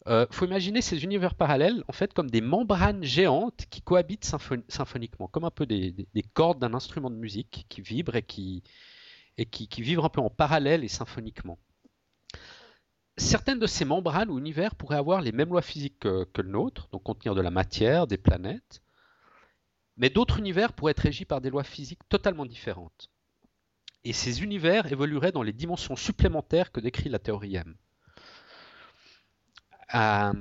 euh, 0.07 0.25
faut 0.31 0.45
imaginer 0.45 0.81
ces 0.81 1.03
univers 1.03 1.35
parallèles 1.35 1.83
en 1.87 1.93
fait 1.93 2.13
comme 2.13 2.29
des 2.29 2.41
membranes 2.41 3.03
géantes 3.03 3.65
qui 3.69 3.81
cohabitent 3.81 4.25
symphoniquement, 4.25 5.27
comme 5.27 5.45
un 5.45 5.51
peu 5.51 5.65
des, 5.65 6.07
cordes 6.33 6.59
d'un 6.59 6.73
instrument 6.73 7.09
de 7.09 7.15
musique 7.15 7.65
qui 7.69 7.81
vibrent 7.81 8.15
et 8.15 8.23
qui, 8.23 8.63
vibrent 9.77 10.05
un 10.05 10.09
peu 10.09 10.21
en 10.21 10.29
parallèle 10.29 10.83
et 10.83 10.89
symphoniquement. 10.89 11.59
Certaines 13.17 13.59
de 13.59 13.67
ces 13.67 13.85
membranes 13.85 14.29
ou 14.31 14.39
univers 14.39 14.75
pourraient 14.75 14.97
avoir 14.97 15.21
les 15.21 15.31
mêmes 15.31 15.49
lois 15.49 15.61
physiques 15.61 15.99
que, 15.99 16.41
le 16.41 16.49
nôtre, 16.49 16.89
donc 16.91 17.03
contenir 17.03 17.35
de 17.35 17.41
la 17.41 17.51
matière, 17.51 18.07
des 18.07 18.17
planètes, 18.17 18.81
mais 19.97 20.09
d'autres 20.09 20.39
univers 20.39 20.73
pourraient 20.73 20.91
être 20.91 20.99
régis 20.99 21.27
par 21.27 21.39
des 21.39 21.51
lois 21.51 21.63
physiques 21.63 22.07
totalement 22.09 22.45
différentes. 22.45 23.11
Et 24.03 24.13
ces 24.13 24.41
univers 24.43 24.91
évolueraient 24.91 25.31
dans 25.31 25.43
les 25.43 25.53
dimensions 25.53 25.95
supplémentaires 25.95 26.71
que 26.71 26.79
décrit 26.79 27.09
la 27.09 27.19
théorie 27.19 27.55
M 27.55 27.75
à, 29.93 30.33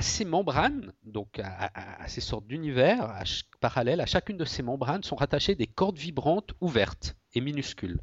ces 0.00 0.24
membranes, 0.24 0.92
donc 1.04 1.40
à, 1.42 2.08
ces 2.08 2.20
sortes 2.20 2.46
d'univers 2.46 3.22
parallèles, 3.60 4.00
à 4.00 4.06
chacune 4.06 4.36
de 4.36 4.44
ces 4.44 4.62
membranes 4.62 5.02
sont 5.02 5.16
rattachées 5.16 5.54
des 5.54 5.66
cordes 5.66 5.98
vibrantes 5.98 6.52
ouvertes 6.60 7.16
et 7.34 7.40
minuscules. 7.40 8.00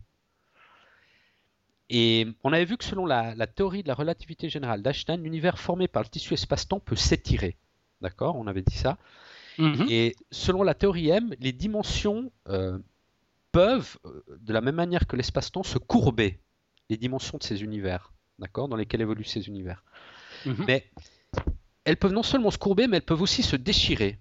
Et 1.89 2.27
on 2.43 2.53
avait 2.53 2.65
vu 2.65 2.77
que 2.77 2.83
selon 2.83 3.05
la, 3.05 3.47
théorie 3.47 3.81
de 3.83 3.87
la 3.87 3.95
relativité 3.95 4.49
générale 4.49 4.81
d'Einstein, 4.81 5.21
l'univers 5.23 5.57
formé 5.57 5.87
par 5.87 6.03
le 6.03 6.09
tissu 6.09 6.33
espace-temps 6.33 6.79
peut 6.79 6.95
s'étirer. 6.95 7.57
D'accord? 8.01 8.35
On 8.35 8.47
avait 8.47 8.61
dit 8.61 8.77
ça. 8.77 8.97
Mhm. 9.57 9.87
Et 9.89 10.15
selon 10.31 10.63
la 10.63 10.75
théorie 10.75 11.09
M, 11.09 11.33
les 11.39 11.51
dimensions 11.51 12.31
euh, 12.47 12.77
peuvent, 13.51 13.97
euh, 14.05 14.23
de 14.39 14.53
la 14.53 14.61
même 14.61 14.75
manière 14.75 15.07
que 15.07 15.15
l'espace-temps, 15.15 15.63
se 15.63 15.79
courber. 15.79 16.39
Les 16.89 16.97
dimensions 16.97 17.37
de 17.37 17.43
ces 17.43 17.63
univers, 17.63 18.13
d'accord? 18.37 18.67
Dans 18.67 18.75
lesquels 18.75 19.01
évoluent 19.01 19.23
ces 19.23 19.47
univers. 19.47 19.83
Mhm. 20.45 20.65
Mais 20.67 20.89
elles 21.85 21.97
peuvent 21.97 22.13
non 22.13 22.23
seulement 22.23 22.51
se 22.51 22.57
courber, 22.57 22.87
mais 22.87 22.97
elles 22.97 23.03
peuvent 23.03 23.21
aussi 23.21 23.43
se 23.43 23.55
déchirer 23.55 24.19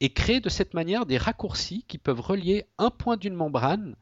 et 0.00 0.12
créer 0.12 0.40
de 0.40 0.48
cette 0.48 0.74
manière 0.74 1.06
des 1.06 1.18
raccourcis 1.18 1.84
qui 1.86 1.98
peuvent 1.98 2.20
relier 2.20 2.66
un 2.78 2.90
point 2.90 3.16
d'une 3.16 3.34
membrane 3.34 3.96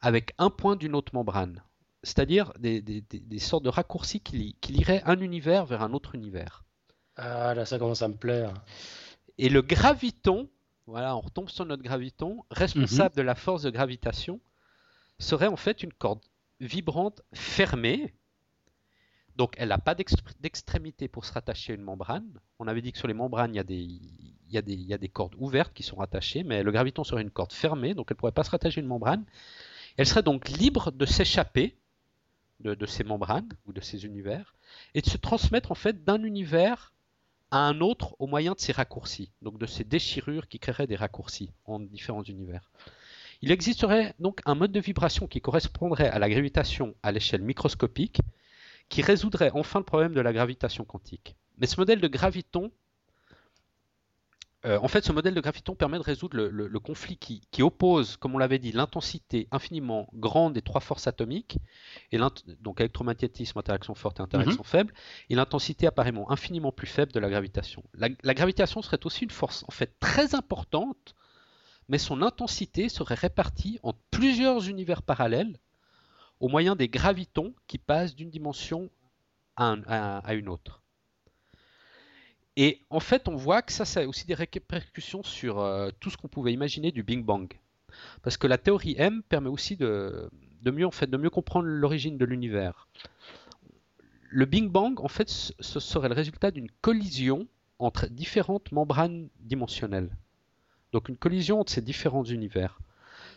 avec 0.00 0.32
un 0.38 0.50
point 0.50 0.76
d'une 0.76 0.94
autre 0.94 1.14
membrane. 1.14 1.62
C'est-à-dire 2.04 2.52
des, 2.58 3.38
sortes 3.38 3.64
de 3.64 3.68
raccourcis 3.68 4.20
qui, 4.20 4.56
qui 4.60 4.72
lieraient 4.72 5.02
un 5.04 5.20
univers 5.20 5.66
vers 5.66 5.82
un 5.82 5.92
autre 5.92 6.14
univers. 6.14 6.64
Ah 7.16 7.54
là, 7.54 7.64
ça 7.64 7.78
commence 7.78 8.02
à 8.02 8.08
me 8.08 8.14
plaire. 8.14 8.54
Et 9.38 9.48
le 9.48 9.62
graviton, 9.62 10.48
voilà, 10.86 11.16
on 11.16 11.20
retombe 11.20 11.48
sur 11.48 11.64
notre 11.64 11.82
graviton, 11.82 12.44
responsable 12.50 13.14
mhm. 13.14 13.16
de 13.16 13.22
la 13.22 13.34
force 13.34 13.62
de 13.62 13.70
gravitation, 13.70 14.40
serait 15.18 15.46
en 15.46 15.56
fait 15.56 15.82
une 15.82 15.92
corde 15.92 16.20
vibrante 16.60 17.22
fermée 17.32 18.14
donc 19.36 19.54
elle 19.58 19.68
n'a 19.68 19.78
pas 19.78 19.94
d'extrémité 19.94 21.08
pour 21.08 21.24
se 21.24 21.32
rattacher 21.32 21.72
à 21.72 21.74
une 21.74 21.82
membrane. 21.82 22.40
On 22.58 22.68
avait 22.68 22.82
dit 22.82 22.92
que 22.92 22.98
sur 22.98 23.08
les 23.08 23.14
membranes, 23.14 23.52
il 23.52 23.56
y, 23.56 23.60
a 23.60 23.64
des, 23.64 23.74
il, 23.80 24.50
y 24.50 24.98
des, 24.98 25.08
cordes 25.08 25.34
ouvertes 25.38 25.72
qui 25.74 25.82
sont 25.82 25.96
rattachées, 25.96 26.44
mais 26.44 26.62
le 26.62 26.70
graviton 26.70 27.02
serait 27.02 27.22
une 27.22 27.30
corde 27.30 27.52
fermée, 27.52 27.94
donc 27.94 28.06
elle 28.10 28.14
ne 28.14 28.18
pourrait 28.18 28.32
pas 28.32 28.44
se 28.44 28.50
rattacher 28.50 28.80
à 28.80 28.82
une 28.82 28.88
membrane. 28.88 29.24
Elle 29.96 30.06
serait 30.06 30.22
donc 30.22 30.48
libre 30.48 30.92
de 30.92 31.04
s'échapper 31.04 31.76
de, 32.64 32.86
ces 32.86 33.04
membranes 33.04 33.48
ou 33.66 33.72
de 33.72 33.80
ces 33.80 34.04
univers 34.04 34.54
et 34.94 35.02
de 35.02 35.08
se 35.08 35.16
transmettre 35.16 35.70
en 35.72 35.74
fait 35.74 36.04
d'un 36.04 36.22
univers 36.22 36.92
à 37.50 37.58
un 37.58 37.80
autre 37.80 38.16
au 38.18 38.26
moyen 38.26 38.52
de 38.52 38.60
ces 38.60 38.72
raccourcis, 38.72 39.30
donc 39.42 39.58
de 39.58 39.66
ces 39.66 39.84
déchirures 39.84 40.48
qui 40.48 40.58
créeraient 40.58 40.86
des 40.86 40.96
raccourcis 40.96 41.52
en 41.66 41.78
différents 41.78 42.22
univers. 42.22 42.70
Il 43.42 43.50
existerait 43.50 44.14
donc 44.18 44.40
un 44.46 44.54
mode 44.54 44.72
de 44.72 44.80
vibration 44.80 45.26
qui 45.26 45.40
correspondrait 45.40 46.08
à 46.08 46.18
la 46.18 46.28
gravitation 46.28 46.94
à 47.02 47.12
l'échelle 47.12 47.42
microscopique 47.42 48.20
qui 48.88 49.02
résoudrait 49.02 49.50
enfin 49.54 49.78
le 49.78 49.84
problème 49.84 50.14
de 50.14 50.20
la 50.20 50.32
gravitation 50.32 50.84
quantique. 50.84 51.36
Mais 51.58 51.66
ce 51.66 51.78
modèle 51.78 52.00
de 52.00 52.08
graviton, 52.08 52.70
euh, 54.64 54.78
en 54.80 54.88
fait, 54.88 55.04
ce 55.04 55.12
modèle 55.12 55.34
de 55.34 55.40
graviton 55.40 55.74
permet 55.74 55.98
de 55.98 56.02
résoudre 56.02 56.36
le, 56.36 56.80
conflit 56.80 57.16
qui, 57.16 57.62
oppose, 57.62 58.16
comme 58.16 58.34
on 58.34 58.38
l'avait 58.38 58.58
dit, 58.58 58.72
l'intensité 58.72 59.48
infiniment 59.50 60.08
grande 60.14 60.54
des 60.54 60.62
trois 60.62 60.80
forces 60.80 61.06
atomiques, 61.06 61.58
et 62.12 62.18
donc 62.60 62.80
électromagnétisme, 62.80 63.58
interaction 63.58 63.94
forte 63.94 64.20
et 64.20 64.22
interaction 64.22 64.62
mhm. 64.62 64.64
faible, 64.64 64.94
et 65.30 65.34
l'intensité 65.34 65.86
apparemment 65.86 66.30
infiniment 66.30 66.72
plus 66.72 66.86
faible 66.86 67.12
de 67.12 67.20
la 67.20 67.28
gravitation. 67.28 67.82
La, 67.94 68.08
la, 68.22 68.34
gravitation 68.34 68.82
serait 68.82 69.04
aussi 69.04 69.24
une 69.24 69.30
force 69.30 69.64
en 69.68 69.72
fait 69.72 69.98
très 70.00 70.34
importante, 70.34 71.14
mais 71.88 71.98
son 71.98 72.22
intensité 72.22 72.88
serait 72.88 73.14
répartie 73.14 73.78
en 73.82 73.92
plusieurs 74.10 74.68
univers 74.68 75.02
parallèles 75.02 75.58
au 76.40 76.48
moyen 76.48 76.76
des 76.76 76.88
gravitons 76.88 77.54
qui 77.66 77.78
passent 77.78 78.14
d'une 78.14 78.30
dimension 78.30 78.90
à, 79.56 80.34
une 80.34 80.48
autre. 80.48 80.83
Et 82.56 82.82
en 82.90 83.00
fait, 83.00 83.28
on 83.28 83.36
voit 83.36 83.62
que 83.62 83.72
ça, 83.72 83.84
ça 83.84 84.00
a 84.00 84.06
aussi 84.06 84.26
des 84.26 84.34
répercussions 84.34 85.22
sur 85.22 85.60
euh, 85.60 85.90
tout 86.00 86.10
ce 86.10 86.16
qu'on 86.16 86.28
pouvait 86.28 86.52
imaginer 86.52 86.92
du 86.92 87.02
Big 87.02 87.24
Bang. 87.24 87.52
Parce 88.22 88.36
que 88.36 88.46
la 88.46 88.58
théorie 88.58 88.94
M 88.98 89.22
permet 89.28 89.48
aussi 89.48 89.76
de, 89.76 90.30
mieux, 90.64 90.86
en 90.86 90.90
de 90.90 91.16
mieux 91.16 91.30
comprendre 91.30 91.66
l'origine 91.66 92.16
de 92.16 92.24
l'univers. 92.24 92.88
Le 94.30 94.46
Big 94.46 94.68
Bang, 94.68 95.00
en 95.00 95.08
fait, 95.08 95.28
ce 95.28 95.80
serait 95.80 96.08
le 96.08 96.14
résultat 96.14 96.50
d'une 96.50 96.70
collision 96.80 97.46
entre 97.78 98.06
différentes 98.06 98.72
membranes 98.72 99.28
dimensionnelles. 99.40 100.10
Donc 100.92 101.08
une 101.08 101.16
collision 101.16 101.60
entre 101.60 101.72
ces 101.72 101.82
différents 101.82 102.24
univers 102.24 102.78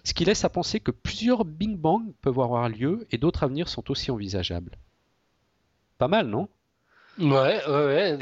ce 0.07 0.13
qui 0.13 0.23
laisse 0.23 0.45
à 0.45 0.49
penser 0.49 0.79
que 0.79 0.91
plusieurs 0.91 1.43
Big 1.43 1.75
Bang 1.75 2.13
peuvent 2.21 2.39
avoir 2.39 2.69
lieu 2.69 3.05
et 3.11 3.17
d'autres 3.17 3.43
avenirs 3.43 3.67
sont 3.67 3.91
aussi 3.91 4.09
envisageables. 4.09 4.77
Pas 5.97 6.07
mal, 6.07 6.27
non? 6.27 6.47
Ouais, 7.19 7.61
ouais, 7.67 7.85
ouais. 7.85 8.17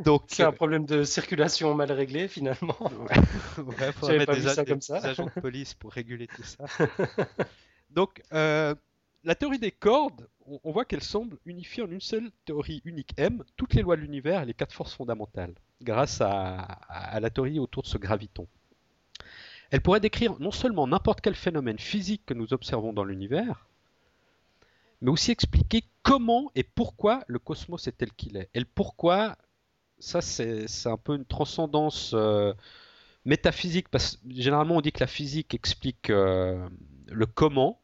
Donc, 0.00 0.22
c'est 0.28 0.42
un 0.42 0.52
problème 0.52 0.86
de 0.86 1.04
circulation 1.04 1.74
mal 1.74 1.92
réglé 1.92 2.28
finalement. 2.28 2.76
Ouais, 2.80 3.92
faudrait 3.92 4.18
mettre 4.18 4.34
des, 4.34 4.42
ça 4.42 4.64
comme 4.64 4.80
ça. 4.80 4.96
agents 4.96 5.26
de 5.34 5.40
police 5.40 5.74
pour 5.74 5.92
réguler 5.92 6.26
tout 6.26 6.42
ça. 6.42 6.64
Donc, 7.90 8.22
euh, 8.32 8.74
la 9.24 9.34
théorie 9.34 9.58
des 9.58 9.70
cordes, 9.70 10.28
on, 10.46 10.72
voit 10.72 10.84
qu'elle 10.84 11.02
semble 11.02 11.38
unifier 11.46 11.82
en 11.82 11.90
une 11.90 12.00
seule 12.00 12.30
théorie 12.44 12.82
unique 12.84 13.12
M 13.16 13.44
toutes 13.56 13.74
les 13.74 13.82
lois 13.82 13.96
de 13.96 14.02
l'univers 14.02 14.42
et 14.42 14.46
les 14.46 14.54
quatre 14.54 14.72
forces 14.72 14.94
fondamentales, 14.94 15.54
grâce 15.82 16.20
à 16.20 17.18
la 17.20 17.30
théorie 17.30 17.58
autour 17.58 17.82
de 17.82 17.88
ce 17.88 17.98
graviton. 17.98 18.46
Elle 19.70 19.80
pourrait 19.80 20.00
décrire 20.00 20.38
non 20.40 20.50
seulement 20.50 20.86
n'importe 20.86 21.20
quel 21.20 21.34
phénomène 21.34 21.78
physique 21.78 22.22
que 22.26 22.34
nous 22.34 22.52
observons 22.52 22.92
dans 22.92 23.04
l'univers, 23.04 23.66
mais 25.04 25.10
aussi 25.10 25.30
expliquer 25.32 25.84
comment 26.02 26.50
et 26.54 26.62
pourquoi 26.62 27.24
le 27.26 27.38
cosmos 27.38 27.86
est 27.86 27.92
tel 27.92 28.10
qu'il 28.12 28.38
est. 28.38 28.48
Et 28.54 28.58
le 28.60 28.64
pourquoi, 28.64 29.36
ça 29.98 30.22
c'est 30.22 30.66
un 30.86 30.96
peu 30.96 31.14
une 31.14 31.26
transcendance 31.26 32.12
euh, 32.14 32.54
métaphysique, 33.26 33.90
parce 33.90 34.16
que 34.16 34.34
généralement 34.34 34.76
on 34.76 34.80
dit 34.80 34.92
que 34.92 35.00
la 35.00 35.06
physique 35.06 35.52
explique 35.52 36.08
euh, 36.08 36.66
le 37.08 37.26
comment, 37.26 37.82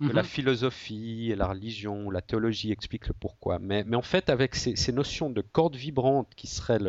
que 0.00 0.12
la 0.12 0.22
mhm. 0.22 0.28
philosophie 0.28 1.34
la 1.36 1.48
religion, 1.48 2.10
la 2.10 2.22
théologie 2.22 2.70
expliquent 2.70 3.08
le 3.08 3.14
pourquoi. 3.14 3.58
Mais, 3.58 3.84
en 3.94 4.02
fait, 4.02 4.30
avec 4.30 4.54
ces, 4.54 4.76
ces 4.76 4.92
notions 4.92 5.30
de 5.30 5.40
cordes 5.40 5.76
vibrantes 5.76 6.32
qui 6.36 6.46
seraient 6.46 6.80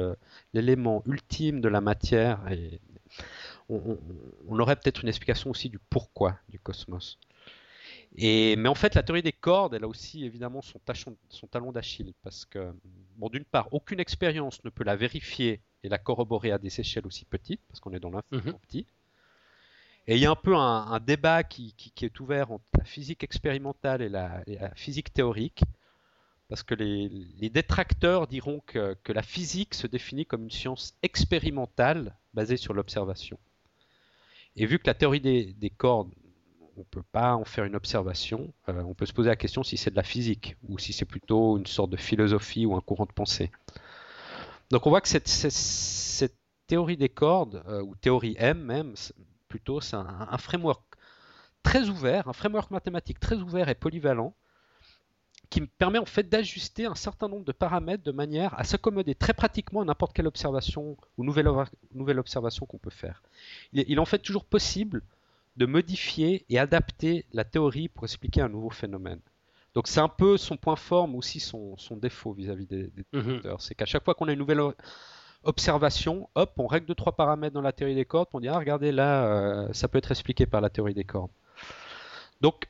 l'élément 0.54 1.04
ultime 1.08 1.62
de 1.62 1.68
la 1.68 1.82
matière 1.82 2.40
et 2.52 2.80
on, 3.70 4.60
aurait 4.60 4.76
peut-être 4.76 5.02
une 5.02 5.10
explication 5.10 5.50
aussi 5.50 5.70
du 5.70 5.80
pourquoi 5.80 6.38
du 6.50 6.60
cosmos. 6.60 7.18
Et, 8.16 8.56
mais 8.58 8.70
en 8.70 8.76
fait, 8.76 8.94
la 8.96 9.04
théorie 9.04 9.24
des 9.24 9.32
cordes, 9.32 9.74
elle 9.74 9.84
a 9.84 9.88
aussi 9.88 10.24
évidemment 10.24 10.62
son, 10.62 10.80
son 11.30 11.48
talon 11.48 11.72
d'Achille, 11.72 12.14
parce 12.24 12.46
que, 12.46 12.74
bon, 13.18 13.30
d'une 13.30 13.46
part, 13.46 13.68
aucune 13.72 14.00
expérience 14.00 14.64
ne 14.64 14.70
peut 14.70 14.84
la 14.84 14.96
vérifier 14.96 15.62
et 15.84 15.90
la 15.90 15.98
corroborer 15.98 16.52
à 16.52 16.60
des 16.60 16.80
échelles 16.80 17.08
aussi 17.08 17.26
petites, 17.26 17.62
parce 17.68 17.80
qu'on 17.80 17.94
est 17.94 18.00
dans 18.00 18.12
l'infiniment 18.12 18.54
mhm. 18.54 18.60
petit. 18.68 18.86
Et 20.06 20.16
il 20.16 20.22
y 20.22 20.26
a 20.26 20.32
un 20.32 20.36
peu 20.36 20.56
un, 20.56 21.00
débat 21.00 21.44
qui, 21.44 21.74
est 22.02 22.20
ouvert 22.20 22.52
entre 22.52 22.66
la 22.78 22.84
physique 22.84 23.24
expérimentale 23.24 24.02
et 24.02 24.10
la, 24.10 24.44
physique 24.76 25.14
théorique, 25.14 25.64
parce 26.50 26.62
que 26.62 26.76
les, 26.76 27.50
détracteurs 27.50 28.28
diront 28.28 28.62
que, 28.66 28.96
que, 29.04 29.14
la 29.14 29.24
physique 29.24 29.74
se 29.74 29.88
définit 29.88 30.26
comme 30.26 30.44
une 30.44 30.52
science 30.52 30.94
expérimentale 31.02 32.16
basée 32.34 32.58
sur 32.58 32.74
l'observation. 32.74 33.40
Et 34.56 34.66
vu 34.66 34.78
que 34.78 34.88
la 34.88 34.94
théorie 34.94 35.22
des, 35.22 35.70
cordes, 35.70 36.12
on 36.76 36.82
ne 36.82 36.86
peut 36.86 37.04
pas 37.12 37.36
en 37.36 37.46
faire 37.46 37.66
une 37.66 37.76
observation, 37.76 38.54
euh, 38.70 38.82
on 38.84 38.94
peut 38.94 39.06
se 39.06 39.14
poser 39.14 39.30
la 39.30 39.36
question 39.36 39.64
si 39.64 39.78
c'est 39.78 39.92
de 39.92 39.96
la 39.96 40.04
physique 40.04 40.56
ou 40.68 40.78
si 40.80 40.94
c'est 40.94 41.06
plutôt 41.06 41.58
une 41.58 41.66
sorte 41.66 41.90
de 41.90 41.98
philosophie 41.98 42.66
ou 42.66 42.76
un 42.76 42.82
courant 42.82 43.06
de 43.06 43.12
pensée. 43.12 43.52
Donc 44.72 44.88
on 44.88 44.90
voit 44.90 45.02
que 45.02 45.08
cette, 45.08 46.34
théorie 46.66 46.98
des 46.98 47.10
cordes, 47.10 47.62
euh, 47.68 47.82
ou 47.82 47.94
théorie 47.96 48.36
M 48.40 48.58
même, 48.60 48.94
plutôt, 49.48 49.82
c'est 49.82 49.98
un, 49.98 50.38
framework 50.38 50.82
très 51.62 51.90
ouvert, 51.90 52.28
un 52.28 52.34
framework 52.34 52.72
mathématique 52.72 53.20
très 53.20 53.36
ouvert 53.36 53.70
et 53.70 53.76
polyvalent, 53.76 54.34
qui 55.52 55.62
me 55.62 55.68
permet 55.68 56.00
en 56.00 56.06
fait 56.06 56.28
d'ajuster 56.28 56.88
un 56.88 56.96
certain 56.96 57.28
nombre 57.28 57.46
de 57.46 57.52
paramètres 57.52 58.04
de 58.04 58.12
manière 58.12 58.58
à 58.60 58.64
s'accommoder 58.64 59.14
très 59.14 59.34
pratiquement 59.34 59.82
à 59.82 59.86
n'importe 59.86 60.14
quelle 60.14 60.26
observation 60.26 60.98
ou 61.18 61.24
nouvelle, 61.24 62.18
observation 62.18 62.66
qu'on 62.66 62.80
peut 62.80 62.90
faire. 62.90 63.22
Il 63.74 63.92
est, 63.92 64.00
en 64.00 64.06
fait 64.06 64.18
toujours 64.20 64.46
possible 64.46 65.04
de 65.56 65.66
modifier 65.66 66.46
et 66.50 66.60
adapter 66.60 67.26
la 67.32 67.44
théorie 67.44 67.88
pour 67.88 68.06
expliquer 68.06 68.42
un 68.42 68.50
nouveau 68.50 68.70
phénomène. 68.70 69.20
Donc 69.74 69.88
c'est 69.88 70.00
un 70.00 70.08
peu 70.08 70.38
son 70.38 70.58
point 70.58 70.76
fort, 70.76 71.08
mais 71.08 71.18
aussi 71.18 71.40
son, 71.40 71.76
défaut 71.92 72.34
vis-à-vis 72.34 72.68
des, 72.68 72.92
mhm. 73.14 73.24
détecteurs. 73.24 73.62
C'est 73.62 73.76
qu'à 73.76 73.86
chaque 73.86 74.04
fois 74.04 74.14
qu'on 74.14 74.28
a 74.28 74.34
une 74.34 74.40
nouvelle 74.40 74.62
observation, 75.44 76.30
hop, 76.36 76.54
on 76.58 76.68
règle 76.68 76.86
deux 76.86 76.96
trois 76.96 77.16
paramètres 77.16 77.54
dans 77.54 77.62
la 77.62 77.72
théorie 77.72 77.96
des 77.96 78.06
cordes, 78.06 78.30
on 78.34 78.40
dit 78.40 78.48
ah 78.48 78.58
regardez 78.58 78.92
là, 78.92 79.26
euh, 79.26 79.74
ça 79.74 79.88
peut 79.88 79.98
être 79.98 80.12
expliqué 80.12 80.46
par 80.46 80.62
la 80.62 80.70
théorie 80.70 80.94
des 80.94 81.04
cordes. 81.04 81.32
Donc 82.42 82.68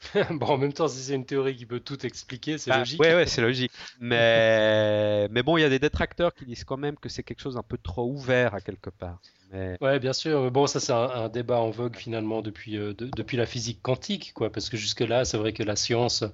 bon, 0.30 0.46
en 0.46 0.58
même 0.58 0.72
temps, 0.72 0.88
si 0.88 0.98
c'est 1.00 1.14
une 1.14 1.26
théorie 1.26 1.56
qui 1.56 1.66
peut 1.66 1.80
tout 1.80 2.06
expliquer, 2.06 2.58
c'est 2.58 2.70
bah, 2.70 2.78
logique. 2.78 3.00
Oui, 3.00 3.08
ouais, 3.08 3.26
c'est 3.26 3.40
logique. 3.42 3.72
Mais, 4.00 5.28
mais 5.28 5.42
bon, 5.42 5.56
il 5.56 5.62
y 5.62 5.64
a 5.64 5.68
des 5.68 5.78
détracteurs 5.78 6.34
qui 6.34 6.44
disent 6.44 6.64
quand 6.64 6.76
même 6.76 6.96
que 6.96 7.08
c'est 7.08 7.22
quelque 7.22 7.40
chose 7.40 7.56
un 7.56 7.62
peu 7.62 7.78
trop 7.78 8.08
ouvert 8.08 8.54
à 8.54 8.60
quelque 8.60 8.90
part. 8.90 9.20
Mais... 9.52 9.76
Ouais, 9.80 9.98
bien 9.98 10.12
sûr. 10.12 10.50
Bon, 10.50 10.66
ça 10.66 10.78
c'est 10.78 10.92
un, 10.92 11.28
débat 11.28 11.58
en 11.58 11.70
vogue 11.70 11.96
finalement 11.96 12.42
depuis, 12.42 12.76
euh, 12.76 12.94
depuis 12.94 13.36
la 13.36 13.46
physique 13.46 13.80
quantique, 13.82 14.32
quoi, 14.34 14.52
parce 14.52 14.68
que 14.68 14.76
jusque 14.76 15.00
là, 15.00 15.24
c'est 15.24 15.38
vrai 15.38 15.52
que 15.52 15.62
la 15.62 15.76
science 15.76 16.24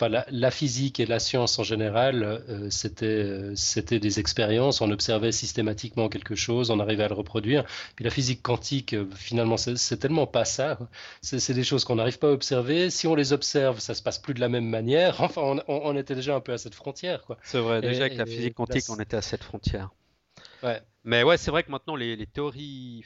Enfin, 0.00 0.24
la, 0.30 0.50
physique 0.50 0.98
et 0.98 1.04
la 1.04 1.18
science 1.18 1.58
en 1.58 1.62
général, 1.62 2.22
euh, 2.22 2.70
c'était, 2.70 3.04
euh, 3.04 3.52
c'était 3.54 3.98
des 3.98 4.18
expériences. 4.18 4.80
On 4.80 4.90
observait 4.90 5.30
systématiquement 5.30 6.08
quelque 6.08 6.34
chose, 6.34 6.70
on 6.70 6.80
arrivait 6.80 7.04
à 7.04 7.08
le 7.08 7.14
reproduire. 7.14 7.66
Puis 7.96 8.04
la 8.06 8.10
physique 8.10 8.40
quantique, 8.42 8.94
euh, 8.94 9.04
finalement, 9.14 9.58
c'est, 9.58 9.98
tellement 9.98 10.26
pas 10.26 10.46
ça. 10.46 10.78
C'est, 11.20 11.52
des 11.52 11.64
choses 11.64 11.84
qu'on 11.84 11.96
n'arrive 11.96 12.18
pas 12.18 12.28
à 12.28 12.30
observer. 12.30 12.88
Si 12.88 13.06
on 13.06 13.14
les 13.14 13.34
observe, 13.34 13.78
ça 13.78 13.92
se 13.92 14.02
passe 14.02 14.18
plus 14.18 14.32
de 14.32 14.40
la 14.40 14.48
même 14.48 14.66
manière. 14.66 15.20
Enfin, 15.30 15.62
on, 15.68 15.96
était 15.96 16.14
déjà 16.14 16.34
un 16.34 16.40
peu 16.40 16.54
à 16.54 16.58
cette 16.58 16.74
frontière. 16.74 17.22
Quoi. 17.26 17.36
C'est 17.42 17.58
vrai. 17.60 17.82
Déjà 17.82 18.04
avec 18.04 18.16
la 18.16 18.24
physique 18.24 18.54
quantique, 18.54 18.84
on 18.88 18.96
était 18.96 19.18
à 19.18 19.22
cette 19.22 19.44
frontière. 19.44 19.90
Ouais. 20.62 20.80
Mais 21.04 21.24
ouais, 21.24 21.36
c'est 21.36 21.50
vrai 21.50 21.62
que 21.62 21.70
maintenant 21.70 21.94
les, 21.94 22.16
les 22.16 22.26
théories 22.26 23.04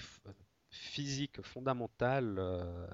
physique 0.74 1.40
fondamentale, 1.42 2.36
euh, 2.38 2.86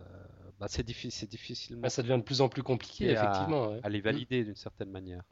bah, 0.58 0.66
c'est 0.68 0.84
difficile, 0.84 1.28
difficilement. 1.28 1.88
ça 1.88 2.02
devient 2.02 2.18
de 2.18 2.22
plus 2.22 2.40
en 2.40 2.48
plus 2.48 2.62
compliqué, 2.62 3.10
effectivement. 3.10 3.74
À, 3.82 3.88
les 3.88 4.00
valider 4.00 4.44
d'une 4.44 4.56
certaine 4.56 4.90
manière. 4.90 5.22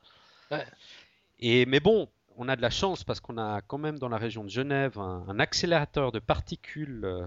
Et 1.38 1.66
mais 1.66 1.80
bon, 1.80 2.09
on 2.36 2.49
a 2.49 2.57
de 2.57 2.62
la 2.62 2.70
chance 2.70 3.05
parce 3.05 3.20
qu'on 3.20 3.38
a 3.38 3.61
quand 3.61 3.78
même 3.78 3.99
dans 3.99 4.09
la 4.09 4.16
région 4.16 4.44
de 4.44 4.49
Genève 4.49 4.99
un, 4.99 5.38
accélérateur 5.38 6.11
de 6.11 6.18
particules 6.18 7.05
euh, 7.05 7.26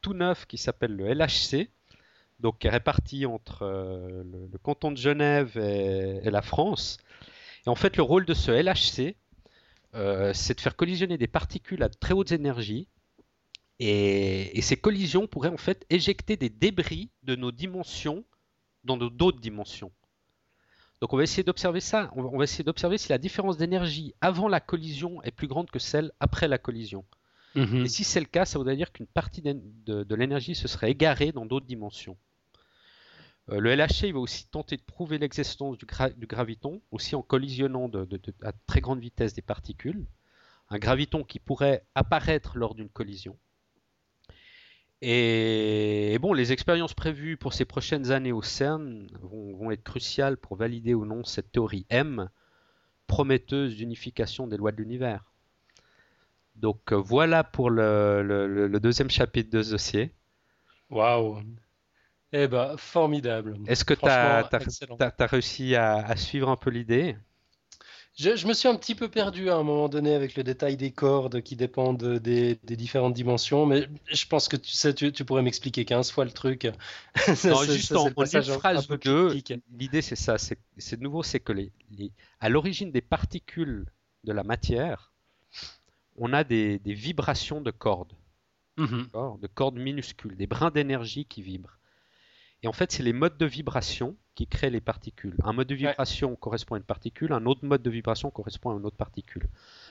tout 0.00 0.14
neuf 0.14 0.46
qui 0.46 0.56
s'appelle 0.56 0.96
le 0.96 1.12
LHC, 1.12 1.68
donc 2.40 2.58
qui 2.58 2.66
est 2.66 2.70
réparti 2.70 3.26
entre 3.26 3.62
euh, 3.62 4.22
le, 4.50 4.58
canton 4.58 4.90
de 4.90 4.96
Genève 4.96 5.58
et, 5.58 6.30
la 6.30 6.42
France. 6.42 6.96
Et 7.66 7.68
en 7.68 7.74
fait, 7.74 7.96
le 7.96 8.02
rôle 8.02 8.24
de 8.24 8.34
ce 8.34 8.50
LHC, 8.50 9.14
c'est 10.32 10.56
de 10.56 10.60
faire 10.60 10.74
collisionner 10.74 11.18
des 11.18 11.28
particules 11.28 11.82
à 11.82 11.90
très 11.90 12.14
hautes 12.14 12.32
énergies 12.32 12.88
et, 13.84 14.62
ces 14.62 14.76
collisions 14.76 15.26
pourraient 15.26 15.48
en 15.48 15.56
fait 15.56 15.84
éjecter 15.90 16.36
des 16.36 16.50
débris 16.50 17.10
de 17.24 17.34
nos 17.34 17.50
dimensions 17.50 18.24
dans 18.84 18.96
d'autres 18.96 19.40
dimensions. 19.40 19.90
Donc 21.00 21.12
on 21.12 21.16
va 21.16 21.24
essayer 21.24 21.42
d'observer 21.42 21.80
ça. 21.80 22.12
On 22.14 22.38
va 22.38 22.44
essayer 22.44 22.62
d'observer 22.62 22.96
si 22.96 23.08
la 23.08 23.18
différence 23.18 23.56
d'énergie 23.56 24.14
avant 24.20 24.46
la 24.46 24.60
collision 24.60 25.20
est 25.24 25.32
plus 25.32 25.48
grande 25.48 25.68
que 25.68 25.80
celle 25.80 26.12
après 26.20 26.46
la 26.46 26.58
collision. 26.58 27.04
Mhm. 27.56 27.84
Et 27.84 27.88
si 27.88 28.04
c'est 28.04 28.20
le 28.20 28.26
cas, 28.26 28.44
ça 28.44 28.58
voudrait 28.58 28.76
dire 28.76 28.92
qu'une 28.92 29.08
partie 29.08 29.42
de, 29.42 30.14
l'énergie 30.14 30.54
se 30.54 30.68
serait 30.68 30.92
égarée 30.92 31.32
dans 31.32 31.44
d'autres 31.44 31.66
dimensions. 31.66 32.16
Euh, 33.50 33.58
le 33.58 33.74
LHC 33.74 34.12
va 34.12 34.20
aussi 34.20 34.46
tenter 34.46 34.76
de 34.76 34.82
prouver 34.82 35.18
l'existence 35.18 35.76
du, 35.76 35.86
graviton, 35.86 36.80
aussi 36.92 37.16
en 37.16 37.22
collisionnant 37.22 37.90
à 38.42 38.52
très 38.68 38.80
grande 38.80 39.00
vitesse 39.00 39.34
des 39.34 39.42
particules. 39.42 40.06
Un 40.70 40.78
graviton 40.78 41.24
qui 41.24 41.40
pourrait 41.40 41.84
apparaître 41.96 42.56
lors 42.56 42.76
d'une 42.76 42.88
collision. 42.88 43.36
Et, 45.04 46.16
bon, 46.20 46.32
les 46.32 46.52
expériences 46.52 46.94
prévues 46.94 47.36
pour 47.36 47.54
ces 47.54 47.64
prochaines 47.64 48.12
années 48.12 48.30
au 48.30 48.40
CERN 48.40 49.08
vont, 49.20 49.72
être 49.72 49.82
cruciales 49.82 50.36
pour 50.36 50.56
valider 50.56 50.94
ou 50.94 51.04
non 51.04 51.24
cette 51.24 51.50
théorie 51.50 51.86
M, 51.90 52.28
prometteuse 53.08 53.76
d'unification 53.76 54.46
des 54.46 54.56
lois 54.56 54.70
de 54.70 54.76
l'univers. 54.76 55.24
Donc 56.54 56.92
euh, 56.92 56.96
voilà 56.96 57.42
pour 57.42 57.68
le, 57.68 58.78
deuxième 58.80 59.10
chapitre 59.10 59.50
de 59.50 59.62
ce 59.62 59.72
dossier. 59.72 60.14
Waouh! 60.88 61.40
Eh 62.32 62.46
ben, 62.46 62.76
formidable. 62.76 63.58
Est-ce 63.66 63.84
que 63.84 63.94
tu 63.94 64.06
as, 64.06 65.26
réussi 65.26 65.74
à 65.74 66.16
suivre 66.16 66.48
un 66.48 66.56
peu 66.56 66.70
l'idée? 66.70 67.16
Je, 68.14 68.46
me 68.46 68.52
suis 68.52 68.68
un 68.68 68.74
petit 68.76 68.94
peu 68.94 69.08
perdu 69.08 69.48
à 69.48 69.56
un 69.56 69.62
moment 69.62 69.88
donné 69.88 70.14
avec 70.14 70.36
le 70.36 70.44
détail 70.44 70.76
des 70.76 70.90
cordes 70.90 71.40
qui 71.40 71.56
dépendent 71.56 72.18
des, 72.18 72.56
différentes 72.62 73.14
dimensions, 73.14 73.64
mais 73.64 73.88
je 74.06 74.26
pense 74.26 74.48
que 74.48 74.56
tu 74.56 74.72
sais, 74.72 74.92
tu, 74.92 75.24
pourrais 75.24 75.42
m'expliquer 75.42 75.86
15 75.86 76.10
fois 76.10 76.26
le 76.26 76.30
truc. 76.30 76.64
non, 77.44 77.62
juste 77.62 77.92
en, 77.92 78.08
une 78.08 78.42
phrase 78.42 78.90
ou 78.90 78.96
deux, 78.98 79.34
l'idée 79.72 80.02
c'est 80.02 80.16
ça, 80.16 80.36
c'est 80.36 80.58
de 80.96 81.02
nouveau, 81.02 81.22
c'est 81.22 81.40
que 81.40 81.52
les, 81.52 81.72
à 82.38 82.50
l'origine 82.50 82.92
des 82.92 83.00
particules 83.00 83.86
de 84.24 84.32
la 84.32 84.42
matière, 84.42 85.12
on 86.16 86.34
a 86.34 86.44
des, 86.44 86.80
vibrations 86.84 87.62
de 87.62 87.70
cordes, 87.70 88.12
mhm. 88.76 89.08
de 89.40 89.46
cordes 89.46 89.78
minuscules, 89.78 90.36
des 90.36 90.46
brins 90.46 90.70
d'énergie 90.70 91.24
qui 91.24 91.40
vibrent. 91.40 91.78
Et 92.62 92.68
en 92.68 92.72
fait, 92.72 92.92
c'est 92.92 93.02
les 93.02 93.14
modes 93.14 93.38
de 93.38 93.46
vibration 93.46 94.16
qui 94.34 94.46
créent 94.46 94.70
les 94.70 94.80
particules. 94.80 95.36
Un 95.44 95.52
mode 95.52 95.68
de 95.68 95.74
vibration 95.74 96.36
correspond 96.36 96.74
à 96.74 96.78
une 96.78 96.84
particule, 96.84 97.32
un 97.32 97.46
autre 97.46 97.64
mode 97.64 97.82
de 97.82 97.90
vibration 97.90 98.30
correspond 98.30 98.70
à 98.70 98.78
une 98.78 98.86
autre 98.86 98.96
particule. 98.96 99.48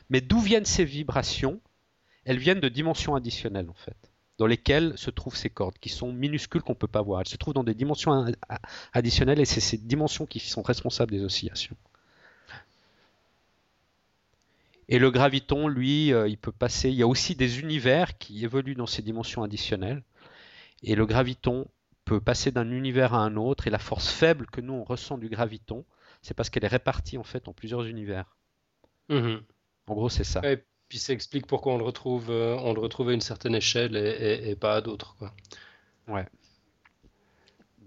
Mais 0.10 0.22
d'où 0.22 0.40
viennent 0.40 0.66
ces 0.66 0.86
vibrations? 0.86 1.60
Elles 2.26 2.38
viennent 2.38 2.60
de 2.60 2.70
dimensions 2.70 3.16
additionnelles, 3.16 3.70
en 3.70 3.76
fait, 3.76 3.98
dans 4.38 4.48
lesquelles 4.48 4.98
se 4.98 5.10
trouvent 5.10 5.36
ces 5.36 5.50
cordes, 5.50 5.78
qui 5.80 5.90
sont 5.90 6.12
minuscules 6.12 6.62
qu'on 6.62 6.74
ne 6.74 6.78
peut 6.78 6.88
pas 6.88 7.02
voir. 7.02 7.22
Elles 7.22 7.28
se 7.28 7.38
trouvent 7.38 7.54
dans 7.54 7.64
des 7.64 7.74
dimensions 7.74 8.32
additionnelles, 8.94 9.40
et 9.40 9.46
c'est 9.46 9.60
ces 9.60 9.78
dimensions 9.78 10.26
qui 10.26 10.40
sont 10.40 10.62
responsables 10.62 11.12
des 11.12 11.24
oscillations. 11.24 11.78
Et 14.92 15.00
le 15.00 15.10
graviton, 15.10 15.70
lui, 15.70 16.12
euh, 16.12 16.28
il 16.28 16.38
peut 16.38 16.52
passer. 16.52 16.90
Il 16.90 16.96
y 16.96 17.02
a 17.02 17.08
aussi 17.08 17.34
des 17.34 17.62
univers 17.62 18.18
qui 18.18 18.44
évoluent 18.44 18.76
dans 18.76 18.88
ces 18.88 19.02
dimensions 19.02 19.42
additionnelles. 19.42 20.04
Et 20.84 20.96
le 20.96 21.06
graviton 21.06 21.66
peut 22.06 22.22
passer 22.22 22.52
d'un 22.52 22.70
univers 22.72 23.14
à 23.14 23.20
un 23.20 23.36
autre 23.36 23.68
et 23.68 23.70
la 23.70 23.80
force 23.80 24.10
faible 24.10 24.48
que 24.48 24.62
nous 24.62 24.74
on 24.74 24.84
ressent 24.84 25.18
du 25.18 25.30
graviton, 25.30 25.86
c'est 26.22 26.34
parce 26.34 26.50
qu'elle 26.50 26.66
est 26.66 26.68
répartie 26.68 27.18
en 27.18 27.24
fait 27.24 27.48
en 27.48 27.54
plusieurs 27.54 27.86
univers. 27.86 28.38
Mhm. 29.10 29.42
En 29.88 29.94
gros, 29.94 30.10
c'est 30.10 30.24
ça. 30.24 30.42
Et 30.50 30.64
puis 30.88 31.00
ça 31.00 31.14
explique 31.14 31.48
pourquoi 31.48 31.74
on 31.74 31.78
le 31.78 31.84
retrouve, 31.84 32.30
euh, 32.30 32.56
on 32.60 32.74
le 32.74 32.80
retrouve 32.80 33.10
à 33.10 33.14
une 33.14 33.22
certaine 33.22 33.56
échelle 33.56 33.96
et, 33.96 34.56
pas 34.56 34.76
à 34.76 34.82
d'autres. 34.82 35.16
Ouais. 36.08 36.26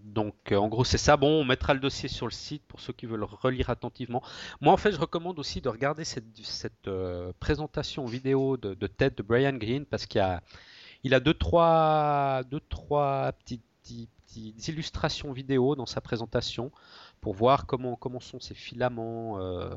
Donc, 0.05 0.35
euh, 0.53 0.57
en 0.57 0.69
gros, 0.69 0.85
c'est 0.85 0.99
ça. 0.99 1.17
Bon, 1.17 1.41
on 1.41 1.45
mettra 1.45 1.73
le 1.73 1.81
dossier 1.81 2.09
sur 2.09 2.27
le 2.27 2.33
site 2.33 2.62
pour 2.67 2.81
ceux 2.81 2.93
qui 2.93 3.07
veulent 3.07 3.25
relire 3.25 3.71
attentivement. 3.71 4.23
Moi, 4.61 4.73
en 4.73 4.77
fait, 4.77 4.93
je 4.93 4.99
recommande 4.99 5.39
aussi 5.39 5.62
de 5.62 5.69
regarder 5.69 6.05
cette, 6.05 6.89
euh, 6.89 7.33
présentation 7.41 8.05
vidéo 8.05 8.57
de, 8.59 8.75
de, 8.75 8.87
TED 8.87 9.15
de 9.15 9.23
Brian 9.23 9.55
Greene 9.55 9.87
parce 9.87 10.05
qu'il 10.05 10.21
a, 10.21 10.43
il 11.05 11.15
a 11.15 11.21
deux 11.21 11.35
trois, 11.35 12.43
deux, 12.51 12.61
trois 12.61 13.33
petites 13.33 13.65
petites 13.85 14.68
illustrations 14.68 15.32
vidéo 15.32 15.76
dans 15.76 15.87
sa 15.87 16.01
présentation 16.01 16.70
pour 17.20 17.35
voir 17.35 17.66
comment, 17.66 17.97
comment 17.97 18.20
sont 18.20 18.41
ces 18.41 18.55
filaments 18.55 19.39
euh, 19.41 19.70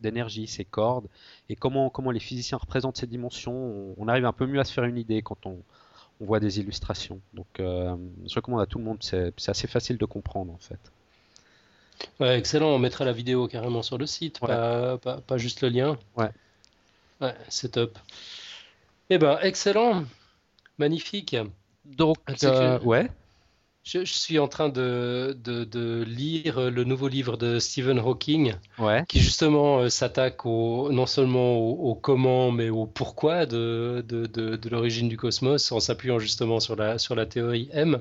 d'énergie, 0.00 0.46
ces 0.46 0.64
cordes, 0.64 1.08
et 1.48 1.56
comment, 1.56 1.90
comment 1.90 2.10
les 2.10 2.20
physiciens 2.20 2.58
représentent 2.58 2.96
ces 2.96 3.06
dimensions. 3.06 3.94
On, 3.96 4.08
arrive 4.08 4.26
un 4.26 4.32
peu 4.32 4.46
mieux 4.46 4.60
à 4.60 4.64
se 4.64 4.72
faire 4.72 4.84
une 4.84 4.98
idée 4.98 5.22
quand 5.22 5.46
on, 5.46 5.62
on 6.20 6.24
voit 6.24 6.40
des 6.40 6.60
illustrations. 6.60 7.20
Donc 7.34 7.60
euh, 7.60 7.96
je 8.26 8.34
recommande 8.34 8.60
à 8.60 8.66
tout 8.66 8.78
le 8.78 8.84
monde, 8.84 8.98
c'est 9.00 9.48
assez 9.48 9.66
facile 9.66 9.98
de 9.98 10.04
comprendre 10.04 10.52
en 10.52 10.58
fait. 10.58 10.80
Ouais, 12.20 12.38
excellent, 12.38 12.68
on 12.68 12.78
mettra 12.78 13.04
la 13.04 13.12
vidéo 13.12 13.48
carrément 13.48 13.82
sur 13.82 13.96
le 13.96 14.06
site, 14.06 14.38
pas, 14.40 14.98
pas, 14.98 15.38
juste 15.38 15.62
le 15.62 15.70
lien. 15.70 15.98
Ouais. 16.16 16.30
Ouais, 17.22 17.34
c'est 17.48 17.72
top. 17.72 17.98
Eh 19.08 19.16
ben, 19.16 19.38
excellent, 19.40 20.04
magnifique. 20.76 21.36
Donc, 21.86 22.16
euh, 22.44 22.78
ouais. 22.80 23.08
Je, 23.86 24.02
suis 24.04 24.40
en 24.40 24.48
train 24.48 24.68
de, 24.68 25.38
de, 25.44 26.02
lire 26.02 26.72
le 26.72 26.82
nouveau 26.82 27.06
livre 27.06 27.36
de 27.36 27.60
Stephen 27.60 28.00
Hawking, 28.00 28.54
qui 29.06 29.20
justement 29.20 29.78
euh, 29.78 29.88
s'attaque 29.88 30.44
non 30.44 31.06
seulement 31.06 31.54
au, 31.56 31.94
comment, 31.94 32.50
mais 32.50 32.68
au 32.68 32.86
pourquoi 32.86 33.46
de, 33.46 34.04
de 34.08 34.68
l'origine 34.68 35.08
du 35.08 35.16
cosmos, 35.16 35.70
en 35.70 35.78
s'appuyant 35.78 36.18
justement 36.18 36.58
sur 36.58 36.74
la, 36.74 36.98
sur 36.98 37.14
la 37.14 37.26
théorie 37.26 37.68
M. 37.72 38.00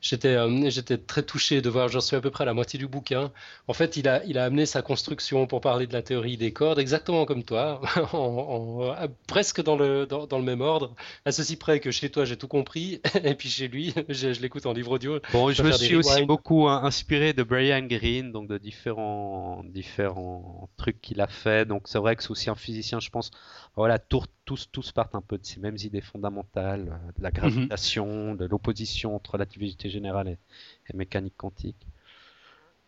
J'étais 0.00 0.28
euh, 0.28 0.70
j'étais 0.70 0.96
très 0.96 1.22
touché 1.22 1.60
de 1.60 1.68
voir, 1.68 1.88
j'en 1.88 2.00
suis 2.00 2.16
à 2.16 2.20
peu 2.20 2.30
près 2.30 2.44
à 2.44 2.46
la 2.46 2.54
moitié 2.54 2.78
du 2.78 2.86
bouquin. 2.86 3.32
En 3.66 3.72
fait, 3.72 3.96
il 3.96 4.08
a, 4.08 4.24
il 4.24 4.38
a 4.38 4.44
amené 4.44 4.64
sa 4.64 4.80
construction 4.80 5.46
pour 5.46 5.60
parler 5.60 5.86
de 5.86 5.92
la 5.92 6.02
théorie 6.02 6.36
des 6.36 6.52
cordes, 6.52 6.78
exactement 6.78 7.24
comme 7.24 7.42
toi, 7.42 7.80
en, 8.12 8.94
presque 9.26 9.62
dans 9.62 9.76
le, 9.76 10.06
dans, 10.06 10.26
dans, 10.26 10.38
le 10.38 10.44
même 10.44 10.60
ordre, 10.60 10.94
à 11.24 11.32
ceci 11.32 11.56
près 11.56 11.80
que 11.80 11.90
chez 11.90 12.10
toi 12.10 12.24
j'ai 12.24 12.36
tout 12.36 12.48
compris, 12.48 13.00
et 13.24 13.34
puis 13.34 13.48
chez 13.48 13.68
lui, 13.68 13.92
je, 14.08 14.32
je 14.32 14.40
l'écoute 14.40 14.66
en 14.66 14.72
livre 14.72 14.92
audio. 14.92 15.17
Bon, 15.32 15.50
je 15.50 15.62
me 15.62 15.72
suis 15.72 15.96
aussi 15.96 16.24
beaucoup 16.24 16.68
inspiré 16.68 17.32
de 17.32 17.42
Brian 17.42 17.82
Greene, 17.82 18.32
donc 18.32 18.48
de 18.48 18.58
différents, 18.58 19.62
différents 19.64 20.68
trucs 20.76 21.00
qu'il 21.00 21.20
a 21.20 21.26
fait. 21.26 21.66
Donc 21.66 21.82
c'est 21.86 21.98
vrai 21.98 22.16
que 22.16 22.22
c'est 22.22 22.30
aussi 22.30 22.50
un 22.50 22.54
physicien, 22.54 23.00
je 23.00 23.10
pense. 23.10 23.30
Voilà, 23.76 23.98
tous, 23.98 24.26
tous 24.44 24.92
partent 24.92 25.14
un 25.14 25.20
peu 25.20 25.38
de 25.38 25.44
ces 25.44 25.60
mêmes 25.60 25.76
idées 25.78 26.00
fondamentales, 26.00 26.88
euh, 26.90 27.12
de 27.16 27.22
la 27.22 27.30
gravitation, 27.30 28.34
de 28.34 28.44
l'opposition 28.44 29.14
entre 29.14 29.32
relativité 29.32 29.88
générale 29.90 30.28
et, 30.28 30.96
mécanique 30.96 31.34
quantique. 31.36 31.86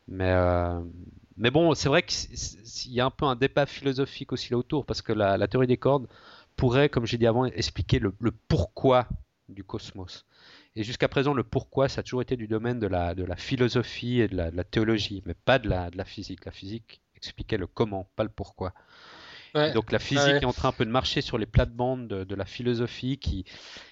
Mais, 0.09 0.33
euh, 0.33 0.81
mais 1.37 1.51
bon, 1.51 1.74
c'est 1.74 1.89
vrai 1.89 2.03
qu'il 2.03 2.93
y 2.93 3.01
a 3.01 3.07
un 3.07 3.11
peu 3.11 3.24
un 3.24 3.37
débat 3.37 3.66
philosophique 3.66 4.33
aussi 4.33 4.51
là 4.51 4.59
autour, 4.59 4.85
parce 4.85 5.03
que 5.03 5.12
la, 5.12 5.47
théorie 5.49 5.66
des 5.66 5.76
cordes 5.76 6.09
pourrait, 6.57 6.89
comme 6.89 7.07
j'ai 7.07 7.18
dit 7.18 7.26
avant, 7.26 7.45
expliquer 7.45 7.99
le, 7.99 8.12
pourquoi 8.49 9.07
du 9.49 9.64
cosmos. 9.64 10.26
Et 10.77 10.85
jusqu'à 10.85 11.09
présent, 11.09 11.35
le 11.35 11.43
pourquoi, 11.43 11.89
ça 11.89 12.01
a 12.01 12.03
toujours 12.03 12.23
été 12.23 12.37
du 12.37 12.47
domaine 12.47 12.79
de 12.79 12.87
la, 12.87 13.14
de 13.14 13.25
la 13.25 13.37
philosophie 13.37 14.21
et 14.21 14.29
de 14.29 14.37
la, 14.37 14.64
théologie, 14.64 15.23
mais 15.27 15.35
pas 15.35 15.59
de 15.59 15.68
la, 15.68 15.91
de 15.91 15.97
la 15.97 16.05
physique. 16.05 16.45
La 16.45 16.53
physique 16.53 17.01
expliquait 17.16 17.57
le 17.57 17.66
comment, 17.66 18.09
pas 18.16 18.23
le 18.23 18.31
pourquoi. 18.31 18.73
Donc 19.75 19.91
la 19.91 19.99
physique 19.99 20.43
est 20.43 20.45
en 20.45 20.53
train 20.53 20.68
un 20.68 20.73
peu 20.73 20.85
de 20.85 20.91
marcher 20.91 21.23
sur 21.23 21.37
les 21.37 21.47
plates-bandes 21.47 22.07
de, 22.07 22.35
la 22.37 22.45
philosophie 22.45 23.18
qui, 23.18 23.45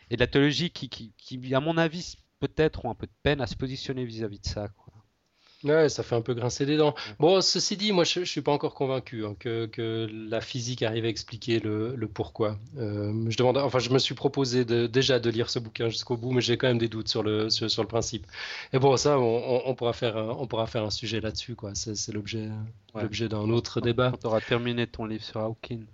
et 0.09 0.15
de 0.15 0.21
la 0.21 0.29
théologie 0.29 0.71
qui, 0.71 0.89
qui, 0.89 1.13
qui 1.17 1.53
à 1.53 1.59
mon 1.59 1.77
avis, 1.79 2.17
peut-être 2.39 2.85
ont 2.85 2.91
un 2.91 2.95
peu 2.95 3.07
de 3.07 3.13
peine 3.25 3.41
à 3.41 3.49
se 3.49 3.57
positionner 3.57 4.05
vis-à-vis 4.05 4.39
de 4.39 4.47
ça. 4.47 4.69
Quoi. 4.69 4.88
Ouais, 5.65 5.89
ça 5.89 6.05
fait 6.05 6.15
un 6.15 6.21
peu 6.21 6.35
grincer 6.35 6.67
des 6.67 6.77
dents. 6.77 6.95
Bon, 7.19 7.41
ceci 7.41 7.77
dit, 7.77 7.91
moi, 7.91 8.05
je, 8.05 8.21
ne 8.21 8.25
suis 8.25 8.43
pas 8.43 8.53
encore 8.53 8.75
convaincu 8.75 9.27
hein, 9.27 9.35
que, 9.41 9.67
que, 9.67 10.09
la 10.31 10.41
physique 10.41 10.85
arrive 10.85 11.05
à 11.05 11.09
expliquer 11.09 11.59
le, 11.59 11.97
le 11.97 12.07
pourquoi. 12.07 12.57
Euh, 12.77 13.13
je 13.29 13.37
demande, 13.37 13.59
enfin, 13.59 13.81
je 13.81 13.91
me 13.91 13.99
suis 13.99 14.15
proposé 14.15 14.65
de, 14.65 14.87
déjà 14.87 15.19
de 15.19 15.29
lire 15.31 15.51
ce 15.51 15.59
bouquin 15.59 15.89
jusqu'au 15.89 16.17
bout, 16.17 16.31
mais 16.31 16.41
j'ai 16.41 16.57
quand 16.57 16.69
même 16.69 16.79
des 16.79 16.87
doutes 16.89 17.09
sur 17.09 17.25
le, 17.25 17.51
sur, 17.51 17.83
le 17.83 17.89
principe. 17.89 18.25
Et 18.73 18.79
bon, 18.79 18.97
ça, 18.97 19.19
on, 19.19 19.63
on, 19.67 19.75
pourra 19.75 19.93
faire, 19.93 20.17
un, 20.17 20.29
on 20.39 20.47
pourra 20.47 20.69
faire 20.69 20.85
un 20.85 20.91
sujet 20.91 21.21
là-dessus, 21.21 21.57
quoi. 21.57 21.73
C'est 21.75 22.13
l'objet, 22.13 22.49
l'objet 22.95 23.29
d'un 23.29 23.51
autre 23.51 23.81
débat. 23.81 24.13
Tu 24.21 24.29
auras 24.29 24.41
terminé 24.41 24.87
ton 24.87 25.07
livre 25.07 25.25
sur 25.25 25.41
Hawking. 25.41 25.85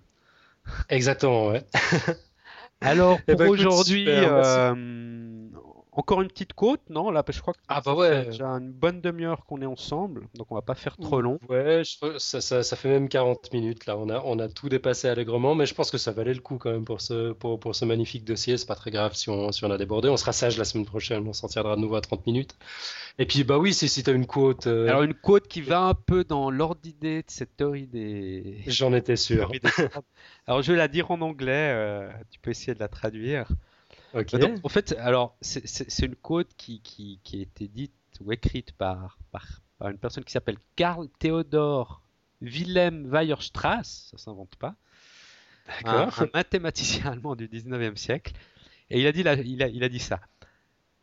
Exactement, 0.89 1.47
ouais. 1.47 1.65
Alors, 2.81 3.17
eh 3.27 3.31
pour 3.31 3.39
ben, 3.39 3.49
aujourd'hui, 3.49 4.05
encore 5.95 6.21
une 6.21 6.27
petite 6.27 6.53
côte, 6.53 6.81
non 6.89 7.09
Là, 7.09 7.23
je 7.27 7.39
crois 7.41 7.53
que 7.53 7.59
ah, 7.67 7.81
bah 7.83 7.95
ouais. 7.95 8.25
déjà 8.25 8.47
une 8.47 8.71
bonne 8.71 9.01
demi-heure 9.01 9.45
qu'on 9.45 9.61
est 9.61 9.65
ensemble, 9.65 10.27
donc 10.35 10.51
on 10.51 10.55
va 10.55 10.61
pas 10.61 10.75
faire 10.75 10.97
trop 10.97 11.21
long. 11.21 11.39
Ouais, 11.49 11.83
ça, 12.17 12.41
ça, 12.41 12.63
ça, 12.63 12.75
fait 12.75 12.89
même 12.89 13.07
40 13.07 13.53
minutes 13.53 13.85
là. 13.85 13.97
On 13.97 14.09
a, 14.09 14.21
on 14.25 14.39
a 14.39 14.49
tout 14.49 14.69
dépassé 14.69 15.07
allègrement, 15.07 15.55
mais 15.55 15.65
je 15.65 15.73
pense 15.73 15.91
que 15.91 15.97
ça 15.97 16.11
valait 16.11 16.33
le 16.33 16.41
coup 16.41 16.57
quand 16.57 16.71
même 16.71 16.85
pour 16.85 17.01
ce, 17.01 17.31
pour, 17.31 17.59
pour 17.59 17.75
ce 17.75 17.85
magnifique 17.85 18.25
dossier. 18.25 18.57
C'est 18.57 18.67
pas 18.67 18.75
très 18.75 18.91
grave 18.91 19.15
si 19.15 19.29
on, 19.29 19.51
si 19.51 19.63
on 19.63 19.71
a 19.71 19.77
débordé. 19.77 20.09
On 20.09 20.17
sera 20.17 20.33
sage 20.33 20.57
la 20.57 20.65
semaine 20.65 20.85
prochaine, 20.85 21.27
on 21.27 21.33
s'en 21.33 21.47
tiendra 21.47 21.75
de 21.75 21.81
nouveau 21.81 21.95
à 21.95 22.01
30 22.01 22.25
minutes. 22.27 22.55
Et 23.17 23.25
puis, 23.25 23.43
bah 23.45 23.57
oui, 23.57 23.73
si, 23.73 23.87
si 23.87 24.03
tu 24.03 24.09
as 24.09 24.13
une 24.13 24.27
côte. 24.27 24.67
Euh, 24.67 24.87
Alors, 24.89 25.03
une 25.03 25.13
côte 25.13 25.47
qui 25.47 25.61
va 25.61 25.81
un 25.81 25.93
peu 25.93 26.25
dans 26.25 26.49
l'ordre 26.51 26.81
d'idée 26.81 27.19
de 27.21 27.29
cette 27.29 27.55
théorie 27.55 27.87
des. 27.87 28.57
J'en 28.67 28.93
étais 28.93 29.15
sûr. 29.15 29.51
Alors, 30.47 30.61
je 30.61 30.71
vais 30.73 30.77
la 30.77 30.89
dire 30.89 31.11
en 31.11 31.21
anglais, 31.21 31.71
euh, 31.73 32.09
tu 32.29 32.39
peux 32.39 32.51
essayer 32.51 32.73
de 32.73 32.79
la 32.79 32.89
traduire 32.89 33.47
en 34.63 34.69
fait, 34.69 34.93
alors, 34.99 35.37
c'est 35.41 36.05
une 36.05 36.15
code 36.15 36.47
qui, 36.57 36.81
qui, 36.81 37.19
qui, 37.23 37.39
a 37.39 37.41
été 37.41 37.67
dite 37.67 37.93
ou 38.21 38.31
écrite 38.31 38.71
par, 38.73 39.17
par, 39.31 39.61
par 39.77 39.89
une 39.89 39.97
personne 39.97 40.23
qui 40.23 40.31
s'appelle 40.31 40.57
Karl 40.75 41.09
Theodor 41.19 42.01
Wilhelm 42.41 43.05
Weierstrass, 43.11 44.09
ça 44.11 44.17
s'invente 44.17 44.55
pas, 44.55 44.75
un, 45.83 46.09
un, 46.17 46.29
mathématicien 46.33 47.11
allemand 47.11 47.35
du 47.35 47.47
19e 47.47 47.95
siècle. 47.95 48.33
Et 48.89 49.01
il 49.01 49.07
a 49.07 49.11
dit, 49.11 49.21
il 49.21 49.63
a, 49.63 49.67
il 49.67 49.83
a 49.83 49.89
dit 49.89 49.99
ça. 49.99 50.21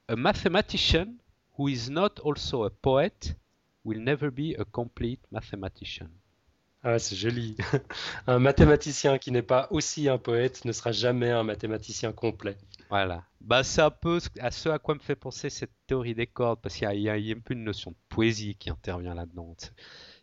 A 0.09 0.17
mathematician 0.17 1.17
who 1.59 1.69
is 1.69 1.91
not 1.91 2.21
also 2.25 2.65
a 2.65 2.71
poet 2.71 3.37
will 3.85 4.01
never 4.03 4.31
be 4.31 4.55
a 4.59 4.65
complete 4.65 5.21
mathematician. 5.31 6.09
Ah, 6.85 6.99
c'est 6.99 7.15
joli. 7.15 7.57
un 8.27 8.41
mathématicien 8.41 9.19
qui 9.19 9.31
n'est 9.31 9.43
pas 9.43 9.69
aussi 9.71 10.09
un 10.09 10.19
poète 10.19 10.65
ne 10.65 10.73
sera 10.73 10.91
jamais 10.91 11.31
un 11.31 11.45
mathématicien 11.45 12.13
complet. 12.13 12.57
Voilà. 12.91 13.25
Bah, 13.41 13.63
c'est 13.63 13.83
un 13.83 13.91
peu 13.91 14.19
à 14.41 14.51
ce 14.51 14.69
à 14.69 14.79
quoi 14.79 14.95
me 14.97 15.01
fait 15.01 15.15
penser 15.15 15.49
cette 15.49 15.73
théorie 15.87 16.15
des 16.15 16.27
cordes, 16.27 16.61
parce 16.61 16.75
qu'il 16.75 16.93
y, 16.99 17.09
a 17.09 17.15
un 17.15 17.41
peu 17.43 17.55
une 17.55 17.65
notion 17.65 17.93
de 17.93 17.97
poésie 18.09 18.57
qui 18.57 18.69
intervient 18.69 19.15
là-dedans. 19.15 19.57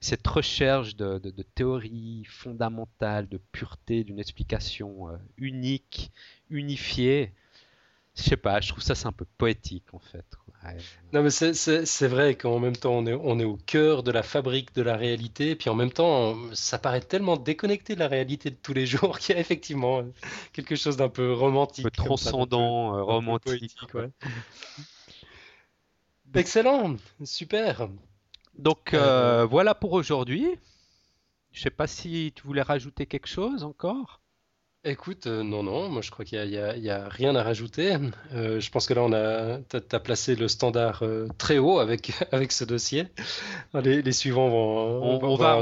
Cette 0.02 0.28
recherche 0.28 0.96
de, 0.96 1.18
de, 1.18 1.44
théorie 1.44 2.26
fondamentale, 2.26 3.28
de 3.28 3.38
pureté, 3.52 4.04
d'une 4.04 4.20
explication 4.20 5.10
euh, 5.10 5.18
unique, 5.38 6.12
unifiée. 6.50 7.34
Je 8.20 8.30
sais 8.30 8.38
pas, 8.38 8.60
je 8.60 8.70
trouve 8.70 8.84
ça 8.84 8.96
c'est 8.96 9.08
un 9.08 9.14
peu 9.14 9.26
poétique 9.38 9.94
en 9.94 10.00
fait. 10.00 10.26
Non, 11.14 11.24
mais 11.24 11.30
c'est 11.30 12.08
vrai 12.08 12.36
qu'en 12.36 12.60
même 12.60 12.76
temps, 12.76 12.92
on 12.92 13.06
est, 13.06 13.14
on 13.14 13.40
est 13.40 13.46
au 13.46 13.58
cœur 13.58 14.04
de 14.04 14.12
la 14.12 14.24
fabrique 14.24 14.74
de 14.76 14.82
la 14.82 14.98
réalité, 14.98 15.52
et 15.52 15.56
puis 15.56 15.70
en 15.70 15.76
même 15.76 15.92
temps, 15.92 16.36
ça 16.54 16.78
paraît 16.78 17.02
tellement 17.02 17.38
déconnecté 17.38 17.96
de 17.96 18.00
la 18.00 18.08
réalité 18.08 18.50
de 18.50 18.56
tous 18.56 18.74
les 18.74 18.86
jours 18.86 19.20
qu'il 19.20 19.36
y 19.36 19.38
a 19.38 19.42
effectivement 19.42 20.04
quelque 20.54 20.76
chose 20.76 20.98
d'un 20.98 21.10
peu 21.10 21.34
romantique. 21.34 21.86
Un 21.86 21.90
peu 21.90 21.92
transcendant, 21.92 22.96
euh, 22.96 23.04
romantique. 23.04 23.76
Excellent, 26.36 26.96
super. 27.24 27.90
Donc 28.58 28.94
euh, 28.94 29.46
voilà 29.46 29.74
pour 29.74 29.94
aujourd'hui. 29.94 30.48
Je 31.52 31.62
sais 31.62 31.72
pas 31.72 31.88
si 31.88 32.32
tu 32.36 32.44
voulais 32.44 32.62
rajouter 32.62 33.08
quelque 33.08 33.28
chose 33.28 33.64
encore. 33.64 34.19
Écoute, 34.86 35.28
euh, 35.28 35.44
non, 35.44 35.62
non, 35.62 35.90
moi 35.90 36.02
je 36.02 36.10
crois 36.10 36.24
qu'il 36.24 36.42
n'y 36.48 36.58
a, 36.90 37.10
rien 37.10 37.36
à 37.36 37.44
rajouter. 37.44 37.98
Euh, 38.34 38.62
je 38.62 38.72
pense 38.72 38.88
que 38.88 38.94
là, 38.94 39.04
on 39.04 39.12
a, 39.12 39.60
as, 39.74 40.00
placé 40.00 40.36
le 40.36 40.48
standard 40.48 41.04
euh, 41.04 41.28
très 41.38 41.58
haut 41.58 41.80
avec, 41.80 42.14
avec 42.32 42.54
ce 42.54 42.64
dossier. 42.64 43.08
Les, 43.74 44.12
suivants 44.14 44.48
vont, 44.48 45.02
on, 45.02 45.18
va, 45.18 45.28
on, 45.28 45.36
va, 45.36 45.62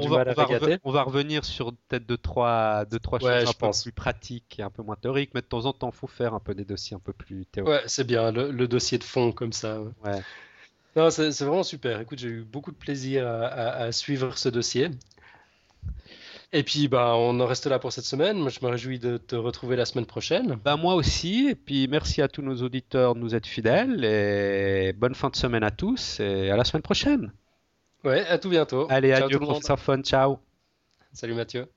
on, 0.84 0.92
va, 0.92 1.02
revenir 1.02 1.46
sur 1.46 1.74
peut-être 1.88 2.06
deux, 2.06 2.18
trois, 2.18 2.86
deux, 2.86 3.00
trois 3.00 3.18
choses 3.18 3.50
un 3.50 3.54
peu 3.54 3.72
plus 3.82 3.92
pratiques 3.92 4.60
et 4.60 4.62
un 4.62 4.70
peu 4.70 4.84
moins 4.84 4.96
théoriques, 4.96 5.32
mais 5.34 5.42
de 5.42 5.48
temps 5.48 5.66
en 5.66 5.74
temps, 5.74 5.90
il 5.92 5.98
faut 5.98 6.06
faire 6.06 6.36
un 6.36 6.40
peu 6.40 6.54
des 6.54 6.66
dossiers 6.66 6.96
un 6.96 7.00
peu 7.00 7.14
plus 7.14 7.48
théoriques. 7.48 7.74
Ouais, 7.74 7.82
c'est 7.88 8.06
bien, 8.06 8.32
le, 8.32 8.68
dossier 8.68 9.00
de 9.00 9.04
fond 9.04 9.32
comme 9.32 9.54
ça. 9.54 9.80
Ouais. 10.06 10.22
Non, 10.96 11.10
c'est 11.10 11.32
vraiment 11.42 11.64
super. 11.64 12.02
Écoute, 12.02 12.20
j'ai 12.20 12.30
eu 12.30 12.44
beaucoup 12.44 12.72
de 12.72 12.78
plaisir 12.78 13.28
à 13.28 13.92
suivre 13.92 14.38
ce 14.38 14.50
dossier. 14.50 14.92
Et 16.54 16.64
puis, 16.64 16.88
bah, 16.88 17.14
on 17.16 17.40
en 17.40 17.46
reste 17.46 17.68
là 17.68 17.78
pour 17.78 17.92
cette 17.92 18.06
semaine. 18.06 18.38
Moi, 18.38 18.50
je 18.50 18.66
me 18.66 18.70
réjouis 18.72 19.00
de 19.00 19.18
te 19.18 19.36
retrouver 19.36 19.76
la 19.76 19.86
semaine 19.86 20.06
prochaine. 20.06 20.58
Bah, 20.64 20.78
moi 20.78 20.96
aussi. 20.96 21.50
Et 21.50 21.56
puis, 21.56 21.88
merci 21.88 22.22
à 22.22 22.28
tous 22.28 22.42
nos 22.42 22.56
auditeurs 22.62 23.16
de 23.16 23.20
nous 23.20 23.36
être 23.36 23.48
fidèles. 23.48 24.04
Et 24.06 24.94
bonne 24.94 25.16
fin 25.16 25.30
de 25.30 25.36
semaine 25.36 25.64
à 25.64 25.72
tous. 25.72 26.20
Et 26.20 26.50
à 26.50 26.56
la 26.56 26.64
semaine 26.64 26.84
prochaine. 26.84 27.34
Ouais, 28.04 28.26
à 28.28 28.38
tout 28.38 28.50
bientôt. 28.50 28.88
Allez, 28.90 29.14
ciao 29.14 29.26
adieu, 29.26 29.40
professeur 29.40 29.80
Fun. 29.80 30.02
Ciao. 30.02 30.40
Salut 31.12 31.34
Mathieu. 31.34 31.68